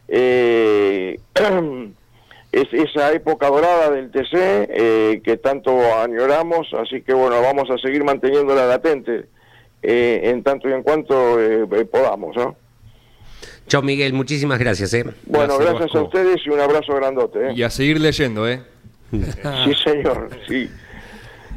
eh, 0.09 1.19
es 2.53 2.67
esa 2.73 3.13
época 3.13 3.49
dorada 3.49 3.91
del 3.91 4.11
TC 4.11 4.33
eh, 4.35 5.21
que 5.23 5.37
tanto 5.37 5.71
añoramos, 6.01 6.67
así 6.81 7.03
que 7.03 7.13
bueno, 7.13 7.43
vamos 7.43 7.69
a 7.71 7.77
seguir 7.79 8.03
manteniéndola 8.05 8.67
latente 8.67 9.27
eh, 9.83 10.21
en 10.25 10.43
tanto 10.43 10.67
y 10.69 10.73
en 10.73 10.83
cuanto 10.83 11.39
podamos, 11.93 12.35
¿no? 12.37 12.57
Chao, 13.69 13.83
Miguel, 13.83 14.15
muchísimas 14.15 14.59
gracias. 14.59 14.95
¿eh? 14.95 15.05
Bueno, 15.27 15.59
Gracias, 15.59 15.79
gracias 15.79 15.95
a 15.95 16.03
ustedes 16.03 16.37
y 16.47 16.49
un 16.51 16.61
abrazo 16.61 16.95
grandote. 16.95 17.49
¿eh? 17.51 17.53
Y 17.55 17.63
a 17.63 17.69
seguir 17.71 18.01
leyendo, 18.01 18.49
¿eh? 18.49 18.63
Sí, 19.11 19.75
señor, 19.85 20.31
sí. 20.49 20.71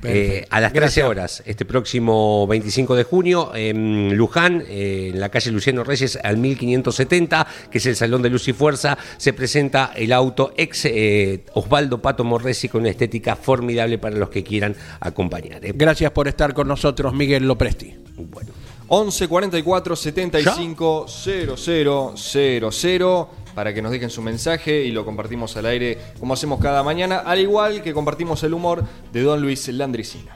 Eh, 0.03 0.45
a 0.49 0.59
las 0.59 0.73
13 0.73 1.03
horas, 1.03 1.43
este 1.45 1.65
próximo 1.65 2.47
25 2.47 2.95
de 2.95 3.03
junio, 3.03 3.51
en 3.53 4.15
Luján, 4.15 4.63
eh, 4.67 5.11
en 5.13 5.19
la 5.19 5.29
calle 5.29 5.51
Luciano 5.51 5.83
Reyes, 5.83 6.17
al 6.23 6.37
1570, 6.37 7.47
que 7.69 7.77
es 7.77 7.85
el 7.85 7.95
Salón 7.95 8.21
de 8.21 8.29
Luz 8.29 8.47
y 8.47 8.53
Fuerza, 8.53 8.97
se 9.17 9.33
presenta 9.33 9.91
el 9.95 10.11
auto 10.11 10.53
ex 10.57 10.85
eh, 10.85 11.43
Osvaldo 11.53 12.01
Pato 12.01 12.23
Morresi 12.23 12.67
con 12.67 12.81
una 12.81 12.89
estética 12.89 13.35
formidable 13.35 13.97
para 13.97 14.15
los 14.15 14.29
que 14.29 14.43
quieran 14.43 14.75
acompañar. 14.99 15.63
¿eh? 15.65 15.73
Gracias 15.75 16.11
por 16.11 16.27
estar 16.27 16.53
con 16.53 16.67
nosotros, 16.67 17.13
Miguel 17.13 17.47
Lopresti. 17.47 17.95
Bueno. 18.17 18.51
11 18.93 19.27
44 19.29 19.95
75 19.95 21.05
00 21.07 22.13
00 22.17 23.29
para 23.55 23.73
que 23.73 23.81
nos 23.81 23.91
dejen 23.91 24.09
su 24.09 24.21
mensaje 24.21 24.83
y 24.83 24.91
lo 24.91 25.05
compartimos 25.05 25.55
al 25.57 25.65
aire 25.65 25.97
como 26.19 26.33
hacemos 26.33 26.59
cada 26.59 26.83
mañana, 26.83 27.19
al 27.19 27.39
igual 27.39 27.81
que 27.81 27.93
compartimos 27.93 28.43
el 28.43 28.53
humor 28.53 28.83
de 29.11 29.21
Don 29.21 29.41
Luis 29.41 29.67
Landricina. 29.67 30.33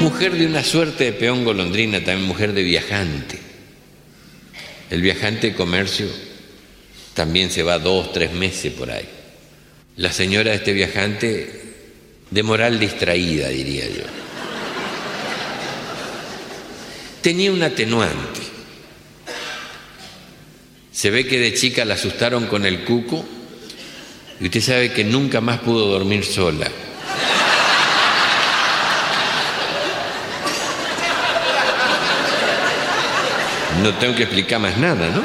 Mujer 0.00 0.32
de 0.36 0.46
una 0.46 0.62
suerte 0.62 1.04
de 1.04 1.12
peón 1.12 1.44
golondrina, 1.44 1.98
también 1.98 2.28
mujer 2.28 2.52
de 2.52 2.62
viajante. 2.62 3.38
El 4.90 5.02
viajante 5.02 5.48
de 5.48 5.54
comercio 5.54 6.06
también 7.14 7.50
se 7.50 7.62
va 7.62 7.78
dos, 7.78 8.12
tres 8.12 8.32
meses 8.32 8.72
por 8.72 8.90
ahí. 8.90 9.08
La 9.96 10.12
señora 10.12 10.50
de 10.50 10.56
este 10.56 10.72
viajante 10.72 11.68
de 12.30 12.42
moral 12.42 12.78
distraída, 12.78 13.48
diría 13.48 13.86
yo. 13.86 14.04
Tenía 17.20 17.52
un 17.52 17.62
atenuante. 17.62 18.47
Se 20.98 21.10
ve 21.10 21.28
que 21.28 21.38
de 21.38 21.54
chica 21.54 21.84
la 21.84 21.94
asustaron 21.94 22.48
con 22.48 22.66
el 22.66 22.82
cuco 22.82 23.24
y 24.40 24.46
usted 24.46 24.60
sabe 24.60 24.92
que 24.92 25.04
nunca 25.04 25.40
más 25.40 25.60
pudo 25.60 25.86
dormir 25.86 26.24
sola. 26.24 26.68
No 33.80 33.94
tengo 33.94 34.16
que 34.16 34.24
explicar 34.24 34.58
más 34.58 34.76
nada, 34.76 35.08
¿no? 35.10 35.22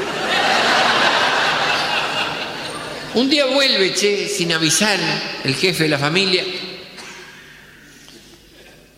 Un 3.14 3.28
día 3.28 3.46
vuelve, 3.46 3.94
che, 3.94 4.28
sin 4.28 4.52
avisar, 4.52 5.00
el 5.42 5.56
jefe 5.56 5.82
de 5.82 5.88
la 5.88 5.98
familia. 5.98 6.44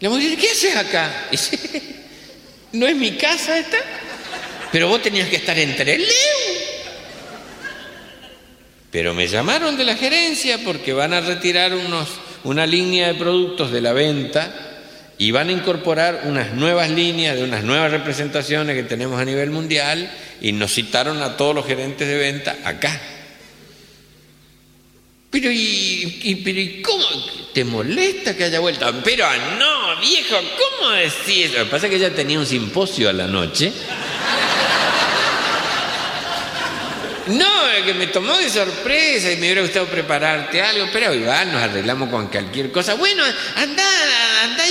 La 0.00 0.10
mujer 0.10 0.28
dice, 0.28 0.42
¿qué 0.42 0.50
haces 0.50 0.76
acá? 0.76 1.28
¿no 2.72 2.86
es 2.86 2.96
mi 2.96 3.12
casa 3.12 3.58
esta? 3.58 3.78
Pero 4.76 4.88
vos 4.88 5.00
tenías 5.00 5.30
que 5.30 5.36
estar 5.36 5.58
entre 5.58 5.96
Leo. 5.96 6.06
Pero 8.90 9.14
me 9.14 9.26
llamaron 9.26 9.74
de 9.74 9.86
la 9.86 9.96
gerencia 9.96 10.58
porque 10.62 10.92
van 10.92 11.14
a 11.14 11.22
retirar 11.22 11.72
unos, 11.72 12.06
una 12.44 12.66
línea 12.66 13.06
de 13.06 13.14
productos 13.14 13.72
de 13.72 13.80
la 13.80 13.94
venta 13.94 14.52
y 15.16 15.30
van 15.30 15.48
a 15.48 15.52
incorporar 15.52 16.24
unas 16.24 16.52
nuevas 16.52 16.90
líneas 16.90 17.36
de 17.36 17.44
unas 17.44 17.64
nuevas 17.64 17.90
representaciones 17.90 18.76
que 18.76 18.82
tenemos 18.82 19.18
a 19.18 19.24
nivel 19.24 19.48
mundial 19.48 20.12
y 20.42 20.52
nos 20.52 20.74
citaron 20.74 21.22
a 21.22 21.38
todos 21.38 21.54
los 21.54 21.66
gerentes 21.66 22.06
de 22.06 22.18
venta 22.18 22.58
acá. 22.62 23.00
Pero 25.30 25.50
y, 25.50 26.42
pero 26.44 26.60
¿y 26.60 26.82
cómo? 26.82 27.06
¿Te 27.54 27.64
molesta 27.64 28.36
que 28.36 28.44
haya 28.44 28.60
vuelto? 28.60 28.94
Pero 29.02 29.26
no, 29.58 29.98
viejo, 30.02 30.36
¿cómo 30.36 30.90
decís? 30.90 31.54
Lo 31.54 31.64
que 31.64 31.70
pasa 31.70 31.86
es 31.86 31.90
que 31.92 31.96
ella 31.96 32.14
tenía 32.14 32.38
un 32.38 32.44
simposio 32.44 33.08
a 33.08 33.14
la 33.14 33.26
noche. 33.26 33.72
No, 37.26 37.84
que 37.84 37.94
me 37.94 38.06
tomó 38.06 38.36
de 38.36 38.48
sorpresa 38.48 39.32
y 39.32 39.36
me 39.36 39.46
hubiera 39.46 39.62
gustado 39.62 39.86
prepararte 39.86 40.62
algo, 40.62 40.86
pero 40.92 41.12
igual 41.12 41.52
nos 41.52 41.62
arreglamos 41.62 42.08
con 42.08 42.28
cualquier 42.28 42.70
cosa. 42.70 42.94
Bueno, 42.94 43.22
anda, 43.56 43.84
anda 44.44 44.64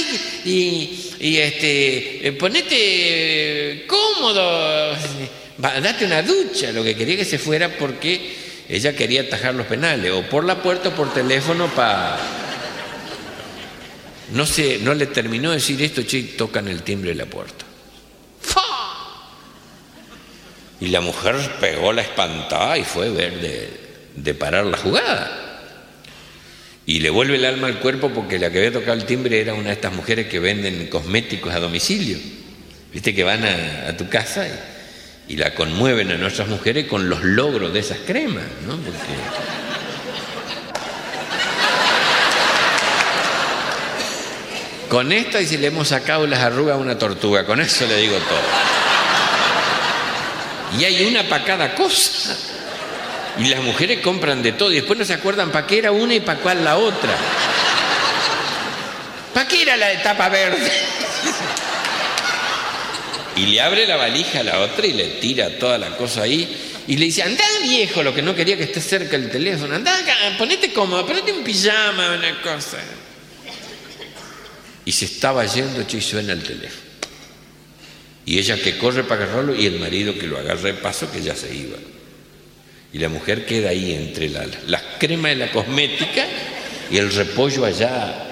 y, 0.45 1.11
este, 1.19 2.27
eh, 2.27 2.31
ponete 2.33 3.85
cómodo, 3.87 4.95
Va, 5.63 5.79
date 5.79 6.05
una 6.05 6.21
ducha, 6.21 6.71
lo 6.73 6.83
que 6.83 6.95
quería 6.95 7.15
que 7.15 7.25
se 7.25 7.39
fuera 7.39 7.69
porque 7.77 8.35
ella 8.67 8.95
quería 8.95 9.21
atajar 9.21 9.53
los 9.53 9.67
penales, 9.67 10.11
o 10.11 10.23
por 10.23 10.43
la 10.43 10.61
puerta 10.61 10.89
o 10.89 10.91
por 10.91 11.13
teléfono 11.13 11.67
para... 11.67 12.17
No 14.33 14.45
sé, 14.45 14.79
no 14.81 14.93
le 14.93 15.05
terminó 15.05 15.51
de 15.51 15.57
decir 15.57 15.81
esto, 15.81 16.03
che, 16.03 16.23
tocan 16.23 16.67
el 16.67 16.81
timbre 16.81 17.11
de 17.11 17.15
la 17.15 17.25
puerta. 17.25 17.64
Y 20.79 20.87
la 20.87 21.01
mujer 21.01 21.35
pegó 21.59 21.93
la 21.93 22.01
espantada 22.01 22.77
y 22.77 22.83
fue 22.83 23.09
ver 23.09 23.39
de, 24.15 24.33
parar 24.33 24.65
la 24.65 24.77
jugada. 24.77 25.41
Y 26.85 26.99
le 26.99 27.09
vuelve 27.09 27.37
el 27.37 27.45
alma 27.45 27.67
al 27.67 27.79
cuerpo 27.79 28.09
porque 28.09 28.37
la 28.37 28.51
que 28.51 28.59
había 28.59 28.73
tocado 28.73 28.93
el 28.93 29.05
timbre 29.05 29.39
era 29.39 29.53
una 29.53 29.69
de 29.69 29.73
estas 29.73 29.93
mujeres 29.93 30.27
que 30.27 30.39
venden 30.39 30.87
cosméticos 30.87 31.53
a 31.53 31.59
domicilio. 31.59 32.17
Viste 32.93 33.15
que 33.15 33.23
van 33.23 33.43
a, 33.43 33.89
a 33.89 33.97
tu 33.97 34.07
casa 34.07 34.47
y, 34.47 35.33
y 35.33 35.37
la 35.37 35.53
conmueven 35.55 36.11
a 36.11 36.17
nuestras 36.17 36.47
mujeres 36.47 36.85
con 36.85 37.09
los 37.09 37.23
logros 37.23 37.73
de 37.73 37.79
esas 37.79 37.97
cremas, 38.05 38.45
¿no? 38.67 38.77
Porque 38.77 39.15
Con 44.89 45.11
esta 45.11 45.41
y 45.41 45.47
si 45.47 45.57
le 45.57 45.67
hemos 45.67 45.87
sacado 45.87 46.27
las 46.27 46.41
arrugas 46.41 46.75
a 46.75 46.79
una 46.79 46.97
tortuga, 46.97 47.45
con 47.45 47.59
eso 47.59 47.87
le 47.87 47.97
digo 47.97 48.17
todo. 48.17 48.74
Y 50.79 50.83
hay 50.83 51.03
una 51.05 51.27
para 51.27 51.43
cada 51.43 51.75
cosa. 51.75 52.35
Y 53.37 53.45
las 53.45 53.61
mujeres 53.61 53.99
compran 54.01 54.41
de 54.41 54.53
todo 54.53 54.71
y 54.71 54.75
después 54.75 54.97
no 54.97 55.05
se 55.05 55.13
acuerdan 55.13 55.51
para 55.51 55.67
qué 55.67 55.79
era 55.79 55.91
una 55.91 56.13
y 56.13 56.19
para 56.21 56.39
cuál 56.39 56.63
la 56.63 56.77
otra. 56.77 57.15
¿Para 59.33 59.47
qué 59.47 59.61
era 59.63 59.75
la 59.75 59.87
de 59.87 59.97
tapa 59.97 60.29
verde? 60.29 60.71
Y 63.35 63.47
le 63.47 63.59
abre 63.59 63.85
la 63.85 63.97
valija 63.97 64.39
a 64.39 64.43
la 64.43 64.59
otra 64.61 64.87
y 64.87 64.93
le 64.93 65.05
tira 65.19 65.59
toda 65.59 65.77
la 65.77 65.97
cosa 65.97 66.21
ahí. 66.21 66.73
Y 66.87 66.97
le 66.97 67.05
dice, 67.05 67.23
anda 67.23 67.43
viejo, 67.63 68.03
lo 68.03 68.13
que 68.13 68.21
no 68.21 68.33
quería 68.35 68.55
que 68.55 68.63
esté 68.63 68.79
cerca 68.79 69.15
el 69.15 69.29
teléfono. 69.29 69.75
Anda 69.75 69.93
acá, 69.97 70.15
ponete 70.37 70.71
cómodo, 70.71 71.05
ponete 71.05 71.33
un 71.33 71.43
pijama, 71.43 72.13
una 72.13 72.41
cosa. 72.41 72.77
Y 74.85 74.91
se 74.91 75.05
estaba 75.05 75.43
yendo, 75.45 75.83
che, 75.83 75.97
y 75.97 76.01
suena 76.01 76.33
el 76.33 76.43
teléfono. 76.43 76.84
Y 78.25 78.39
ella 78.39 78.57
que 78.57 78.77
corre 78.77 79.03
para 79.03 79.23
agarrarlo 79.25 79.55
y 79.55 79.65
el 79.65 79.79
marido 79.79 80.17
que 80.17 80.25
lo 80.27 80.37
agarra 80.37 80.61
de 80.61 80.73
paso 80.73 81.11
que 81.11 81.21
ya 81.21 81.35
se 81.35 81.53
iba. 81.55 81.77
Y 82.93 82.97
la 82.97 83.09
mujer 83.09 83.45
queda 83.45 83.69
ahí 83.69 83.93
entre 83.93 84.29
la- 84.29 84.47
las 84.67 84.81
cremas 84.99 85.31
de 85.31 85.37
la 85.45 85.51
cosmética 85.51 86.25
y 86.89 86.97
el 86.97 87.11
repollo 87.11 87.65
allá 87.65 88.23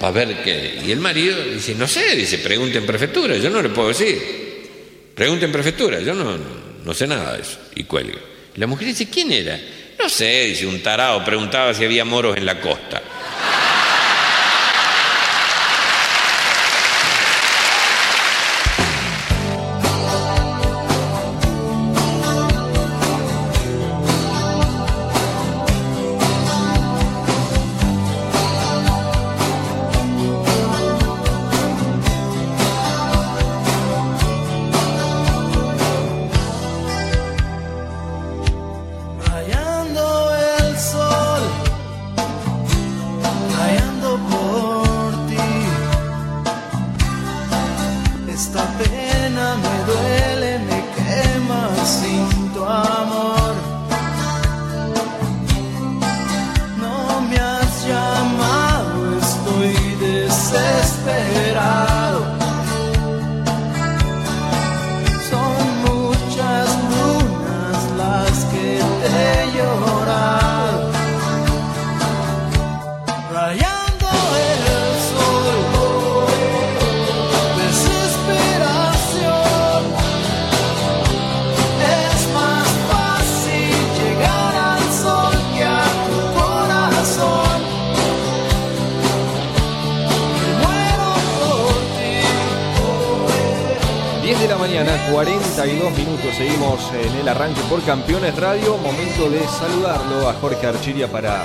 para 0.00 0.12
ver 0.12 0.42
qué. 0.42 0.80
Y 0.86 0.90
el 0.90 0.98
marido 1.00 1.36
dice, 1.44 1.74
no 1.74 1.86
sé, 1.86 2.16
dice, 2.16 2.38
pregunte 2.38 2.78
en 2.78 2.86
prefectura, 2.86 3.36
yo 3.36 3.50
no 3.50 3.62
le 3.62 3.68
puedo 3.68 3.88
decir. 3.88 4.18
Pregunte 5.14 5.44
en 5.46 5.52
prefectura, 5.52 6.00
yo 6.00 6.12
no, 6.14 6.36
no 6.84 6.94
sé 6.94 7.06
nada 7.06 7.34
de 7.36 7.42
eso. 7.42 7.58
Y 7.74 7.84
cuelga. 7.84 8.18
Y 8.54 8.60
la 8.60 8.66
mujer 8.66 8.88
dice, 8.88 9.08
¿quién 9.08 9.32
era? 9.32 9.58
No 9.98 10.08
sé, 10.08 10.44
dice 10.46 10.66
un 10.66 10.82
tarado, 10.82 11.24
preguntaba 11.24 11.72
si 11.72 11.84
había 11.84 12.04
moros 12.04 12.36
en 12.36 12.44
la 12.46 12.60
costa. 12.60 13.02
Campeones 97.86 98.34
Radio. 98.36 98.76
Momento 98.78 99.30
de 99.30 99.46
saludarlo 99.46 100.28
a 100.28 100.32
Jorge 100.34 100.66
Archiria 100.66 101.06
para, 101.06 101.44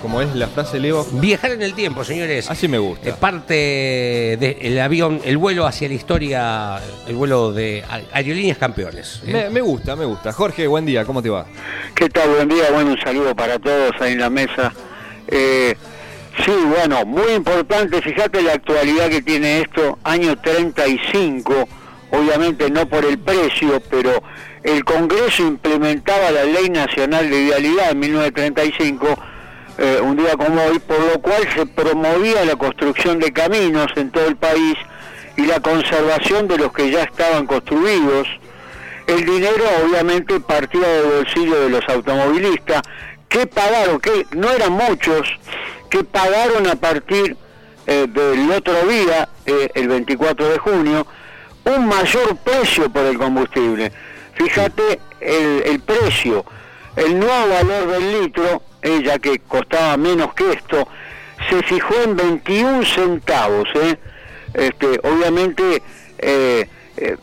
como 0.00 0.22
es 0.22 0.34
la 0.34 0.48
frase 0.48 0.80
Leo, 0.80 1.06
Viajar 1.12 1.50
en 1.50 1.60
el 1.60 1.74
tiempo, 1.74 2.02
señores. 2.02 2.50
así 2.50 2.66
me 2.66 2.78
gusta. 2.78 3.10
Eh, 3.10 3.14
parte 3.20 4.38
del 4.40 4.80
avión, 4.80 5.20
el 5.22 5.36
vuelo 5.36 5.66
hacia 5.66 5.88
la 5.88 5.94
historia, 5.94 6.80
el 7.06 7.14
vuelo 7.14 7.52
de 7.52 7.84
Aerolíneas 8.12 8.56
Campeones. 8.56 9.20
¿eh? 9.26 9.32
Me, 9.32 9.50
me 9.50 9.60
gusta, 9.60 9.94
me 9.94 10.06
gusta. 10.06 10.32
Jorge, 10.32 10.66
buen 10.66 10.86
día, 10.86 11.04
¿cómo 11.04 11.22
te 11.22 11.28
va? 11.28 11.44
¿Qué 11.94 12.08
tal? 12.08 12.30
Buen 12.30 12.48
día, 12.48 12.70
bueno, 12.72 12.92
un 12.92 12.98
saludo 12.98 13.36
para 13.36 13.58
todos 13.58 13.92
ahí 14.00 14.12
en 14.12 14.20
la 14.20 14.30
mesa. 14.30 14.72
Eh, 15.28 15.76
sí, 16.42 16.52
bueno, 16.74 17.04
muy 17.04 17.32
importante, 17.32 18.00
fíjate 18.00 18.40
la 18.40 18.54
actualidad 18.54 19.10
que 19.10 19.20
tiene 19.20 19.60
esto, 19.60 19.98
año 20.04 20.36
35, 20.38 21.68
obviamente 22.12 22.70
no 22.70 22.86
por 22.86 23.04
el 23.04 23.18
precio, 23.18 23.82
pero 23.90 24.22
el 24.62 24.84
Congreso 24.84 25.42
implementaba 25.42 26.30
la 26.30 26.44
Ley 26.44 26.68
Nacional 26.70 27.28
de 27.28 27.44
Vialidad 27.44 27.90
en 27.90 27.98
1935, 28.00 29.18
eh, 29.78 29.98
un 30.02 30.16
día 30.16 30.36
como 30.36 30.62
hoy, 30.62 30.78
por 30.78 31.00
lo 31.00 31.20
cual 31.20 31.42
se 31.54 31.66
promovía 31.66 32.44
la 32.44 32.56
construcción 32.56 33.18
de 33.18 33.32
caminos 33.32 33.88
en 33.96 34.10
todo 34.10 34.26
el 34.26 34.36
país 34.36 34.76
y 35.36 35.46
la 35.46 35.60
conservación 35.60 36.46
de 36.46 36.58
los 36.58 36.72
que 36.72 36.90
ya 36.90 37.02
estaban 37.02 37.46
construidos. 37.46 38.28
El 39.06 39.24
dinero 39.24 39.64
obviamente 39.84 40.38
partía 40.38 40.86
del 40.86 41.06
bolsillo 41.06 41.60
de 41.62 41.70
los 41.70 41.88
automovilistas 41.88 42.82
que 43.28 43.46
pagaron, 43.46 43.98
que 43.98 44.26
no 44.36 44.50
eran 44.50 44.72
muchos, 44.72 45.26
que 45.88 46.04
pagaron 46.04 46.66
a 46.66 46.76
partir 46.76 47.36
eh, 47.86 48.06
del 48.08 48.50
otro 48.52 48.86
día, 48.86 49.28
eh, 49.46 49.70
el 49.74 49.88
24 49.88 50.50
de 50.50 50.58
junio, 50.58 51.06
un 51.64 51.86
mayor 51.86 52.36
precio 52.36 52.90
por 52.90 53.04
el 53.04 53.18
combustible. 53.18 53.92
Fíjate 54.34 55.00
el, 55.20 55.62
el 55.66 55.80
precio, 55.80 56.44
el 56.96 57.18
nuevo 57.18 57.48
valor 57.48 57.86
del 57.88 58.22
litro, 58.22 58.62
ya 58.82 59.18
que 59.18 59.38
costaba 59.40 59.96
menos 59.96 60.34
que 60.34 60.52
esto, 60.52 60.88
se 61.48 61.62
fijó 61.62 61.94
en 62.04 62.16
21 62.16 62.84
centavos. 62.84 63.68
¿eh? 63.74 63.98
Este, 64.54 65.00
obviamente, 65.02 65.82
eh, 66.18 66.68
eh, 66.96 67.16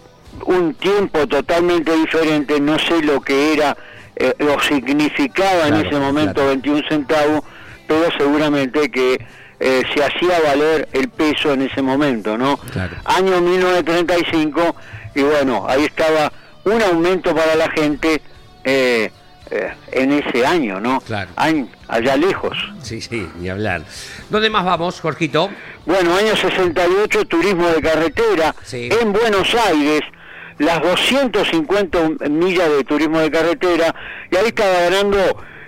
un 0.45 0.73
tiempo 0.75 1.27
totalmente 1.27 1.95
diferente, 1.95 2.59
no 2.59 2.79
sé 2.79 3.01
lo 3.01 3.21
que 3.21 3.53
era 3.53 3.75
eh, 4.15 4.33
o 4.39 4.59
significaba 4.61 5.67
en 5.67 5.75
ese 5.85 5.97
momento 5.97 6.35
claro. 6.35 6.49
21 6.49 6.81
centavos, 6.87 7.41
pero 7.87 8.09
seguramente 8.17 8.89
que 8.89 9.19
eh, 9.59 9.83
se 9.93 10.03
hacía 10.03 10.39
valer 10.45 10.87
el 10.93 11.09
peso 11.09 11.53
en 11.53 11.63
ese 11.63 11.81
momento, 11.81 12.37
¿no? 12.37 12.57
Claro. 12.57 12.95
Año 13.05 13.41
1935, 13.41 14.75
y 15.15 15.21
bueno, 15.23 15.65
ahí 15.67 15.85
estaba 15.85 16.31
un 16.65 16.81
aumento 16.81 17.35
para 17.35 17.55
la 17.55 17.69
gente 17.71 18.21
eh, 18.63 19.11
eh, 19.51 19.73
en 19.91 20.11
ese 20.13 20.45
año, 20.45 20.79
¿no? 20.79 21.01
Claro. 21.01 21.31
Año- 21.35 21.67
allá 21.87 22.15
lejos. 22.15 22.57
Sí, 22.83 23.01
sí, 23.01 23.27
ni 23.39 23.49
hablar. 23.49 23.81
¿Dónde 24.29 24.49
más 24.49 24.63
vamos, 24.65 24.99
Jorgito? 25.01 25.49
Bueno, 25.85 26.15
año 26.15 26.35
68, 26.35 27.25
turismo 27.25 27.67
de 27.69 27.81
carretera 27.81 28.53
Sí. 28.63 28.89
en 29.01 29.11
Buenos 29.11 29.55
Aires, 29.55 30.01
las 30.59 30.81
250 30.81 32.29
millas 32.29 32.69
de 32.69 32.83
turismo 32.83 33.19
de 33.19 33.31
carretera, 33.31 33.95
y 34.31 34.35
ahí 34.35 34.47
estaba 34.47 34.71
ganando 34.81 35.17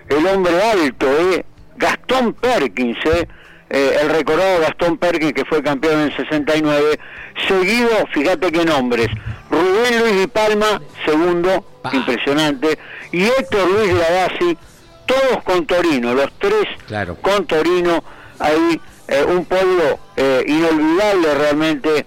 el 0.10 0.28
hombre 0.28 0.62
alto, 0.62 1.08
¿eh? 1.32 1.46
Gastón 1.78 2.34
Perkins, 2.34 2.98
¿eh? 3.06 3.28
Eh, 3.74 4.00
el 4.02 4.10
recordado 4.10 4.60
Gastón 4.60 4.98
Perkins 4.98 5.32
que 5.34 5.46
fue 5.46 5.64
campeón 5.64 5.94
en 5.94 6.08
el 6.08 6.16
69, 6.18 7.00
seguido, 7.48 7.90
fíjate 8.12 8.52
qué 8.52 8.66
nombres, 8.66 9.08
Rubén 9.50 10.00
Luis 10.02 10.20
Di 10.20 10.28
Palma, 10.28 10.82
segundo, 11.06 11.64
impresionante, 11.94 12.78
y 13.14 13.24
Héctor 13.24 13.70
Luis 13.70 13.94
Lavasi, 13.94 14.58
todos 15.06 15.42
con 15.46 15.66
Torino, 15.66 16.14
los 16.14 16.30
tres 16.38 16.66
Claro. 16.88 17.16
con 17.22 17.46
Torino, 17.46 18.04
ahí 18.40 18.82
eh, 19.08 19.24
un 19.26 19.46
pueblo 19.46 20.00
eh, 20.18 20.44
inolvidable 20.48 21.34
realmente, 21.36 22.06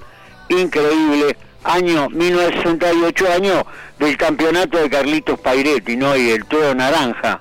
increíble, 0.50 1.34
año 1.64 2.10
1968, 2.10 3.26
año 3.32 3.66
del 3.98 4.16
campeonato 4.18 4.76
de 4.78 4.90
Carlitos 4.90 5.40
Pairetti, 5.40 5.96
¿no? 5.96 6.14
Y 6.14 6.30
el 6.30 6.44
Toro 6.44 6.74
Naranja. 6.74 7.40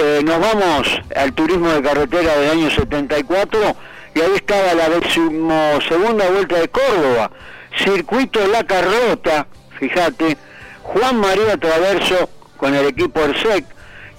Eh, 0.00 0.22
nos 0.24 0.38
vamos 0.38 1.00
al 1.16 1.32
turismo 1.32 1.70
de 1.70 1.82
carretera 1.82 2.36
del 2.36 2.50
año 2.52 2.70
74 2.70 3.76
y 4.14 4.20
ahí 4.20 4.30
estaba 4.36 4.72
la 4.74 4.88
decimosegunda 4.90 6.30
vuelta 6.30 6.60
de 6.60 6.68
Córdoba, 6.68 7.32
circuito 7.76 8.46
La 8.46 8.62
Carrota, 8.62 9.48
fíjate, 9.80 10.36
Juan 10.84 11.16
María 11.18 11.56
Traverso 11.56 12.30
con 12.58 12.76
el 12.76 12.86
equipo 12.86 13.18
ERSEC 13.22 13.64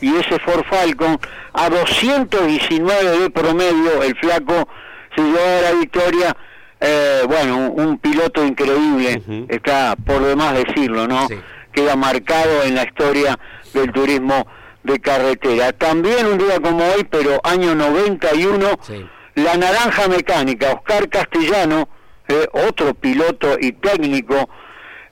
y 0.01 0.13
ese 0.17 0.37
Ford 0.39 0.65
Falcon 0.69 1.17
a 1.53 1.69
219 1.69 3.19
de 3.19 3.29
promedio, 3.29 4.03
el 4.03 4.17
flaco 4.17 4.67
se 5.15 5.21
llevó 5.21 5.61
la 5.63 5.71
victoria, 5.79 6.35
eh, 6.81 7.21
bueno, 7.25 7.57
un, 7.57 7.87
un 7.87 7.97
piloto 7.99 8.45
increíble, 8.45 9.47
está 9.47 9.95
por 9.95 10.25
demás 10.25 10.55
decirlo, 10.55 11.07
¿no? 11.07 11.25
Sí. 11.29 11.39
Queda 11.71 11.95
marcado 11.95 12.63
en 12.63 12.75
la 12.75 12.83
historia 12.83 13.39
del 13.73 13.93
turismo 13.93 14.45
de 14.83 14.99
carretera. 14.99 15.71
También 15.73 16.25
un 16.25 16.37
día 16.37 16.59
como 16.59 16.83
hoy, 16.85 17.03
pero 17.09 17.39
año 17.43 17.75
91, 17.75 18.77
Sí. 18.81 19.05
la 19.35 19.55
naranja 19.57 20.07
mecánica, 20.07 20.71
Oscar 20.73 21.09
Castellano, 21.09 21.89
eh, 22.27 22.47
otro 22.67 22.93
piloto 22.93 23.57
y 23.59 23.71
técnico, 23.73 24.49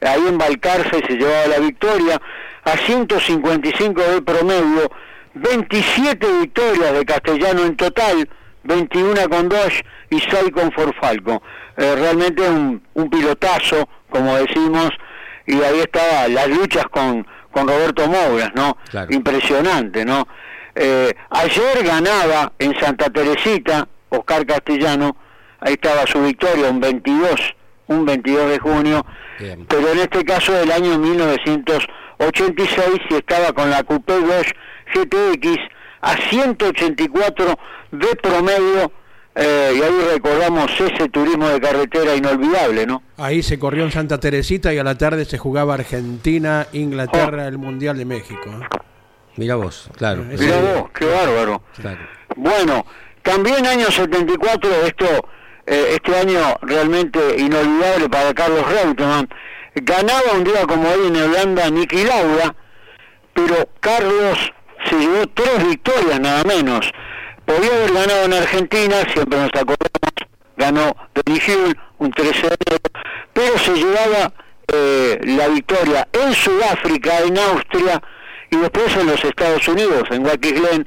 ahí 0.02 0.22
en 0.28 0.38
Balcarce 0.38 1.02
se 1.08 1.14
llevaba 1.18 1.48
la 1.48 1.60
victoria, 1.60 2.22
a 2.64 2.78
155 2.78 4.02
de 4.02 4.22
promedio, 4.22 4.92
27 5.34 6.28
victorias 6.42 6.94
de 6.94 7.06
Castellano 7.06 7.64
en 7.64 7.76
total, 7.76 8.30
21 8.64 9.30
con 9.30 9.50
Dodge 9.50 9.84
y 10.10 10.20
6 10.20 10.52
con 10.54 10.72
Forfalco. 10.72 11.42
Eh, 11.78 11.96
realmente 11.96 12.42
un, 12.50 12.82
un 12.96 13.10
pilotazo, 13.10 13.88
como 14.10 14.36
decimos, 14.36 14.90
y 15.46 15.62
ahí 15.62 15.80
estaba 15.80 16.28
las 16.28 16.48
luchas 16.50 16.86
con, 16.92 17.26
con 17.52 17.68
Roberto 17.68 18.08
Mouras, 18.08 18.52
¿no? 18.56 18.78
Claro. 18.90 19.14
Impresionante, 19.14 20.06
¿no? 20.06 20.28
Eh, 20.76 21.14
ayer 21.32 21.84
ganaba 21.84 22.54
en 22.60 22.80
Santa 22.80 23.10
Teresita, 23.10 23.88
Oscar 24.10 24.46
Castellano, 24.46 25.18
ahí 25.60 25.74
estaba 25.74 26.06
su 26.06 26.22
victoria, 26.22 26.70
un 26.70 26.80
22, 26.80 27.56
un 27.88 28.06
22 28.06 28.50
de 28.52 28.60
junio, 28.60 29.06
Bien. 29.40 29.66
pero 29.68 29.90
en 29.92 30.00
este 30.00 30.24
caso 30.24 30.52
del 30.54 30.72
año 30.72 30.98
1986 31.00 32.88
y 33.10 33.16
estaba 33.16 33.52
con 33.54 33.70
la 33.70 33.84
Coupé 33.84 34.20
Dodge 34.20 34.54
GTX 34.94 35.58
a 36.02 36.16
184 36.30 37.60
de 37.92 38.08
promedio 38.22 38.92
eh, 39.38 39.74
y 39.78 39.82
ahí 39.82 40.02
recordamos 40.14 40.72
ese 40.80 41.10
turismo 41.10 41.48
de 41.48 41.60
carretera 41.62 42.16
inolvidable, 42.16 42.86
¿no? 42.86 43.04
Ahí 43.18 43.44
se 43.44 43.60
corrió 43.60 43.84
en 43.84 43.92
Santa 43.92 44.20
Teresita 44.20 44.74
y 44.74 44.80
a 44.80 44.84
la 44.84 44.98
tarde 44.98 45.26
se 45.26 45.38
jugaba 45.38 45.76
Argentina, 45.76 46.68
Inglaterra, 46.74 47.44
Oh. 47.46 47.48
el 47.48 47.58
Mundial 47.58 47.98
de 47.98 48.06
México. 48.06 48.50
¿eh? 48.50 48.68
Mira 49.36 49.56
vos, 49.56 49.90
claro. 49.96 50.24
Eh, 50.24 50.36
Mirá 50.40 50.60
vos, 50.62 50.90
qué 50.92 51.06
bárbaro. 51.06 51.62
Claro. 51.80 52.00
Bueno, 52.36 52.86
también 53.22 53.66
año 53.68 53.92
74, 53.92 54.70
esto, 54.86 55.06
eh, 55.68 55.92
este 55.96 56.16
año 56.16 56.40
realmente 56.62 57.20
inolvidable 57.38 58.10
para 58.10 58.34
Carlos 58.34 58.66
Reutemann. 58.72 59.28
Ganaba 59.76 60.32
un 60.34 60.44
día 60.44 60.66
como 60.68 60.90
hoy 60.90 61.08
en 61.08 61.16
Holanda 61.16 61.70
Niki 61.70 62.04
Lauda, 62.04 62.56
pero 63.34 63.70
Carlos 63.80 64.52
se 64.90 64.96
llevó 64.98 65.28
tres 65.36 65.68
victorias 65.68 66.20
nada 66.20 66.44
menos. 66.44 66.92
Podía 67.48 67.72
haber 67.74 67.94
ganado 67.94 68.26
en 68.26 68.34
Argentina, 68.34 68.96
siempre 69.14 69.40
nos 69.40 69.50
acordamos, 69.50 70.14
ganó 70.58 70.96
Benny 71.16 71.40
un 71.98 72.12
13 72.12 72.42
de 72.42 72.58
pero 73.34 73.58
se 73.58 73.74
llevaba 73.74 74.34
eh, 74.72 75.18
la 75.24 75.48
victoria 75.48 76.08
en 76.12 76.34
Sudáfrica, 76.34 77.22
en 77.22 77.38
Austria 77.38 78.04
y 78.52 78.58
después 78.58 78.96
en 78.98 79.08
los 79.08 79.24
Estados 79.24 79.66
Unidos, 79.68 80.04
en 80.12 80.26
Watkins 80.26 80.60
Glen, 80.60 80.86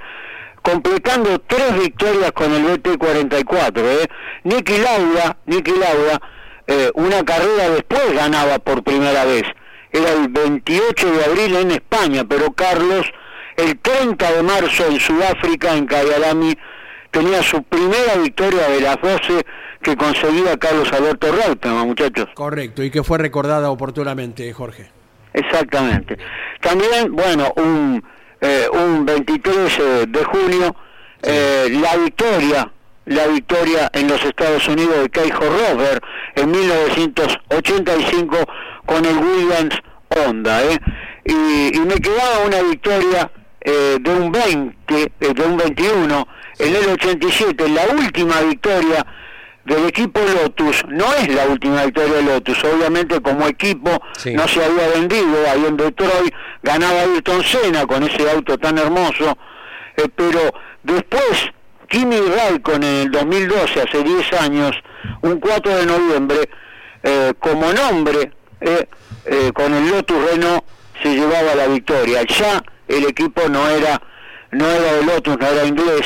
completando 0.62 1.38
tres 1.46 1.78
victorias 1.78 2.32
con 2.32 2.52
el 2.52 2.62
BT-44. 2.66 3.78
¿eh? 3.78 4.08
Nicky 4.44 4.76
Lauda, 4.78 5.38
Nicky 5.46 5.72
Lauda 5.72 6.20
eh, 6.66 6.90
una 6.94 7.24
carrera 7.24 7.70
después 7.70 8.12
ganaba 8.12 8.58
por 8.58 8.84
primera 8.84 9.24
vez. 9.24 9.44
Era 9.90 10.12
el 10.12 10.28
28 10.28 11.10
de 11.10 11.24
abril 11.24 11.56
en 11.56 11.70
España, 11.72 12.22
pero 12.28 12.52
Carlos, 12.52 13.10
el 13.60 13.78
30 13.78 14.32
de 14.32 14.42
marzo 14.42 14.86
en 14.86 14.98
Sudáfrica, 14.98 15.76
en 15.76 15.86
Kyalami, 15.86 16.56
tenía 17.10 17.42
su 17.42 17.62
primera 17.62 18.14
victoria 18.22 18.68
de 18.68 18.80
las 18.80 19.00
12 19.00 19.44
que 19.82 19.96
conseguía 19.96 20.56
Carlos 20.56 20.92
Alberto 20.92 21.32
Reutemann, 21.32 21.88
muchachos. 21.88 22.28
Correcto, 22.34 22.82
y 22.82 22.90
que 22.90 23.02
fue 23.02 23.18
recordada 23.18 23.70
oportunamente, 23.70 24.52
Jorge. 24.52 24.90
Exactamente. 25.32 26.18
También, 26.60 27.14
bueno, 27.14 27.52
un, 27.56 28.02
eh, 28.40 28.66
un 28.72 29.06
23 29.06 29.78
eh, 29.78 30.04
de 30.08 30.24
junio, 30.24 30.76
eh, 31.22 31.68
la 31.80 31.96
victoria, 31.96 32.72
la 33.06 33.26
victoria 33.28 33.90
en 33.92 34.08
los 34.08 34.22
Estados 34.24 34.66
Unidos 34.68 35.02
de 35.02 35.08
Keijo 35.10 35.44
Rover 35.44 36.00
en 36.34 36.50
1985 36.50 38.36
con 38.86 39.04
el 39.04 39.16
Williams 39.16 39.76
Honda, 40.08 40.62
¿eh? 40.64 40.78
Y, 41.24 41.76
y 41.76 41.80
me 41.80 41.94
quedaba 41.94 42.44
una 42.46 42.62
victoria 42.62 43.30
eh, 43.62 43.98
de 44.00 44.10
un 44.10 44.32
20, 44.32 44.74
eh, 45.02 45.10
de 45.34 45.42
un 45.42 45.56
21 45.56 46.28
en 46.58 46.76
el 46.76 46.88
87, 46.90 47.68
la 47.68 47.86
última 47.94 48.40
victoria 48.40 49.04
del 49.64 49.86
equipo 49.86 50.20
Lotus, 50.20 50.82
no 50.88 51.12
es 51.14 51.28
la 51.34 51.44
última 51.46 51.84
victoria 51.84 52.14
de 52.16 52.22
Lotus, 52.22 52.64
obviamente 52.64 53.20
como 53.20 53.46
equipo 53.46 53.90
Sí. 54.16 54.32
no 54.32 54.48
se 54.48 54.64
había 54.64 54.88
vendido 54.88 55.36
ahí 55.50 55.64
en 55.66 55.76
Detroit, 55.76 56.34
ganaba 56.62 57.02
Ayrton 57.02 57.42
Senna 57.44 57.86
con 57.86 58.02
ese 58.04 58.28
auto 58.30 58.56
tan 58.58 58.78
hermoso, 58.78 59.36
eh, 59.96 60.08
pero 60.14 60.40
después 60.82 61.50
Kimi 61.88 62.16
Raikkonen 62.18 62.82
en 62.88 63.00
el 63.02 63.10
2012, 63.10 63.82
hace 63.82 64.02
10 64.02 64.32
años, 64.40 64.76
un 65.22 65.38
4 65.38 65.76
de 65.76 65.86
noviembre, 65.86 66.48
eh, 67.02 67.34
como 67.38 67.72
nombre, 67.72 68.32
con 69.54 69.74
el 69.74 69.90
Lotus 69.90 70.30
Renault 70.30 70.64
se 71.02 71.14
llevaba 71.14 71.54
la 71.54 71.66
victoria. 71.66 72.22
Ya 72.24 72.62
el 72.90 73.06
equipo 73.06 73.48
no 73.48 73.68
era, 73.68 74.00
no 74.50 74.66
era 74.66 74.94
de 74.94 75.04
Lotus, 75.04 75.38
no 75.38 75.46
era 75.46 75.64
inglés, 75.64 76.02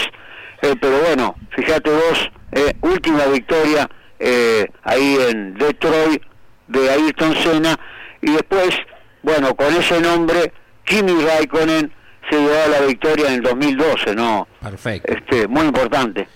eh, 0.62 0.74
pero 0.80 1.01
bueno, 1.01 1.35
fíjate 1.51 1.91
vos, 1.91 2.30
eh, 2.53 2.72
última 2.82 3.26
victoria 3.26 3.89
eh, 4.18 4.66
ahí 4.82 5.18
en 5.28 5.55
Detroit 5.55 6.22
de 6.68 6.91
Ayrton 6.91 7.35
Senna 7.37 7.78
y 8.20 8.30
después, 8.32 8.70
bueno, 9.22 9.55
con 9.55 9.74
ese 9.74 10.01
nombre, 10.01 10.53
Kimi 10.85 11.24
Raikkonen 11.24 11.93
se 12.30 12.37
llevaba 12.39 12.68
la 12.68 12.80
victoria 12.87 13.28
en 13.28 13.35
el 13.35 13.43
2012, 13.43 14.14
¿no? 14.14 14.49
Perfecto. 14.61 15.12
Este, 15.12 15.47
muy 15.49 15.66
importante. 15.66 16.26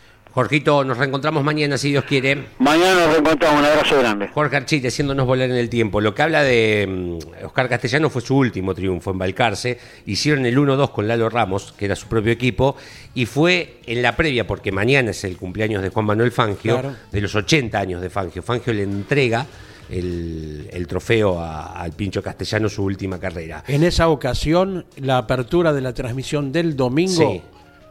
Jorgito, 0.42 0.84
nos 0.84 0.96
reencontramos 0.96 1.42
mañana 1.42 1.76
si 1.76 1.88
Dios 1.90 2.04
quiere. 2.04 2.44
Mañana 2.60 2.94
nos 3.06 3.10
reencontramos, 3.14 3.58
un 3.58 3.64
abrazo 3.66 3.98
grande. 3.98 4.28
Jorge 4.28 4.54
Archite, 4.56 4.86
haciéndonos 4.86 5.26
volar 5.26 5.50
en 5.50 5.56
el 5.56 5.68
tiempo. 5.68 6.00
Lo 6.00 6.14
que 6.14 6.22
habla 6.22 6.44
de 6.44 6.86
mm, 6.88 7.44
Oscar 7.46 7.68
Castellano 7.68 8.08
fue 8.08 8.22
su 8.22 8.36
último 8.36 8.72
triunfo 8.72 9.10
en 9.10 9.18
Balcarce. 9.18 9.80
Hicieron 10.06 10.46
el 10.46 10.56
1-2 10.56 10.92
con 10.92 11.08
Lalo 11.08 11.28
Ramos, 11.28 11.74
que 11.76 11.86
era 11.86 11.96
su 11.96 12.06
propio 12.06 12.30
equipo, 12.30 12.76
y 13.14 13.26
fue 13.26 13.80
en 13.84 14.00
la 14.00 14.14
previa, 14.14 14.46
porque 14.46 14.70
mañana 14.70 15.10
es 15.10 15.24
el 15.24 15.36
cumpleaños 15.36 15.82
de 15.82 15.88
Juan 15.88 16.06
Manuel 16.06 16.30
Fangio, 16.30 16.74
Claro. 16.78 16.94
de 17.10 17.20
los 17.20 17.34
80 17.34 17.76
años 17.80 18.00
de 18.00 18.08
Fangio. 18.08 18.40
Fangio 18.40 18.72
le 18.72 18.84
entrega 18.84 19.44
el, 19.90 20.68
el 20.72 20.86
trofeo 20.86 21.40
a- 21.40 21.80
al 21.80 21.90
Pincho 21.94 22.22
Castellano 22.22 22.68
su 22.68 22.84
última 22.84 23.18
carrera. 23.18 23.64
En 23.66 23.82
esa 23.82 24.08
ocasión, 24.08 24.86
la 24.98 25.18
apertura 25.18 25.72
de 25.72 25.80
la 25.80 25.94
transmisión 25.94 26.52
del 26.52 26.76
domingo 26.76 27.28
Sí. 27.32 27.42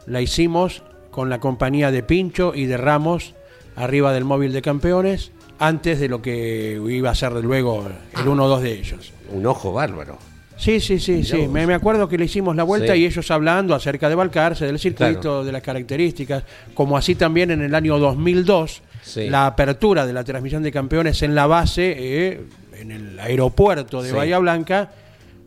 la 0.06 0.22
hicimos 0.22 0.82
con 1.18 1.32
la 1.32 1.39
compañía 1.39 1.89
de 1.89 2.03
Pincho 2.03 2.53
y 2.53 2.68
de 2.68 2.78
Ramos 2.78 3.34
arriba 3.76 4.13
del 4.13 4.24
móvil 4.24 4.53
de 4.53 4.61
campeones, 4.61 5.32
antes 5.57 5.99
de 5.99 6.09
lo 6.09 6.22
que 6.22 6.80
iba 6.89 7.09
a 7.09 7.15
ser 7.15 7.32
luego 7.32 7.88
Ah. 8.13 8.22
el 8.22 8.28
1-2 8.28 8.61
de 8.61 8.74
ellos. 8.74 9.11
Un 9.32 9.43
ojo 9.47 9.74
bárbaro. 9.74 10.20
Sí, 10.57 10.80
sí, 10.80 10.99
sí, 10.99 11.24
sí. 11.24 11.47
Me, 11.47 11.65
me 11.65 11.74
acuerdo 11.74 12.07
que 12.07 12.20
le 12.20 12.26
hicimos 12.26 12.55
la 12.55 12.61
vuelta 12.61 12.93
Sí. 12.93 12.99
y 12.99 13.05
ellos 13.07 13.32
hablando 13.32 13.74
acerca 13.74 14.09
de 14.09 14.13
Balcarce, 14.13 14.68
del 14.68 14.78
circuito, 14.78 15.20
Claro. 15.22 15.43
de 15.43 15.51
las 15.53 15.63
características, 15.63 16.43
como 16.76 16.95
así 16.95 17.15
también 17.15 17.49
en 17.49 17.63
el 17.63 17.74
año 17.74 17.97
2002, 17.97 18.84
Sí. 19.01 19.28
la 19.28 19.47
apertura 19.47 20.05
de 20.05 20.13
la 20.13 20.24
transmisión 20.24 20.61
de 20.61 20.72
campeones 20.72 21.24
en 21.24 21.34
la 21.34 21.47
base, 21.47 21.95
eh, 21.97 22.41
en 22.80 22.91
el 22.91 23.20
aeropuerto 23.20 24.03
de 24.03 24.09
Sí. 24.11 24.15
Bahía 24.15 24.38
Blanca, 24.38 24.91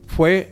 fue 0.09 0.51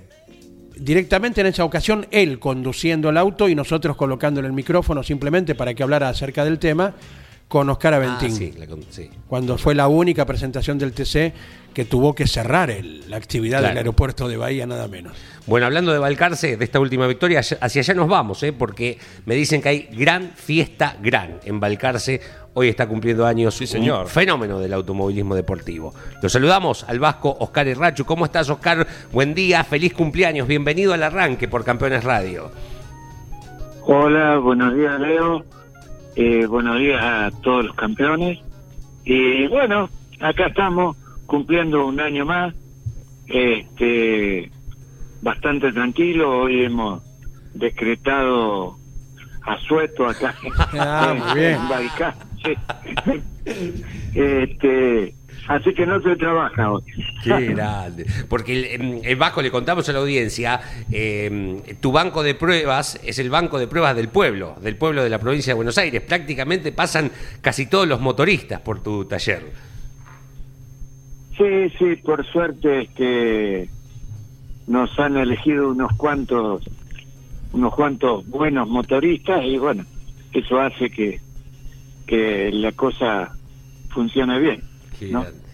directamente 0.80 1.40
en 1.40 1.48
esa 1.48 1.64
ocasión 1.64 2.06
él 2.10 2.38
conduciendo 2.38 3.10
el 3.10 3.16
auto 3.16 3.48
y 3.48 3.54
nosotros 3.54 3.96
colocándole 3.96 4.46
el 4.46 4.52
micrófono 4.54 5.02
simplemente 5.02 5.54
para 5.54 5.74
que 5.74 5.82
hablara 5.82 6.08
acerca 6.08 6.44
del 6.44 6.58
tema 6.58 6.94
con 7.48 7.68
Oscar 7.70 7.94
Ah, 7.94 7.96
Aventín 7.96 8.30
sí, 8.32 8.52
la 8.58 8.66
con- 8.66 8.82
sí. 8.90 9.08
cuando 9.26 9.56
fue 9.56 9.74
la 9.74 9.88
única 9.88 10.26
presentación 10.26 10.78
del 10.78 10.92
TC 10.92 11.32
que 11.78 11.84
tuvo 11.84 12.12
que 12.12 12.26
cerrar 12.26 12.72
el- 12.72 13.08
la 13.08 13.18
actividad 13.18 13.58
Claro. 13.60 13.68
del 13.68 13.78
aeropuerto 13.78 14.26
de 14.26 14.36
Bahía, 14.36 14.66
nada 14.66 14.88
menos. 14.88 15.12
Bueno, 15.46 15.66
hablando 15.66 15.92
de 15.92 16.00
Balcarce, 16.00 16.56
de 16.56 16.64
esta 16.64 16.80
última 16.80 17.06
victoria, 17.06 17.38
hacia- 17.38 17.58
allá 17.60 17.94
nos 17.94 18.08
vamos, 18.08 18.42
¿eh? 18.42 18.52
porque 18.52 18.98
me 19.26 19.36
dicen 19.36 19.62
que 19.62 19.68
hay 19.68 19.88
gran 19.92 20.32
fiesta, 20.34 20.96
gran 21.00 21.38
en 21.44 21.60
Balcarce. 21.60 22.20
Hoy 22.54 22.66
está 22.68 22.88
cumpliendo 22.88 23.24
años 23.24 23.54
Sí, 23.54 23.68
señor. 23.68 24.06
un 24.06 24.10
fenómeno 24.10 24.58
del 24.58 24.72
automovilismo 24.72 25.36
deportivo. 25.36 25.94
Lo 26.20 26.28
saludamos 26.28 26.82
al 26.82 26.98
vasco 26.98 27.36
Oscar 27.38 27.68
Herrachu. 27.68 28.04
¿Cómo 28.04 28.24
estás, 28.24 28.50
Oscar? 28.50 28.84
Buen 29.12 29.32
día, 29.32 29.62
feliz 29.62 29.94
cumpleaños, 29.94 30.48
bienvenido 30.48 30.92
al 30.94 31.04
arranque 31.04 31.46
por 31.46 31.62
Campeones 31.64 32.02
Radio. 32.02 32.50
Hola, 33.82 34.38
buenos 34.38 34.74
días 34.74 34.98
Leo, 34.98 35.44
Eh, 36.16 36.44
buenos 36.46 36.76
días 36.80 37.00
a 37.00 37.30
todos 37.44 37.66
los 37.66 37.76
campeones. 37.76 38.40
Y 39.04 39.46
bueno, 39.46 39.88
acá 40.18 40.48
estamos 40.48 40.96
cumpliendo 41.28 41.86
un 41.86 42.00
año 42.00 42.24
más, 42.24 42.54
este, 43.28 44.50
bastante 45.22 45.70
tranquilo, 45.72 46.40
hoy 46.40 46.64
hemos 46.64 47.02
decretado 47.54 48.76
asueto 49.44 50.06
acá 50.06 50.34
Ah, 50.72 51.14
en- 51.14 51.18
muy 51.24 51.38
bien. 51.38 51.58
en 51.70 53.22
sí. 53.44 53.62
este, 54.14 55.14
así 55.48 55.74
que 55.74 55.86
no 55.86 56.00
se 56.02 56.16
trabaja 56.16 56.72
hoy. 56.72 56.82
Qué 57.22 57.46
grande. 57.48 58.06
Porque 58.28 58.52
el, 58.74 58.80
em, 58.82 59.00
el 59.04 59.16
Vasco, 59.16 59.42
le 59.42 59.50
contamos 59.50 59.88
a 59.88 59.92
la 59.92 59.98
audiencia, 59.98 60.60
em, 60.90 61.60
tu 61.80 61.92
banco 61.92 62.22
de 62.22 62.34
pruebas 62.34 62.98
es 63.04 63.18
el 63.18 63.28
banco 63.30 63.58
de 63.58 63.66
pruebas 63.68 63.94
del 63.96 64.08
pueblo, 64.08 64.56
del 64.62 64.76
pueblo 64.76 65.02
de 65.04 65.10
la 65.10 65.18
provincia 65.18 65.50
de 65.52 65.56
Buenos 65.56 65.76
Aires. 65.78 66.00
Prácticamente 66.02 66.72
pasan 66.72 67.10
casi 67.40 67.66
todos 67.66 67.86
los 67.86 68.00
motoristas 68.00 68.60
por 68.60 68.82
tu 68.82 69.04
taller. 69.04 69.68
Sí, 71.38 71.70
sí, 71.78 71.96
por 71.96 72.26
suerte 72.26 72.82
este, 72.82 73.70
nos 74.66 74.98
han 74.98 75.16
elegido 75.16 75.70
unos 75.70 75.92
cuantos, 75.96 76.64
unos 77.52 77.74
cuantos 77.74 78.28
buenos 78.28 78.68
motoristas 78.68 79.44
y 79.44 79.56
bueno, 79.56 79.84
eso 80.32 80.60
hace 80.60 80.90
que, 80.90 81.20
que 82.06 82.50
la 82.52 82.72
cosa 82.72 83.32
funcione 83.90 84.38
bien. 84.40 84.62
¿no? 85.12 85.22
grande. 85.22 85.48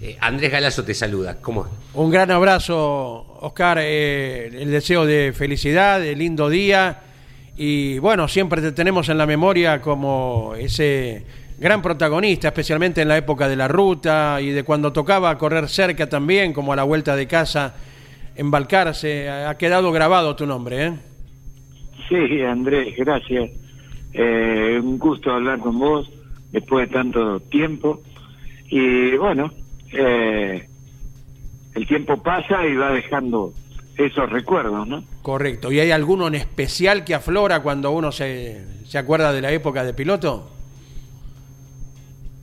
Eh, 0.00 0.16
Andrés 0.20 0.52
Galazo 0.52 0.84
te 0.84 0.94
saluda. 0.94 1.40
¿Cómo? 1.40 1.66
Un 1.94 2.10
gran 2.10 2.30
abrazo, 2.30 3.38
Oscar. 3.40 3.78
eh, 3.80 4.46
el 4.46 4.70
deseo 4.70 5.04
de 5.04 5.32
felicidad, 5.32 5.98
de 6.00 6.14
lindo 6.14 6.48
día 6.48 7.00
Y 7.56 7.98
bueno, 7.98 8.28
siempre 8.28 8.62
te 8.62 8.70
tenemos 8.70 9.08
en 9.08 9.18
la 9.18 9.26
memoria 9.26 9.80
como 9.80 10.54
ese 10.56 11.26
gran 11.58 11.82
protagonista, 11.82 12.48
especialmente 12.48 13.02
en 13.02 13.08
la 13.08 13.16
época 13.16 13.48
de 13.48 13.56
la 13.56 13.68
ruta 13.68 14.40
y 14.40 14.50
de 14.50 14.62
cuando 14.62 14.92
tocaba 14.92 15.36
correr 15.36 15.68
cerca 15.68 16.08
también, 16.08 16.52
como 16.52 16.72
a 16.72 16.76
la 16.76 16.84
vuelta 16.84 17.16
de 17.16 17.26
casa, 17.26 17.74
embalcarse. 18.36 19.28
Ha 19.28 19.56
quedado 19.58 19.90
grabado 19.92 20.36
tu 20.36 20.46
nombre, 20.46 20.86
¿eh? 20.86 20.92
Sí, 22.08 22.42
Andrés, 22.42 22.94
gracias. 22.96 23.50
Eh, 24.14 24.80
un 24.82 24.98
gusto 24.98 25.30
hablar 25.30 25.58
con 25.58 25.78
vos 25.78 26.10
después 26.52 26.88
de 26.88 26.94
tanto 26.94 27.40
tiempo. 27.40 28.00
Y 28.70 29.16
bueno, 29.16 29.50
eh, 29.92 30.66
el 31.74 31.86
tiempo 31.86 32.22
pasa 32.22 32.66
y 32.66 32.74
va 32.76 32.92
dejando 32.92 33.52
esos 33.96 34.30
recuerdos, 34.30 34.86
¿no? 34.86 35.02
Correcto. 35.22 35.72
¿Y 35.72 35.80
hay 35.80 35.90
alguno 35.90 36.28
en 36.28 36.36
especial 36.36 37.04
que 37.04 37.14
aflora 37.14 37.60
cuando 37.60 37.90
uno 37.90 38.12
se, 38.12 38.64
se 38.84 38.96
acuerda 38.96 39.32
de 39.32 39.42
la 39.42 39.50
época 39.50 39.84
de 39.84 39.92
piloto? 39.92 40.57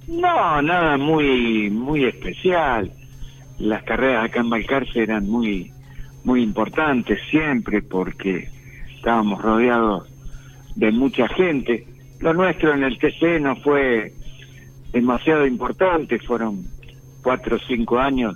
No, 0.07 0.61
nada 0.61 0.97
muy 0.97 1.69
muy 1.69 2.05
especial. 2.05 2.91
Las 3.57 3.83
carreras 3.83 4.25
acá 4.25 4.41
en 4.41 4.49
Balcarce 4.49 5.01
eran 5.01 5.29
muy 5.29 5.71
muy 6.23 6.41
importantes 6.41 7.19
siempre 7.29 7.81
porque 7.81 8.49
estábamos 8.95 9.41
rodeados 9.41 10.07
de 10.75 10.91
mucha 10.91 11.27
gente. 11.29 11.87
Lo 12.19 12.33
nuestro 12.33 12.73
en 12.73 12.83
el 12.83 12.97
TC 12.97 13.39
no 13.39 13.55
fue 13.57 14.13
demasiado 14.91 15.45
importante, 15.45 16.19
fueron 16.19 16.65
cuatro 17.21 17.57
o 17.57 17.59
cinco 17.67 17.99
años 17.99 18.35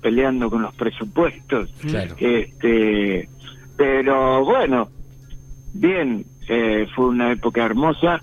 peleando 0.00 0.50
con 0.50 0.62
los 0.62 0.74
presupuestos. 0.74 1.70
Claro. 1.80 2.14
Este, 2.18 3.28
pero 3.76 4.44
bueno, 4.44 4.88
bien, 5.72 6.26
eh, 6.48 6.86
fue 6.94 7.06
una 7.06 7.32
época 7.32 7.64
hermosa 7.64 8.20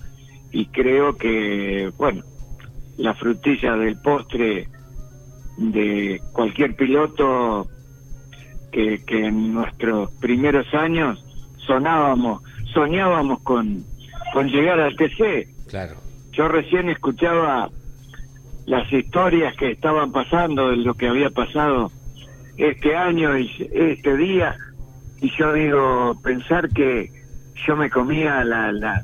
y 0.52 0.66
creo 0.68 1.18
que, 1.18 1.92
bueno, 1.98 2.24
la 3.02 3.14
frutilla 3.16 3.76
del 3.76 3.98
postre 3.98 4.68
de 5.58 6.22
cualquier 6.32 6.76
piloto 6.76 7.68
que, 8.72 9.04
que 9.06 9.26
en 9.26 9.54
nuestros 9.54 10.12
primeros 10.14 10.72
años 10.74 11.24
sonábamos, 11.66 12.42
soñábamos 12.74 13.42
con, 13.42 13.84
con 14.34 14.48
llegar 14.48 14.80
al 14.80 14.96
TC. 14.96 15.48
Claro. 15.68 15.96
Yo 16.32 16.48
recién 16.48 16.90
escuchaba 16.90 17.70
las 18.66 18.92
historias 18.94 19.56
que 19.58 19.72
estaban 19.72 20.12
pasando 20.12 20.70
de 20.70 20.78
lo 20.78 20.94
que 20.94 21.08
había 21.08 21.30
pasado 21.30 21.92
este 22.58 22.96
año 22.96 23.38
y 23.38 23.50
este 23.74 24.16
día 24.16 24.56
y 25.20 25.32
yo 25.38 25.54
digo 25.54 26.20
pensar 26.24 26.70
que 26.70 27.12
yo 27.68 27.76
me 27.76 27.90
comía 27.90 28.44
la 28.44 28.72
la, 28.72 29.02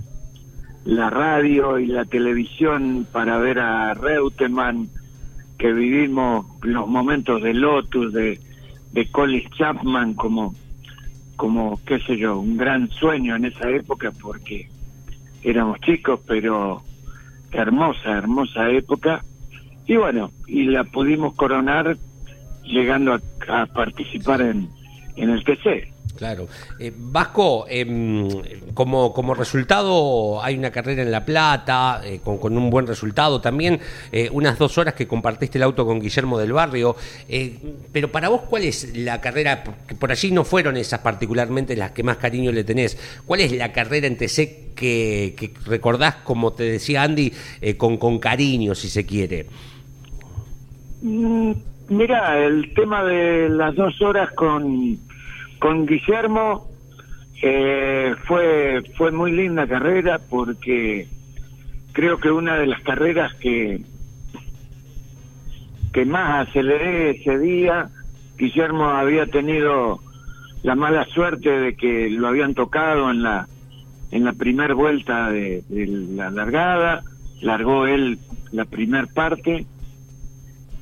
la 0.87 1.09
radio 1.09 1.77
y 1.77 1.85
la 1.85 2.05
televisión 2.05 3.05
para 3.11 3.37
ver 3.37 3.59
a 3.59 3.93
Reutemann 3.93 4.89
que 5.59 5.71
vivimos 5.71 6.45
los 6.63 6.87
momentos 6.87 7.43
de 7.43 7.53
Lotus 7.53 8.13
de 8.13 8.39
de 8.93 9.11
Collis 9.11 9.49
Chapman 9.51 10.13
como 10.13 10.55
como 11.35 11.79
qué 11.85 11.99
sé 11.99 12.17
yo 12.17 12.39
un 12.39 12.57
gran 12.57 12.89
sueño 12.89 13.35
en 13.35 13.45
esa 13.45 13.69
época 13.69 14.11
porque 14.21 14.69
éramos 15.43 15.79
chicos 15.81 16.21
pero 16.25 16.81
hermosa 17.51 18.17
hermosa 18.17 18.69
época 18.71 19.23
y 19.87 19.95
bueno, 19.95 20.31
y 20.47 20.65
la 20.65 20.83
pudimos 20.83 21.33
coronar 21.35 21.97
llegando 22.63 23.17
a, 23.47 23.65
participar 23.67 24.41
en, 24.41 24.69
en 25.15 25.29
el 25.29 25.43
TC. 25.45 25.93
Claro. 26.17 26.47
Eh, 26.79 26.91
Vasco, 26.95 27.65
em, 27.69 28.27
como, 28.73 29.13
como 29.13 29.33
resultado 29.35 30.43
hay 30.43 30.57
una 30.57 30.71
carrera 30.71 31.03
en 31.03 31.11
La 31.11 31.23
Plata, 31.23 32.01
eh, 32.03 32.19
con, 32.23 32.39
con 32.39 32.57
un 32.57 32.69
buen 32.69 32.87
resultado 32.87 33.39
también, 33.39 33.79
eh, 34.11 34.29
unas 34.31 34.57
dos 34.57 34.77
horas 34.77 34.95
que 34.95 35.07
compartiste 35.07 35.59
el 35.59 35.63
auto 35.63 35.85
con 35.85 35.99
Guillermo 35.99 36.39
del 36.39 36.53
Barrio, 36.53 36.95
pero 37.91 38.11
para 38.11 38.29
vos, 38.29 38.41
¿cuál 38.49 38.63
es 38.63 38.97
la 38.97 39.21
carrera? 39.21 39.63
Por 39.99 40.11
allí 40.11 40.31
no 40.31 40.43
fueron 40.43 40.75
esas 40.75 40.99
particularmente 41.01 41.75
las 41.75 41.91
que 41.91 42.03
más 42.03 42.17
cariño 42.17 42.51
le 42.51 42.63
tenés. 42.63 42.97
¿Cuál 43.25 43.41
es 43.41 43.51
la 43.51 43.71
carrera 43.71 44.07
en 44.07 44.17
TC 44.17 44.73
que, 44.75 45.35
que 45.37 45.51
recordás, 45.65 46.15
como 46.15 46.53
te 46.53 46.63
decía 46.63 47.03
Andy, 47.03 47.31
con, 47.77 47.97
con 47.97 48.19
cariño, 48.19 48.73
si 48.73 48.89
se 48.89 49.05
quiere? 49.05 49.45
Mm, 51.01 51.51
Mira, 51.89 52.37
el 52.45 52.73
tema 52.73 53.03
de 53.03 53.47
las 53.49 53.75
dos 53.75 54.01
horas 54.01 54.31
con, 54.33 54.97
con 55.59 55.85
Guillermo 55.85 56.67
eh, 57.41 58.15
fue, 58.25 58.83
fue 58.95 59.11
muy 59.11 59.31
linda 59.31 59.67
carrera 59.67 60.19
porque 60.19 61.07
creo 61.93 62.17
que 62.17 62.31
una 62.31 62.57
de 62.57 62.67
las 62.67 62.81
carreras 62.81 63.33
que, 63.35 63.81
que 65.93 66.05
más 66.05 66.47
aceleré 66.47 67.11
ese 67.11 67.37
día, 67.39 67.89
Guillermo 68.37 68.85
había 68.85 69.25
tenido 69.27 69.99
la 70.63 70.75
mala 70.75 71.05
suerte 71.05 71.49
de 71.49 71.75
que 71.75 72.09
lo 72.09 72.27
habían 72.27 72.53
tocado 72.53 73.09
en 73.11 73.23
la 73.23 73.47
en 74.09 74.23
la 74.23 74.31
primer 74.31 74.73
vuelta 74.73 75.29
de, 75.31 75.63
de 75.67 75.85
la 75.87 76.31
largada, 76.31 77.03
largó 77.41 77.87
él 77.87 78.19
la 78.51 78.63
primer 78.63 79.07
parte 79.07 79.65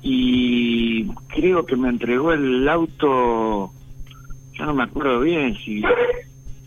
y 0.02 1.08
creo 1.30 1.66
que 1.66 1.76
me 1.76 1.90
entregó 1.90 2.32
el 2.32 2.68
auto, 2.70 3.72
ya 4.58 4.66
no 4.66 4.74
me 4.74 4.84
acuerdo 4.84 5.22
bien 5.22 5.56
si 5.58 5.82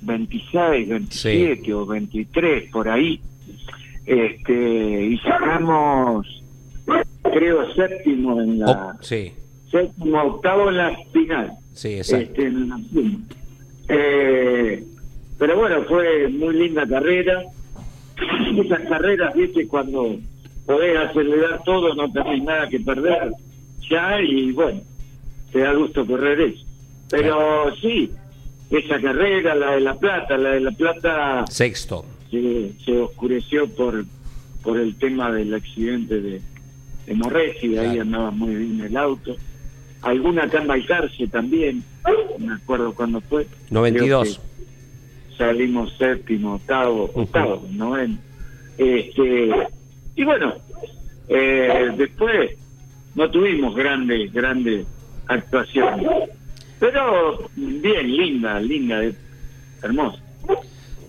26, 0.03 0.89
27 0.89 1.74
o 1.74 1.86
23 1.86 2.70
por 2.70 2.89
ahí, 2.89 3.20
este 4.07 5.07
y 5.07 5.18
sacamos 5.18 6.26
creo 7.22 7.74
séptimo 7.74 8.41
en 8.41 8.59
la 8.61 8.70
Oh, 8.70 9.03
sí, 9.03 9.32
séptimo 9.70 10.22
octavo 10.22 10.68
en 10.68 10.76
la 10.76 10.97
final. 11.12 11.53
Sí, 11.72 11.95
exacto. 11.95 12.24
este, 12.24 12.47
en 12.47 12.68
la. 12.68 12.80
Eh, 13.89 14.84
pero 15.39 15.57
bueno 15.57 15.84
fue 15.84 16.28
muy 16.28 16.55
linda 16.55 16.86
carrera. 16.86 17.43
Esas 18.57 18.80
carreras 18.89 19.34
viste 19.34 19.66
cuando 19.68 20.16
podés 20.66 20.99
acelerar 20.99 21.62
todo 21.64 21.95
no 21.95 22.11
tenés 22.12 22.43
nada 22.43 22.68
que 22.68 22.80
perder. 22.80 23.32
Ya 23.91 24.20
y 24.20 24.53
bueno 24.53 24.80
te 25.53 25.61
da 25.61 25.72
gusto 25.72 26.07
correr 26.07 26.41
eso 26.41 26.68
pero 27.11 27.74
sí 27.80 28.11
esa 28.70 29.00
carrera 29.00 29.54
la 29.54 29.72
de 29.72 29.80
la 29.80 29.94
plata 29.94 30.36
la 30.36 30.50
de 30.50 30.61
la 30.61 30.70
plata 30.72 31.44
Sexto. 31.48 32.04
se, 32.30 32.72
se 32.84 32.98
oscureció 32.98 33.68
por 33.68 34.04
por 34.62 34.78
el 34.78 34.96
tema 34.96 35.30
del 35.32 35.54
accidente 35.54 36.20
de, 36.20 36.40
de 37.06 37.14
Morresi, 37.14 37.68
de 37.68 37.78
ahí 37.80 37.86
Claro. 37.94 38.02
andaba 38.02 38.30
muy 38.32 38.54
bien 38.56 38.80
el 38.80 38.96
auto. 38.96 39.36
Alguna 40.02 40.44
acá 40.44 40.61
en 40.61 40.66
Balcarce 40.66 41.26
también, 41.28 41.82
no 42.38 42.46
me 42.46 42.54
acuerdo 42.54 42.92
cuándo 42.92 43.20
fue. 43.22 43.46
92. 43.70 44.28
Creo 44.28 44.42
que 45.30 45.36
Salimos 45.36 45.92
séptimo, 45.96 46.54
octavo, 46.56 47.11
octavo, 47.14 47.64
noveno. 47.70 48.18
Este, 48.76 49.50
y 50.16 50.24
bueno, 50.24 50.54
eh, 51.28 51.90
después 51.96 52.50
no 53.14 53.30
tuvimos 53.30 53.74
grandes, 53.76 54.32
grandes 54.32 54.84
actuaciones. 55.28 56.06
Pero 56.79 57.51
bien, 57.57 58.16
linda, 58.16 58.61
linda, 58.61 59.03
hermosa. 59.83 60.22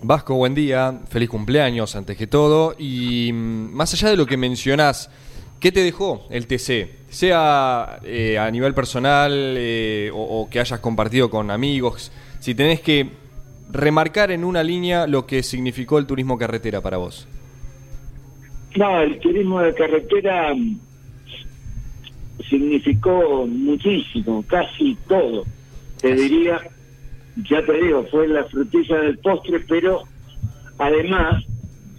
Vasco, 0.02 0.34
buen 0.34 0.54
día, 0.54 1.00
feliz 1.08 1.28
cumpleaños 1.28 1.94
antes 1.94 2.16
que 2.16 2.26
todo. 2.26 2.74
Y 2.78 3.30
mm, 3.32 3.72
más 3.72 3.92
allá 3.94 4.08
de 4.08 4.16
lo 4.16 4.26
que 4.26 4.36
mencionás, 4.36 5.10
¿qué 5.60 5.70
te 5.70 5.82
dejó 5.82 6.26
el 6.30 6.46
TC? 6.46 7.10
Sea 7.10 8.00
eh, 8.04 8.38
a 8.38 8.50
nivel 8.50 8.74
personal 8.74 9.32
eh, 9.56 10.10
o, 10.12 10.40
o 10.42 10.50
que 10.50 10.60
hayas 10.60 10.80
compartido 10.80 11.28
con 11.28 11.50
amigos, 11.50 12.12
si 12.38 12.54
tenés 12.54 12.80
que 12.80 13.08
remarcar 13.70 14.30
en 14.30 14.44
una 14.44 14.62
línea 14.62 15.06
lo 15.06 15.26
que 15.26 15.42
significó 15.42 15.98
el 15.98 16.06
turismo 16.06 16.38
carretera 16.38 16.80
para 16.80 16.96
vos. 16.96 17.28
No, 18.76 19.00
el 19.02 19.18
turismo 19.18 19.60
de 19.60 19.74
carretera 19.74 20.54
mm, 20.54 20.78
significó 22.48 23.46
muchísimo, 23.46 24.44
casi 24.46 24.96
todo. 25.08 25.44
Te 26.00 26.14
diría, 26.14 26.60
ya 27.48 27.64
te 27.64 27.72
digo, 27.82 28.04
fue 28.10 28.28
la 28.28 28.44
frutilla 28.44 28.96
del 29.00 29.18
postre, 29.18 29.60
pero 29.60 30.02
además, 30.78 31.44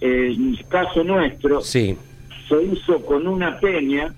en 0.00 0.54
el 0.54 0.66
caso 0.68 1.04
nuestro, 1.04 1.60
Sí, 1.60 1.96
se 2.48 2.62
hizo 2.62 3.04
con 3.04 3.26
una 3.26 3.58
peña 3.60 4.14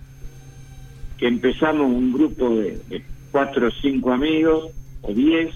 que 1.18 1.28
empezamos 1.28 1.86
un 1.86 2.12
grupo 2.12 2.50
de, 2.50 2.80
de 2.88 3.04
cuatro 3.30 3.68
o 3.68 3.70
cinco 3.82 4.12
amigos 4.12 4.70
o 5.02 5.12
diez 5.12 5.54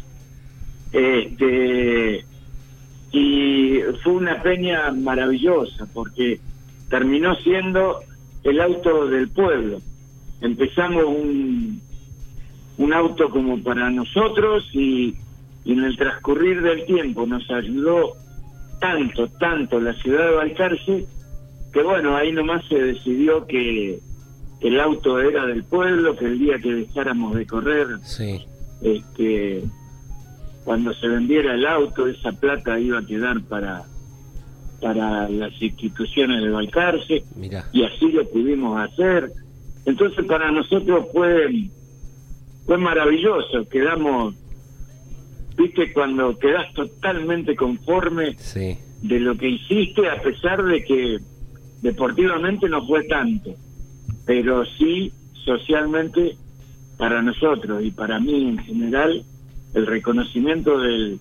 este 0.93 2.25
y 3.13 3.81
fue 4.03 4.13
una 4.13 4.43
peña 4.43 4.91
maravillosa 4.93 5.87
porque 5.93 6.41
terminó 6.91 7.35
siendo 7.37 8.01
el 8.45 8.61
auto 8.61 9.07
del 9.09 9.29
pueblo. 9.29 9.81
Empezamos 10.41 11.05
un 11.05 11.81
un 12.79 12.93
auto 12.93 13.29
como 13.31 13.63
para 13.63 13.91
nosotros 13.91 14.65
y, 14.73 15.15
y 15.65 15.73
en 15.73 15.85
el 15.85 15.97
transcurrir 15.97 16.63
del 16.63 16.85
tiempo 16.87 17.27
nos 17.27 17.49
ayudó 17.51 18.13
tanto, 18.81 19.29
tanto 19.41 19.81
la 19.81 19.93
ciudad 19.95 20.29
de 20.31 20.35
Balcarce, 20.37 21.07
que 21.73 21.83
bueno, 21.83 22.17
ahí 22.17 22.33
nomás 22.33 22.65
se 22.69 22.77
decidió 22.77 23.47
que 23.47 23.99
el 24.61 24.81
auto 24.81 25.21
era 25.21 25.47
del 25.47 25.65
pueblo, 25.65 26.17
que 26.17 26.27
el 26.27 26.39
día 26.39 26.59
que 26.61 26.73
dejáramos 26.73 27.35
de 27.35 27.47
correr, 27.47 27.87
Sí. 28.03 28.41
este, 28.81 29.65
cuando 30.65 30.93
se 30.95 31.09
vendiera 31.09 31.55
el 31.55 31.67
auto, 31.67 32.07
esa 32.07 32.33
plata 32.33 32.79
iba 32.79 32.99
a 33.01 33.07
quedar 33.07 33.41
para 33.43 33.85
para 34.81 35.29
las 35.29 35.61
instituciones 35.61 36.41
de 36.41 36.51
Balcarce 36.51 37.25
Mira. 37.35 37.65
y 37.73 37.83
así 37.83 38.13
lo 38.13 38.25
pudimos 38.29 38.81
hacer. 38.81 39.33
Entonces 39.85 40.25
para 40.27 40.53
nosotros 40.53 41.07
fue 41.13 41.69
fue 42.69 42.77
maravilloso, 42.77 43.67
quedamos 43.71 44.35
viste 45.57 45.91
cuando 45.95 46.39
quedas 46.39 46.71
totalmente 46.75 47.57
conforme 47.57 48.37
Sí. 48.39 48.77
de 49.03 49.21
lo 49.21 49.35
que 49.39 49.49
hiciste 49.49 50.07
a 50.07 50.21
pesar 50.21 50.63
de 50.63 50.85
que 50.85 51.19
deportivamente 51.81 52.69
no 52.69 52.87
fue 52.87 53.05
tanto, 53.05 53.55
pero 54.27 54.67
sí 54.77 55.11
socialmente 55.47 56.37
para 56.99 57.23
nosotros 57.23 57.83
y 57.83 57.91
para 57.91 58.21
mí 58.21 58.51
en 58.51 58.59
general 58.59 59.25
el 59.73 59.87
reconocimiento 59.87 60.79
del, 60.79 61.19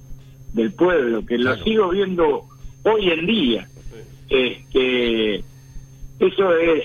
del 0.54 0.74
pueblo, 0.74 1.26
que 1.26 1.38
lo 1.38 1.56
sigo 1.64 1.88
viendo 1.90 2.44
hoy 2.84 3.10
en 3.10 3.26
día. 3.26 3.70
Este, 4.30 5.36
eso 6.20 6.58
es, 6.58 6.84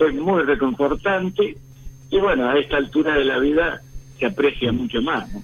es 0.00 0.14
muy 0.14 0.44
reconfortante 0.44 1.58
y 2.10 2.18
bueno, 2.18 2.48
a 2.48 2.58
esta 2.58 2.76
altura 2.76 3.14
de 3.16 3.24
la 3.24 3.38
vida 3.38 3.82
se 4.18 4.26
aprecia 4.26 4.72
mucho 4.72 5.00
más. 5.02 5.28
¿no? 5.32 5.42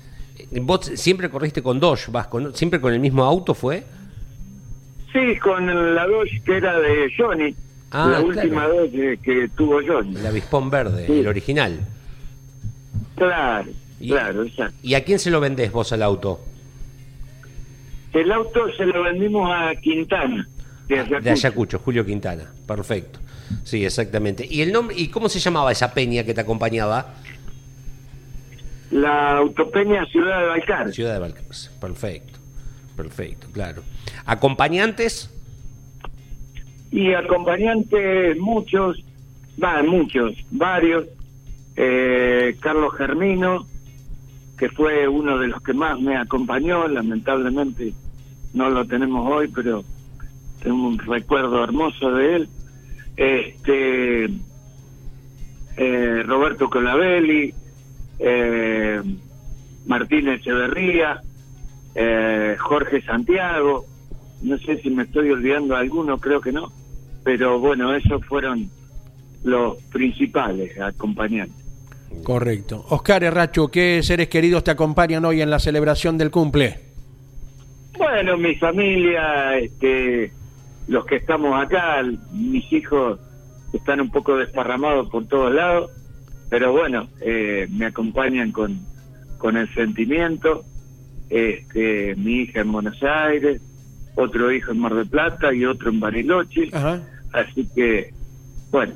¿Vos 0.62 0.86
siempre 0.94 1.28
corriste 1.30 1.62
con 1.62 1.78
Dodge, 1.80 2.10
vas 2.10 2.26
con, 2.28 2.54
siempre 2.54 2.80
con 2.80 2.92
el 2.92 3.00
mismo 3.00 3.24
auto 3.24 3.54
fue? 3.54 3.84
Sí, 5.12 5.36
con 5.38 5.94
la 5.94 6.06
Dodge 6.06 6.42
que 6.44 6.56
era 6.56 6.78
de 6.80 7.10
Johnny, 7.16 7.54
Ah, 7.90 8.06
la 8.10 8.18
claro. 8.22 8.26
última 8.26 8.66
Dodge 8.66 8.90
que, 8.92 9.18
que 9.22 9.48
tuvo 9.54 9.80
Johnny. 9.86 10.16
El 10.16 10.26
avispón 10.26 10.70
verde, 10.70 11.06
Sí. 11.06 11.20
el 11.20 11.28
original. 11.28 11.80
Claro, 13.16 13.68
Y- 14.00 14.08
claro, 14.10 14.42
exacto. 14.44 14.74
¿Y 14.82 14.94
a 14.94 15.04
quién 15.04 15.18
se 15.18 15.30
lo 15.30 15.40
vendés 15.40 15.70
vos 15.70 15.92
al 15.92 16.02
auto? 16.02 16.40
El 18.12 18.30
auto 18.32 18.60
se 18.76 18.84
lo 18.86 19.02
vendimos 19.04 19.50
a 19.50 19.74
Quintana, 19.76 20.46
de 20.88 20.94
Ayacucho. 20.98 21.20
De 21.20 21.30
Ayacucho, 21.30 21.78
Julio 21.78 22.04
Quintana. 22.04 22.44
Perfecto. 22.66 23.18
Sí, 23.64 23.84
exactamente. 23.84 24.46
¿Y 24.48 24.62
el 24.62 24.72
nombre 24.72 24.96
y 24.98 25.08
cómo 25.08 25.28
se 25.28 25.38
llamaba 25.38 25.72
esa 25.72 25.94
peña 25.94 26.24
que 26.24 26.34
te 26.34 26.40
acompañaba? 26.40 27.14
La 28.90 29.38
Autopeña 29.38 30.04
Ciudad 30.06 30.40
de 30.40 30.46
Balcar. 30.46 30.92
Ciudad 30.92 31.14
de 31.14 31.18
Balcarce. 31.18 31.70
Perfecto. 31.80 32.38
Perfecto, 32.96 33.46
claro. 33.52 33.82
¿Acompañantes? 34.26 35.30
Y 36.90 37.14
acompañantes 37.14 38.38
muchos, 38.38 39.02
va, 39.62 39.82
muchos, 39.82 40.34
varios. 40.50 41.06
Eh, 41.74 42.54
Carlos 42.60 42.94
Germino, 42.94 43.66
que 44.58 44.68
fue 44.68 45.08
uno 45.08 45.38
de 45.38 45.48
los 45.48 45.62
que 45.62 45.72
más 45.72 45.98
me 45.98 46.16
acompañó, 46.16 46.86
lamentablemente 46.86 47.94
no 48.52 48.68
lo 48.68 48.86
tenemos 48.86 49.26
hoy, 49.26 49.48
pero 49.48 49.82
tengo 50.62 50.86
un 50.86 50.98
recuerdo 50.98 51.64
hermoso 51.64 52.12
de 52.12 52.36
él. 52.36 52.48
Este 53.16 54.24
eh, 55.76 56.22
Roberto 56.24 56.68
Colabelli, 56.68 57.52
eh, 58.18 59.00
Martín 59.86 60.28
Echeverría, 60.28 61.22
eh, 61.94 62.56
Jorge 62.58 63.02
Santiago, 63.02 63.86
no 64.42 64.58
sé 64.58 64.78
si 64.78 64.90
me 64.90 65.04
estoy 65.04 65.30
olvidando 65.30 65.76
alguno, 65.76 66.18
creo 66.18 66.40
que 66.40 66.52
no, 66.52 66.72
pero 67.24 67.58
bueno, 67.58 67.94
esos 67.94 68.24
fueron 68.26 68.70
los 69.44 69.76
principales 69.84 70.78
acompañantes. 70.80 71.62
Correcto. 72.22 72.84
Oscar 72.90 73.24
Herracho, 73.24 73.68
¿qué 73.68 74.02
seres 74.02 74.28
queridos 74.28 74.62
te 74.64 74.70
acompañan 74.70 75.24
hoy 75.24 75.40
en 75.40 75.50
la 75.50 75.58
celebración 75.58 76.18
del 76.18 76.30
cumple? 76.30 76.78
Bueno, 77.96 78.36
mi 78.36 78.54
familia, 78.56 79.56
este, 79.58 80.32
los 80.88 81.06
que 81.06 81.16
estamos 81.16 81.60
acá, 81.62 82.02
mis 82.32 82.72
hijos 82.72 83.18
están 83.72 84.00
un 84.00 84.10
poco 84.10 84.36
desparramados 84.36 85.08
por 85.08 85.26
todos 85.26 85.52
lados, 85.52 85.90
pero 86.50 86.72
bueno, 86.72 87.08
eh, 87.20 87.66
me 87.70 87.86
acompañan 87.86 88.52
con, 88.52 88.78
con 89.38 89.56
el 89.56 89.72
sentimiento. 89.74 90.64
Este, 91.30 92.14
mi 92.16 92.42
hija 92.42 92.60
en 92.60 92.72
Buenos 92.72 93.02
Aires, 93.02 93.62
otro 94.16 94.52
hijo 94.52 94.72
en 94.72 94.78
Mar 94.80 94.94
del 94.94 95.08
Plata 95.08 95.54
y 95.54 95.64
otro 95.64 95.88
en 95.88 95.98
Bariloche. 95.98 96.68
Ajá. 96.72 97.00
Así 97.32 97.66
que, 97.74 98.12
bueno, 98.70 98.94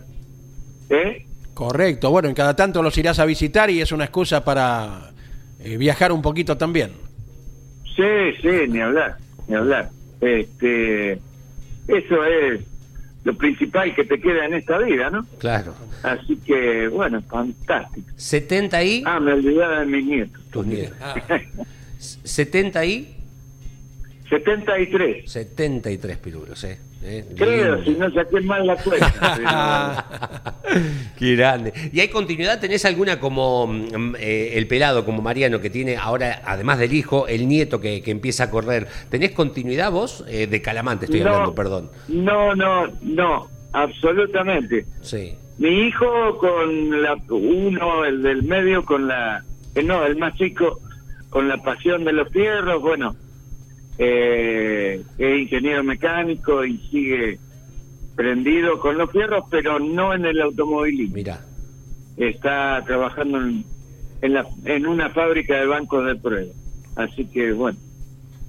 ¿eh? 0.91 1.25
Correcto. 1.55 2.11
Bueno, 2.11 2.29
en 2.29 2.35
cada 2.35 2.55
tanto 2.55 2.83
los 2.83 2.99
irás 2.99 3.19
a 3.19 3.25
visitar 3.25 3.71
y 3.71 3.81
es 3.81 3.91
una 3.93 4.05
excusa 4.05 4.45
para 4.45 5.13
eh, 5.59 5.79
viajar 5.79 6.13
un 6.13 6.21
poquito 6.21 6.59
también. 6.59 6.93
Sí, 7.97 8.03
sí, 8.43 8.69
ni 8.69 8.81
hablar, 8.81 9.17
ni 9.49 9.55
hablar. 9.55 9.89
Este, 10.21 11.19
eso 11.89 12.25
es 12.25 12.61
lo 13.25 13.37
principal 13.37 13.95
que 13.95 14.05
te 14.05 14.21
queda 14.21 14.47
en 14.47 14.55
esta 14.55 14.79
vida, 14.79 15.11
¿no? 15.11 15.27
Claro. 15.39 15.75
Así 16.03 16.37
que, 16.37 16.87
bueno, 16.89 17.21
fantástico. 17.23 18.07
70 18.17 18.85
y 18.85 19.03
Ah, 19.05 19.19
me 19.19 19.33
olvidaba 19.33 19.81
de 19.81 19.87
mis 19.87 20.05
nietos. 20.05 20.43
tus 20.51 20.65
nietos. 20.67 20.97
70 21.99 22.85
y 22.85 23.16
73. 24.29 25.31
73 25.31 26.17
pirulos, 26.19 26.63
¿eh? 26.65 26.79
¿Eh? 27.03 27.25
Creo, 27.37 27.85
si 27.85 27.91
no 27.91 28.11
saqué 28.11 28.41
mal 28.41 28.67
la 28.67 28.77
cuenta. 28.77 30.05
pero- 30.63 30.81
Qué 31.19 31.37
grande. 31.37 31.73
¿Y 31.93 32.01
hay 32.01 32.09
continuidad? 32.09 32.59
¿Tenés 32.61 32.85
alguna 32.85 33.21
como 33.21 33.67
mm, 33.69 34.17
eh, 34.19 34.53
el 34.55 34.67
pelado, 34.67 35.05
como 35.05 35.23
Mariano, 35.23 35.61
que 35.61 35.71
tiene 35.71 35.97
ahora, 35.97 36.43
además 36.45 36.79
del 36.79 36.93
hijo, 36.95 37.29
el 37.29 37.47
nieto 37.47 37.81
que, 37.81 38.03
que 38.03 38.11
empieza 38.11 38.45
a 38.45 38.51
correr? 38.51 38.89
¿Tenés 39.09 39.31
continuidad 39.33 39.93
vos? 39.93 40.25
Eh, 40.29 40.47
de 40.49 40.61
Calamante 40.63 41.05
estoy 41.07 41.21
No. 41.21 41.29
hablando, 41.31 41.55
perdón. 41.55 41.91
no, 42.09 42.55
no, 42.57 42.89
no, 43.03 43.49
absolutamente. 43.73 44.87
Sí. 45.03 45.35
Mi 45.59 45.87
hijo 45.87 46.39
con 46.39 47.03
la 47.03 47.17
uno, 47.31 48.05
el 48.05 48.23
del 48.23 48.43
medio 48.43 48.85
con 48.85 49.07
la, 49.09 49.43
eh, 49.75 49.83
no, 49.83 50.05
el 50.05 50.17
más 50.17 50.35
chico 50.37 50.81
con 51.31 51.49
la 51.49 51.57
pasión 51.59 52.05
de 52.05 52.13
los 52.13 52.29
fierros, 52.31 52.81
bueno, 52.83 53.15
eh, 53.99 55.03
es 55.19 55.39
ingeniero 55.41 55.83
mecánico 55.85 56.65
y 56.65 56.79
sigue 56.91 57.39
prendido 58.15 58.79
con 58.81 58.99
los 58.99 59.11
fierros, 59.11 59.45
pero 59.51 59.79
no 59.79 60.15
en 60.15 60.25
el 60.25 60.41
automovilismo. 60.41 61.15
Mira. 61.15 61.41
Está 62.17 62.83
trabajando 62.87 63.39
en, 63.43 63.65
en, 64.23 64.33
la, 64.35 64.47
en 64.65 64.87
una 64.87 65.11
fábrica 65.11 65.57
de 65.57 65.67
bancos 65.67 66.07
de 66.07 66.17
prueba. 66.17 66.53
Así 66.97 67.27
que, 67.27 67.53
bueno, 67.53 67.79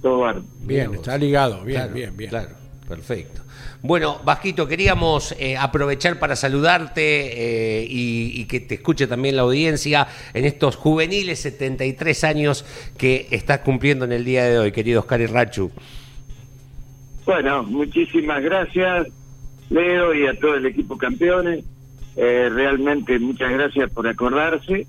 todo 0.00 0.20
bárbaro. 0.20 0.46
Bien, 0.60 0.94
está 0.94 1.18
ligado. 1.18 1.62
Bien, 1.64 1.80
Claro, 1.80 1.94
bien, 1.94 2.16
bien. 2.16 2.30
Claro, 2.30 2.50
perfecto. 2.88 3.42
Bueno, 3.80 4.20
Vasquito, 4.24 4.66
queríamos 4.66 5.36
eh, 5.38 5.56
aprovechar 5.56 6.18
para 6.18 6.34
saludarte 6.34 7.80
eh, 7.80 7.86
y, 7.88 8.44
que 8.46 8.58
te 8.58 8.74
escuche 8.74 9.06
también 9.06 9.36
la 9.36 9.42
audiencia 9.42 10.08
en 10.34 10.44
estos 10.44 10.74
juveniles 10.74 11.38
73 11.40 12.24
años 12.24 12.64
que 12.98 13.28
estás 13.30 13.60
cumpliendo 13.60 14.04
en 14.04 14.10
el 14.10 14.24
día 14.24 14.44
de 14.46 14.58
hoy, 14.58 14.72
querido 14.72 15.00
Oscar 15.00 15.20
Rachu. 15.20 15.70
Bueno, 17.24 17.62
muchísimas 17.62 18.42
gracias, 18.42 19.06
Leo, 19.70 20.12
y 20.12 20.26
a 20.26 20.36
todo 20.40 20.56
el 20.56 20.66
equipo 20.66 20.98
campeones. 20.98 21.64
Eh, 22.16 22.48
realmente 22.52 23.20
muchas 23.20 23.52
gracias 23.52 23.92
por 23.92 24.08
acordarse. 24.08 24.88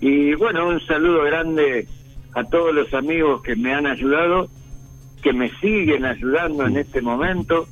Y 0.00 0.34
bueno, 0.34 0.66
un 0.66 0.80
saludo 0.80 1.22
grande 1.22 1.86
a 2.34 2.42
todos 2.42 2.74
los 2.74 2.92
amigos 2.92 3.40
que 3.42 3.54
me 3.54 3.72
han 3.72 3.86
ayudado, 3.86 4.48
que 5.22 5.32
me 5.32 5.48
siguen 5.60 6.04
ayudando 6.04 6.66
en 6.66 6.76
este 6.76 7.00
momento, 7.00 7.68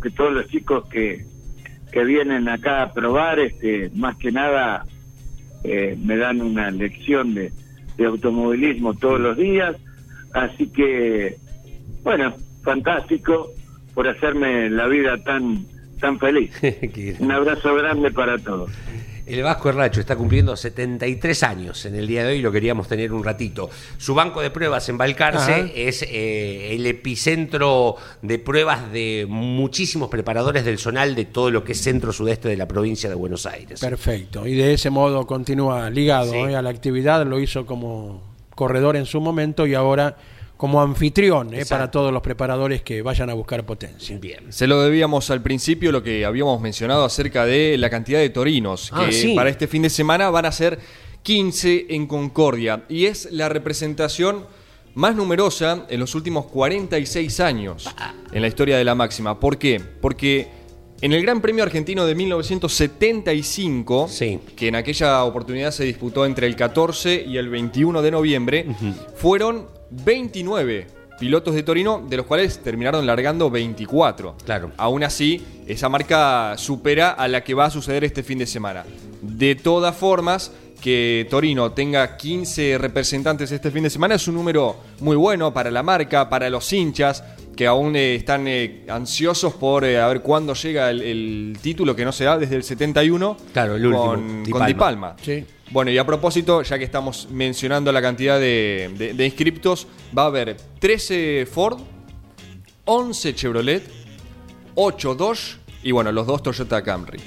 que 0.00 0.10
todos 0.10 0.32
los 0.32 0.48
chicos 0.48 0.88
que, 0.88 1.24
que 1.92 2.04
vienen 2.04 2.48
acá 2.48 2.82
a 2.82 2.92
probar, 2.92 3.38
este, 3.38 3.90
más 3.94 4.16
que 4.16 4.30
nada 4.30 4.84
eh, 5.64 5.96
me 6.02 6.16
dan 6.16 6.40
una 6.40 6.70
lección 6.70 7.34
de, 7.34 7.52
de 7.96 8.04
automovilismo 8.06 8.94
todos 8.94 9.20
los 9.20 9.36
días. 9.36 9.76
Así 10.32 10.68
que, 10.68 11.36
bueno, 12.02 12.34
fantástico 12.62 13.50
por 13.94 14.06
hacerme 14.08 14.70
la 14.70 14.86
vida 14.86 15.18
tan, 15.24 15.66
tan 16.00 16.18
feliz. 16.18 16.52
Un 17.18 17.32
abrazo 17.32 17.74
grande 17.74 18.10
para 18.10 18.38
todos. 18.38 18.70
El 19.28 19.42
Vasco 19.42 19.68
Herracho 19.68 20.00
está 20.00 20.16
cumpliendo 20.16 20.56
73 20.56 21.42
años 21.42 21.84
en 21.84 21.94
el 21.96 22.06
día 22.06 22.24
de 22.24 22.32
hoy 22.32 22.38
y 22.38 22.42
lo 22.42 22.50
queríamos 22.50 22.88
tener 22.88 23.12
un 23.12 23.22
ratito. 23.22 23.68
Su 23.98 24.14
banco 24.14 24.40
de 24.40 24.50
pruebas 24.50 24.88
en 24.88 24.96
Balcarce 24.96 25.52
Ajá. 25.52 25.66
es 25.74 26.02
eh, 26.02 26.74
el 26.74 26.86
epicentro 26.86 27.96
de 28.22 28.38
pruebas 28.38 28.90
de 28.90 29.26
muchísimos 29.28 30.08
preparadores 30.08 30.64
del 30.64 30.78
zonal 30.78 31.14
de 31.14 31.26
todo 31.26 31.50
lo 31.50 31.62
que 31.62 31.72
es 31.72 31.82
centro-sudeste 31.82 32.48
de 32.48 32.56
la 32.56 32.66
provincia 32.66 33.10
de 33.10 33.14
Buenos 33.16 33.44
Aires. 33.44 33.80
Perfecto. 33.80 34.46
Y 34.46 34.54
de 34.54 34.72
ese 34.72 34.88
modo 34.88 35.26
continúa 35.26 35.90
ligado 35.90 36.32
Sí. 36.32 36.38
¿eh? 36.38 36.56
a 36.56 36.62
la 36.62 36.70
actividad. 36.70 37.26
Lo 37.26 37.38
hizo 37.38 37.66
como 37.66 38.22
corredor 38.54 38.96
en 38.96 39.04
su 39.04 39.20
momento 39.20 39.66
y 39.66 39.74
ahora 39.74 40.16
como 40.58 40.82
anfitrión 40.82 41.54
eh, 41.54 41.64
para 41.66 41.90
todos 41.90 42.12
los 42.12 42.20
preparadores 42.20 42.82
que 42.82 43.00
vayan 43.00 43.30
a 43.30 43.34
buscar 43.34 43.64
potencia. 43.64 44.18
Bien. 44.18 44.52
Se 44.52 44.66
lo 44.66 44.82
debíamos 44.82 45.30
al 45.30 45.40
principio 45.40 45.90
lo 45.92 46.02
que 46.02 46.26
habíamos 46.26 46.60
mencionado 46.60 47.04
acerca 47.04 47.46
de 47.46 47.78
la 47.78 47.88
cantidad 47.88 48.18
de 48.18 48.28
torinos, 48.28 48.90
Ah, 48.92 49.06
que 49.06 49.12
sí. 49.12 49.34
para 49.34 49.48
este 49.48 49.66
fin 49.68 49.82
de 49.82 49.88
semana 49.90 50.28
van 50.28 50.44
a 50.46 50.52
ser 50.52 50.78
15 51.22 51.86
en 51.90 52.06
Concordia. 52.06 52.82
Y 52.90 53.06
es 53.06 53.28
la 53.32 53.48
representación 53.48 54.44
más 54.94 55.14
numerosa 55.14 55.86
en 55.88 56.00
los 56.00 56.14
últimos 56.16 56.46
46 56.46 57.38
años 57.40 57.88
en 58.32 58.42
la 58.42 58.48
historia 58.48 58.76
de 58.78 58.84
la 58.84 58.94
máxima. 58.96 59.38
¿Por 59.38 59.58
qué? 59.58 59.80
Porque 60.00 60.48
en 61.00 61.12
el 61.12 61.22
Gran 61.22 61.40
Premio 61.40 61.62
Argentino 61.62 62.04
de 62.04 62.16
1975, 62.16 64.08
Sí. 64.08 64.40
que 64.56 64.68
en 64.68 64.74
aquella 64.74 65.22
oportunidad 65.24 65.70
se 65.70 65.84
disputó 65.84 66.26
entre 66.26 66.46
el 66.48 66.56
14 66.56 67.24
y 67.26 67.36
el 67.36 67.48
21 67.48 68.02
de 68.02 68.10
noviembre, 68.10 68.66
fueron 69.14 69.66
29 69.90 70.86
pilotos 71.18 71.54
de 71.54 71.62
Torino, 71.62 72.04
de 72.08 72.16
los 72.16 72.26
cuales 72.26 72.62
terminaron 72.62 73.06
largando 73.06 73.50
24. 73.50 74.36
Claro. 74.44 74.70
Aún 74.76 75.02
así, 75.02 75.44
esa 75.66 75.88
marca 75.88 76.56
supera 76.56 77.10
a 77.10 77.28
la 77.28 77.42
que 77.42 77.54
va 77.54 77.66
a 77.66 77.70
suceder 77.70 78.04
este 78.04 78.22
fin 78.22 78.38
de 78.38 78.46
semana. 78.46 78.84
De 79.20 79.56
todas 79.56 79.96
formas, 79.96 80.52
que 80.80 81.26
Torino 81.28 81.72
tenga 81.72 82.16
15 82.16 82.78
representantes 82.78 83.50
este 83.50 83.70
fin 83.70 83.82
de 83.82 83.90
semana 83.90 84.14
es 84.14 84.28
un 84.28 84.36
número 84.36 84.76
muy 85.00 85.16
bueno 85.16 85.52
para 85.52 85.70
la 85.70 85.82
marca, 85.82 86.28
para 86.28 86.48
los 86.48 86.72
hinchas, 86.72 87.24
que 87.56 87.66
aún 87.66 87.96
eh, 87.96 88.14
están 88.14 88.46
eh, 88.46 88.84
ansiosos 88.88 89.54
por 89.54 89.84
eh, 89.84 90.00
a 90.00 90.06
ver 90.06 90.20
cuándo 90.20 90.54
llega 90.54 90.90
el, 90.90 91.02
el 91.02 91.58
título 91.60 91.96
que 91.96 92.04
no 92.04 92.12
se 92.12 92.22
da 92.22 92.38
desde 92.38 92.54
el 92.54 92.62
71 92.62 93.36
Claro, 93.52 93.74
el 93.74 93.84
último, 93.84 94.06
con, 94.06 94.44
Di 94.44 94.50
con 94.52 94.60
Palma. 94.60 94.66
Di 94.68 94.74
Palma. 94.74 95.16
Sí. 95.20 95.44
Bueno, 95.70 95.90
y 95.90 95.98
a 95.98 96.06
propósito, 96.06 96.62
ya 96.62 96.78
que 96.78 96.84
estamos 96.84 97.28
mencionando 97.30 97.92
la 97.92 98.00
cantidad 98.00 98.38
de, 98.40 98.90
de- 98.96 99.12
de 99.14 99.24
inscriptos, 99.26 99.86
va 100.16 100.22
a 100.22 100.26
haber 100.26 100.56
13 100.78 101.46
Ford, 101.50 101.78
11 102.86 103.34
Chevrolet, 103.34 103.82
8 104.74 105.14
Dodge 105.14 105.58
y 105.82 105.92
bueno, 105.92 106.10
los 106.12 106.26
dos 106.26 106.42
Toyota 106.42 106.82
Camry. 106.82 107.20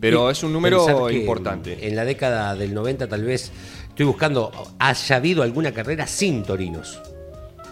Pero 0.00 0.28
Y 0.28 0.32
es 0.32 0.42
un 0.42 0.52
número 0.52 0.84
importante. 1.16 1.86
En 1.88 1.96
la 1.96 2.04
década 2.04 2.54
del 2.54 2.74
90 2.74 3.08
tal 3.08 3.24
vez, 3.24 3.50
estoy 3.88 4.06
buscando, 4.06 4.52
haya 4.78 5.16
habido 5.16 5.42
alguna 5.42 5.72
carrera 5.72 6.06
sin 6.06 6.42
torinos. 6.42 7.00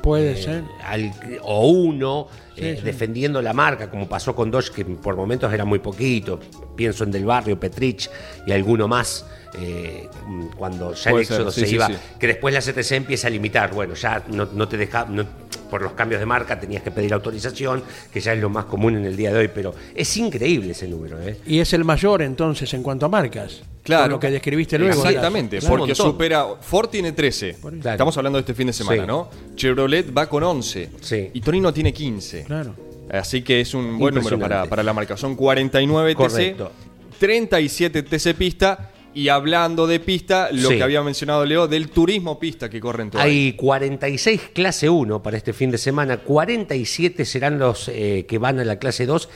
Puede 0.02 0.32
Eh, 0.32 0.36
ser. 0.42 0.64
al- 0.84 1.12
o 1.42 1.66
uno 1.68 2.26
Sí, 2.56 2.64
eh, 2.64 2.76
sí. 2.78 2.82
defendiendo 2.84 3.40
la 3.40 3.52
marca, 3.52 3.88
como 3.88 4.08
pasó 4.08 4.34
con 4.34 4.50
Dodge, 4.50 4.70
que 4.72 4.84
por 4.84 5.16
momentos 5.16 5.52
era 5.52 5.64
muy 5.64 5.78
poquito. 5.78 6.38
Pienso 6.76 7.04
en 7.04 7.10
Del 7.12 7.24
Barrio, 7.24 7.58
Petrich 7.58 8.10
y 8.46 8.52
alguno 8.52 8.88
más. 8.88 9.24
eh, 9.54 10.08
cuando 10.56 10.94
ya 10.94 11.10
Puede 11.10 11.24
el 11.24 11.28
éxodo 11.30 11.50
ser, 11.50 11.52
sí, 11.52 11.60
se 11.60 11.66
sí, 11.66 11.74
iba, 11.74 11.86
sí. 11.88 11.94
que 12.18 12.26
después 12.26 12.54
la 12.54 12.62
CTC 12.62 12.92
empieza 12.96 13.26
a 13.26 13.30
limitar. 13.30 13.70
Bueno, 13.74 13.92
ya 13.92 14.22
no, 14.28 14.48
no 14.50 14.66
te 14.66 14.78
deja, 14.78 15.04
no- 15.04 15.26
por 15.70 15.82
los 15.82 15.92
cambios 15.92 16.20
de 16.20 16.26
marca 16.26 16.58
tenías 16.60 16.82
que 16.82 16.90
pedir 16.90 17.12
autorización, 17.14 17.82
que 18.12 18.20
ya 18.20 18.32
es 18.32 18.40
lo 18.40 18.50
más 18.50 18.66
común 18.66 18.96
en 18.96 19.04
el 19.04 19.16
día 19.16 19.32
de 19.32 19.38
hoy, 19.40 19.48
pero 19.54 19.74
es 19.94 20.16
increíble 20.16 20.72
ese 20.72 20.86
número. 20.88 21.20
¿eh? 21.22 21.38
Y 21.46 21.60
es 21.60 21.72
el 21.72 21.84
mayor 21.84 22.22
entonces 22.22 22.72
en 22.74 22.82
cuanto 22.82 23.06
a 23.06 23.08
marcas. 23.08 23.62
Claro. 23.82 24.02
Con 24.04 24.10
lo 24.12 24.20
que 24.20 24.30
describiste 24.30 24.78
luego. 24.78 25.04
Exactamente, 25.04 25.58
Claro. 25.58 25.76
porque 25.78 25.94
supera. 25.94 26.46
Ford 26.60 26.88
tiene 26.88 27.12
13. 27.12 27.54
Por 27.60 27.72
eso. 27.72 27.82
Claro. 27.82 27.94
Estamos 27.94 28.16
hablando 28.16 28.36
de 28.36 28.40
este 28.40 28.54
fin 28.54 28.68
de 28.68 28.72
semana, 28.72 29.02
Sí. 29.02 29.06
¿no? 29.08 29.28
Chevrolet 29.56 30.16
va 30.16 30.28
con 30.28 30.42
11. 30.44 30.90
Sí. 31.00 31.30
Y 31.34 31.40
Torino 31.40 31.72
tiene 31.72 31.92
15. 31.92 32.44
Claro. 32.44 32.74
Así 33.10 33.42
que 33.42 33.60
es 33.60 33.74
un 33.74 33.98
buen 33.98 34.14
número 34.14 34.38
para, 34.38 34.66
para 34.66 34.82
la 34.84 34.92
marca. 34.92 35.16
Son 35.16 35.34
49 35.34 36.14
Correcto. 36.14 36.70
TC, 37.10 37.18
37 37.18 38.02
TC 38.04 38.34
pista. 38.34 38.91
Y 39.14 39.28
hablando 39.28 39.86
de 39.86 40.00
pista, 40.00 40.48
lo 40.52 40.70
Sí. 40.70 40.76
que 40.76 40.82
había 40.82 41.02
mencionado 41.02 41.44
Leo, 41.44 41.68
del 41.68 41.90
turismo 41.90 42.38
pista 42.38 42.70
que 42.70 42.80
corren 42.80 43.10
todo. 43.10 43.20
ahí. 43.22 43.46
Hay 43.46 43.52
46 43.54 44.40
clase 44.54 44.88
1 44.88 45.22
para 45.22 45.36
este 45.36 45.52
fin 45.52 45.70
de 45.70 45.78
semana, 45.78 46.18
47 46.18 47.24
serán 47.24 47.58
los 47.58 47.88
eh, 47.88 48.24
que 48.26 48.38
van 48.38 48.58
a 48.58 48.64
la 48.64 48.76
clase 48.78 49.04
2 49.06 49.28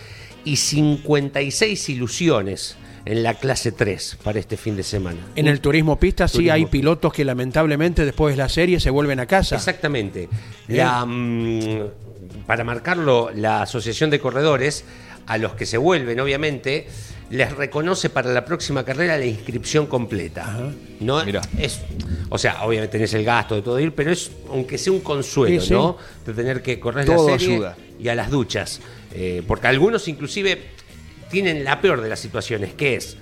y 0.45 0.57
56 0.57 1.89
ilusiones 1.91 2.77
en 3.05 3.23
la 3.23 3.35
clase 3.35 3.71
3 3.73 4.19
para 4.23 4.39
este 4.41 4.57
fin 4.57 4.77
de 4.77 4.83
semana. 4.83 5.19
En 5.37 5.47
el 5.47 5.61
turismo 5.61 5.99
pista 5.99 6.27
sí 6.27 6.51
hay 6.51 6.67
pilotos 6.67 7.13
que 7.13 7.25
lamentablemente 7.25 8.05
después 8.05 8.35
de 8.35 8.39
la 8.43 8.49
serie 8.49 8.81
se 8.81 8.91
vuelven 8.91 9.21
a 9.21 9.27
casa. 9.27 9.55
Exactamente. 9.57 10.29
La, 10.69 11.05
mm, 11.05 11.81
para 12.47 12.65
marcarlo, 12.65 13.31
la 13.35 13.63
Asociación 13.63 14.11
de 14.11 14.19
Corredores, 14.19 14.85
a 15.27 15.39
los 15.39 15.55
que 15.55 15.67
se 15.67 15.77
vuelven, 15.79 16.19
obviamente, 16.21 16.87
les 17.31 17.53
reconoce 17.57 18.09
para 18.11 18.33
la 18.33 18.45
próxima 18.45 18.85
carrera 18.85 19.17
la 19.19 19.27
inscripción 19.27 19.87
completa. 19.87 20.71
¿no? 21.01 21.25
Mirá. 21.25 21.43
Es, 21.59 21.81
o 22.29 22.39
sea, 22.39 22.65
obviamente 22.65 22.93
tenés 22.93 23.13
el 23.15 23.25
gasto 23.25 23.55
de 23.57 23.63
todo 23.63 23.79
ir, 23.81 23.93
pero 23.93 24.13
es, 24.13 24.31
aunque 24.51 24.79
sea 24.79 24.93
un 24.93 25.01
consuelo, 25.01 25.61
Sí, 25.61 25.69
sí. 25.69 25.73
¿no? 25.75 25.97
De 26.25 26.33
tener 26.33 26.63
que 26.63 26.79
correr 26.79 27.05
Todo 27.07 27.29
la 27.31 27.39
serie 27.39 27.55
ayuda. 27.57 27.77
y 28.01 28.09
a 28.09 28.15
las 28.15 28.31
duchas. 28.31 28.81
Eh, 29.13 29.43
porque 29.47 29.67
algunos 29.67 30.07
inclusive 30.09 30.61
tienen 31.31 31.65
la 31.65 31.81
peor 31.81 32.01
de 32.01 32.09
las 32.09 32.21
situaciones, 32.21 32.75
que 32.75 32.95
es 32.97 33.17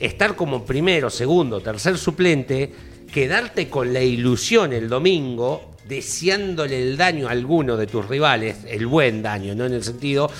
estar 0.00 0.34
como 0.36 0.64
primero, 0.64 1.10
segundo, 1.10 1.60
tercer 1.60 1.98
suplente, 1.98 2.72
quedarte 3.12 3.68
con 3.68 3.92
la 3.92 4.00
ilusión 4.02 4.72
el 4.72 4.88
domingo, 4.88 5.70
deseándole 5.86 6.82
el 6.82 6.96
daño 6.96 7.28
a 7.28 7.32
alguno 7.32 7.76
de 7.76 7.86
tus 7.86 8.08
rivales, 8.08 8.56
el 8.66 8.86
buen 8.86 9.22
daño, 9.22 9.54
no 9.54 9.66
en 9.66 9.74
el 9.74 9.84
sentido, 9.84 10.30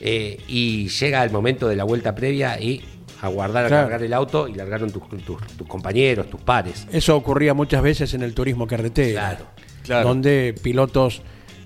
eh, 0.00 0.38
y 0.48 0.88
llega 0.88 1.22
el 1.24 1.30
momento 1.30 1.68
de 1.68 1.76
la 1.76 1.84
vuelta 1.84 2.14
previa 2.14 2.60
y 2.60 2.82
aguardar 3.22 3.64
a 3.64 3.68
Claro. 3.68 3.84
cargar 3.84 4.02
el 4.02 4.12
auto 4.12 4.48
y 4.48 4.54
largaron 4.54 4.90
tus, 4.90 5.02
tus- 5.08 5.46
tus 5.56 5.66
compañeros, 5.66 6.28
tus 6.28 6.40
pares. 6.40 6.86
Eso 6.92 7.16
ocurría 7.16 7.54
muchas 7.54 7.82
veces 7.82 8.12
en 8.14 8.22
el 8.22 8.34
turismo 8.34 8.66
carretera. 8.66 9.30
Claro. 9.36 9.46
Claro. 9.82 10.08
Donde 10.08 10.54
pilotos 10.62 11.22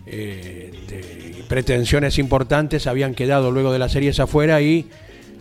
eh, 0.06 0.70
de 0.88 1.44
pretensiones 1.48 2.18
importantes 2.18 2.86
habían 2.86 3.14
quedado 3.14 3.50
luego 3.50 3.72
de 3.72 3.78
las 3.78 3.92
series 3.92 4.18
afuera 4.20 4.60
y 4.60 4.88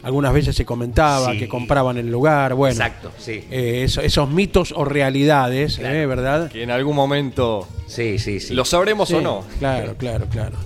algunas 0.03 0.33
veces 0.33 0.55
se 0.55 0.65
comentaba 0.65 1.31
Sí. 1.31 1.39
que 1.39 1.47
compraban 1.47 1.97
el 1.97 2.09
lugar. 2.11 2.53
Bueno, 2.53 2.73
Exacto, 2.73 3.11
sí. 3.17 3.43
eh, 3.49 3.83
eso- 3.83 4.01
esos 4.01 4.29
mitos 4.29 4.73
o 4.75 4.85
realidades, 4.85 5.77
Claro. 5.77 5.95
eh, 5.95 6.05
¿verdad? 6.05 6.51
Que 6.51 6.63
en 6.63 6.71
algún 6.71 6.95
momento 6.95 7.67
Sí, 7.88 8.19
sí, 8.19 8.39
sí. 8.39 8.53
lo 8.53 8.65
sabremos 8.65 9.07
Sí, 9.09 9.15
o 9.15 9.21
no. 9.21 9.43
Claro, 9.59 9.95
claro, 9.97 10.25
claro. 10.29 10.57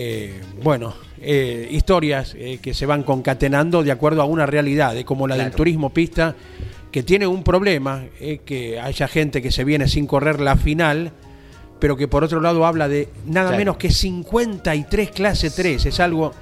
Eh, 0.00 0.32
bueno, 0.62 0.94
eh, 1.20 1.66
historias 1.72 2.32
eh, 2.38 2.60
que 2.62 2.72
se 2.72 2.86
van 2.86 3.02
concatenando 3.02 3.82
de 3.82 3.90
acuerdo 3.90 4.22
a 4.22 4.26
una 4.26 4.46
realidad, 4.46 4.96
eh, 4.96 5.04
como 5.04 5.26
la 5.26 5.34
del 5.36 5.50
turismo 5.50 5.90
pista, 5.90 6.36
que 6.92 7.02
tiene 7.02 7.26
un 7.26 7.42
problema, 7.42 8.04
eh, 8.20 8.38
que 8.44 8.78
haya 8.78 9.08
gente 9.08 9.42
que 9.42 9.50
se 9.50 9.64
viene 9.64 9.88
sin 9.88 10.06
correr 10.06 10.40
la 10.40 10.56
final, 10.56 11.10
pero 11.80 11.96
que 11.96 12.06
por 12.06 12.22
otro 12.22 12.40
lado 12.40 12.64
habla 12.64 12.86
de 12.86 13.08
nada 13.26 13.48
Claro. 13.48 13.58
menos 13.58 13.76
que 13.76 13.90
53 13.90 15.10
clase 15.10 15.50
3, 15.50 15.86
es 15.86 15.98
algo 15.98 16.32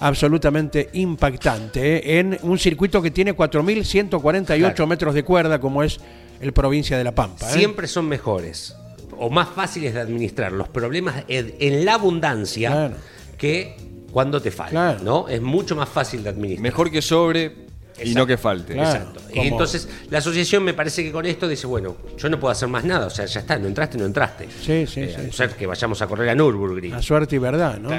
absolutamente 0.00 0.88
impactante, 0.94 2.18
en 2.18 2.38
un 2.42 2.58
circuito 2.58 3.02
que 3.02 3.10
tiene 3.10 3.34
4.148 3.36 4.58
Claro. 4.74 4.86
metros 4.86 5.14
de 5.14 5.24
cuerda, 5.24 5.60
como 5.60 5.82
es 5.82 6.00
el 6.40 6.52
provincia 6.54 6.96
de 6.96 7.04
La 7.04 7.14
Pampa. 7.14 7.50
Siempre 7.50 7.86
son 7.86 8.08
mejores 8.08 8.74
o 9.18 9.30
más 9.30 9.48
fáciles 9.50 9.94
de 9.94 10.00
administrar 10.00 10.52
los 10.52 10.68
problemas 10.68 11.24
en, 11.28 11.54
en 11.60 11.84
la 11.84 11.94
abundancia 11.94 12.70
Claro. 12.70 12.94
que 13.38 13.76
cuando 14.12 14.40
te 14.40 14.50
falta, 14.50 14.70
Claro. 14.70 15.00
¿no? 15.02 15.28
Es 15.28 15.40
mucho 15.42 15.74
más 15.76 15.88
fácil 15.88 16.22
de 16.22 16.30
administrar. 16.30 16.62
Mejor 16.62 16.90
que 16.90 17.02
sobre 17.02 17.64
y 18.02 18.14
no 18.14 18.26
que 18.26 18.36
falte. 18.36 18.72
Claro. 18.74 18.90
Exacto. 19.10 19.20
Y 19.34 19.40
entonces 19.46 19.88
la 20.10 20.18
asociación 20.18 20.64
me 20.64 20.74
parece 20.74 21.02
que 21.04 21.12
con 21.12 21.26
esto 21.26 21.46
dice, 21.48 21.66
bueno, 21.66 21.96
yo 22.18 22.28
no 22.28 22.38
puedo 22.40 22.50
hacer 22.52 22.68
más 22.68 22.84
nada, 22.84 23.06
o 23.06 23.10
sea, 23.10 23.24
ya 23.26 23.40
está, 23.40 23.56
no 23.58 23.66
entraste, 23.68 23.98
no 23.98 24.04
entraste. 24.04 24.48
Sí, 24.60 24.86
sí, 24.86 25.00
Eh, 25.00 25.12
sí, 25.14 25.20
a 25.20 25.22
no 25.24 25.32
ser 25.32 25.50
que 25.50 25.66
vayamos 25.66 26.00
a 26.02 26.06
correr 26.06 26.28
a 26.28 26.34
Nürburgring. 26.34 26.92
A 26.94 27.02
suerte 27.02 27.36
y 27.36 27.38
verdad, 27.38 27.78
¿no? 27.78 27.90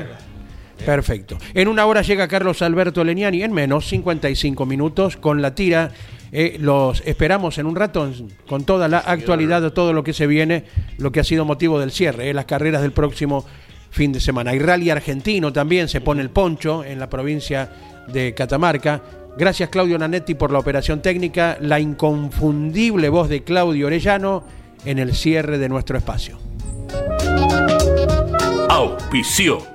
Perfecto. 0.85 1.37
En 1.53 1.67
una 1.69 1.85
hora 1.85 2.01
llega 2.01 2.27
Carlos 2.27 2.61
Alberto 2.61 3.03
Leniani, 3.03 3.43
en 3.43 3.53
menos 3.53 3.87
55 3.87 4.65
minutos, 4.65 5.15
con 5.17 5.41
la 5.41 5.55
tira. 5.55 5.91
Eh, 6.37 6.57
los 6.59 7.01
esperamos 7.05 7.57
en 7.59 7.65
un 7.65 7.77
rato 7.77 8.11
con 8.45 8.65
toda 8.65 8.89
la 8.89 8.97
actualidad 8.97 9.61
de 9.61 9.71
todo 9.71 9.93
lo 9.93 10.03
que 10.03 10.11
se 10.11 10.27
viene, 10.27 10.65
lo 10.97 11.09
que 11.09 11.21
ha 11.21 11.23
sido 11.23 11.45
motivo 11.45 11.79
del 11.79 11.91
cierre, 11.91 12.29
eh, 12.29 12.33
las 12.33 12.43
carreras 12.43 12.81
del 12.81 12.91
próximo 12.91 13.45
fin 13.89 14.11
de 14.11 14.19
semana. 14.19 14.51
Hay 14.51 14.59
rally 14.59 14.89
argentino 14.89 15.53
también, 15.53 15.87
se 15.87 16.01
pone 16.01 16.21
el 16.21 16.29
poncho 16.29 16.83
en 16.83 16.99
la 16.99 17.09
provincia 17.09 17.69
de 18.09 18.33
Catamarca. 18.33 19.01
Gracias 19.37 19.69
Claudio 19.69 19.97
Nanetti 19.97 20.35
por 20.35 20.51
la 20.51 20.59
operación 20.59 21.01
técnica, 21.01 21.57
la 21.61 21.79
inconfundible 21.79 23.07
voz 23.07 23.29
de 23.29 23.45
Claudio 23.45 23.87
Orellano 23.87 24.43
en 24.83 24.99
el 24.99 25.15
cierre 25.15 25.57
de 25.57 25.69
nuestro 25.69 25.97
espacio. 25.97 26.37
Auspició 28.67 29.74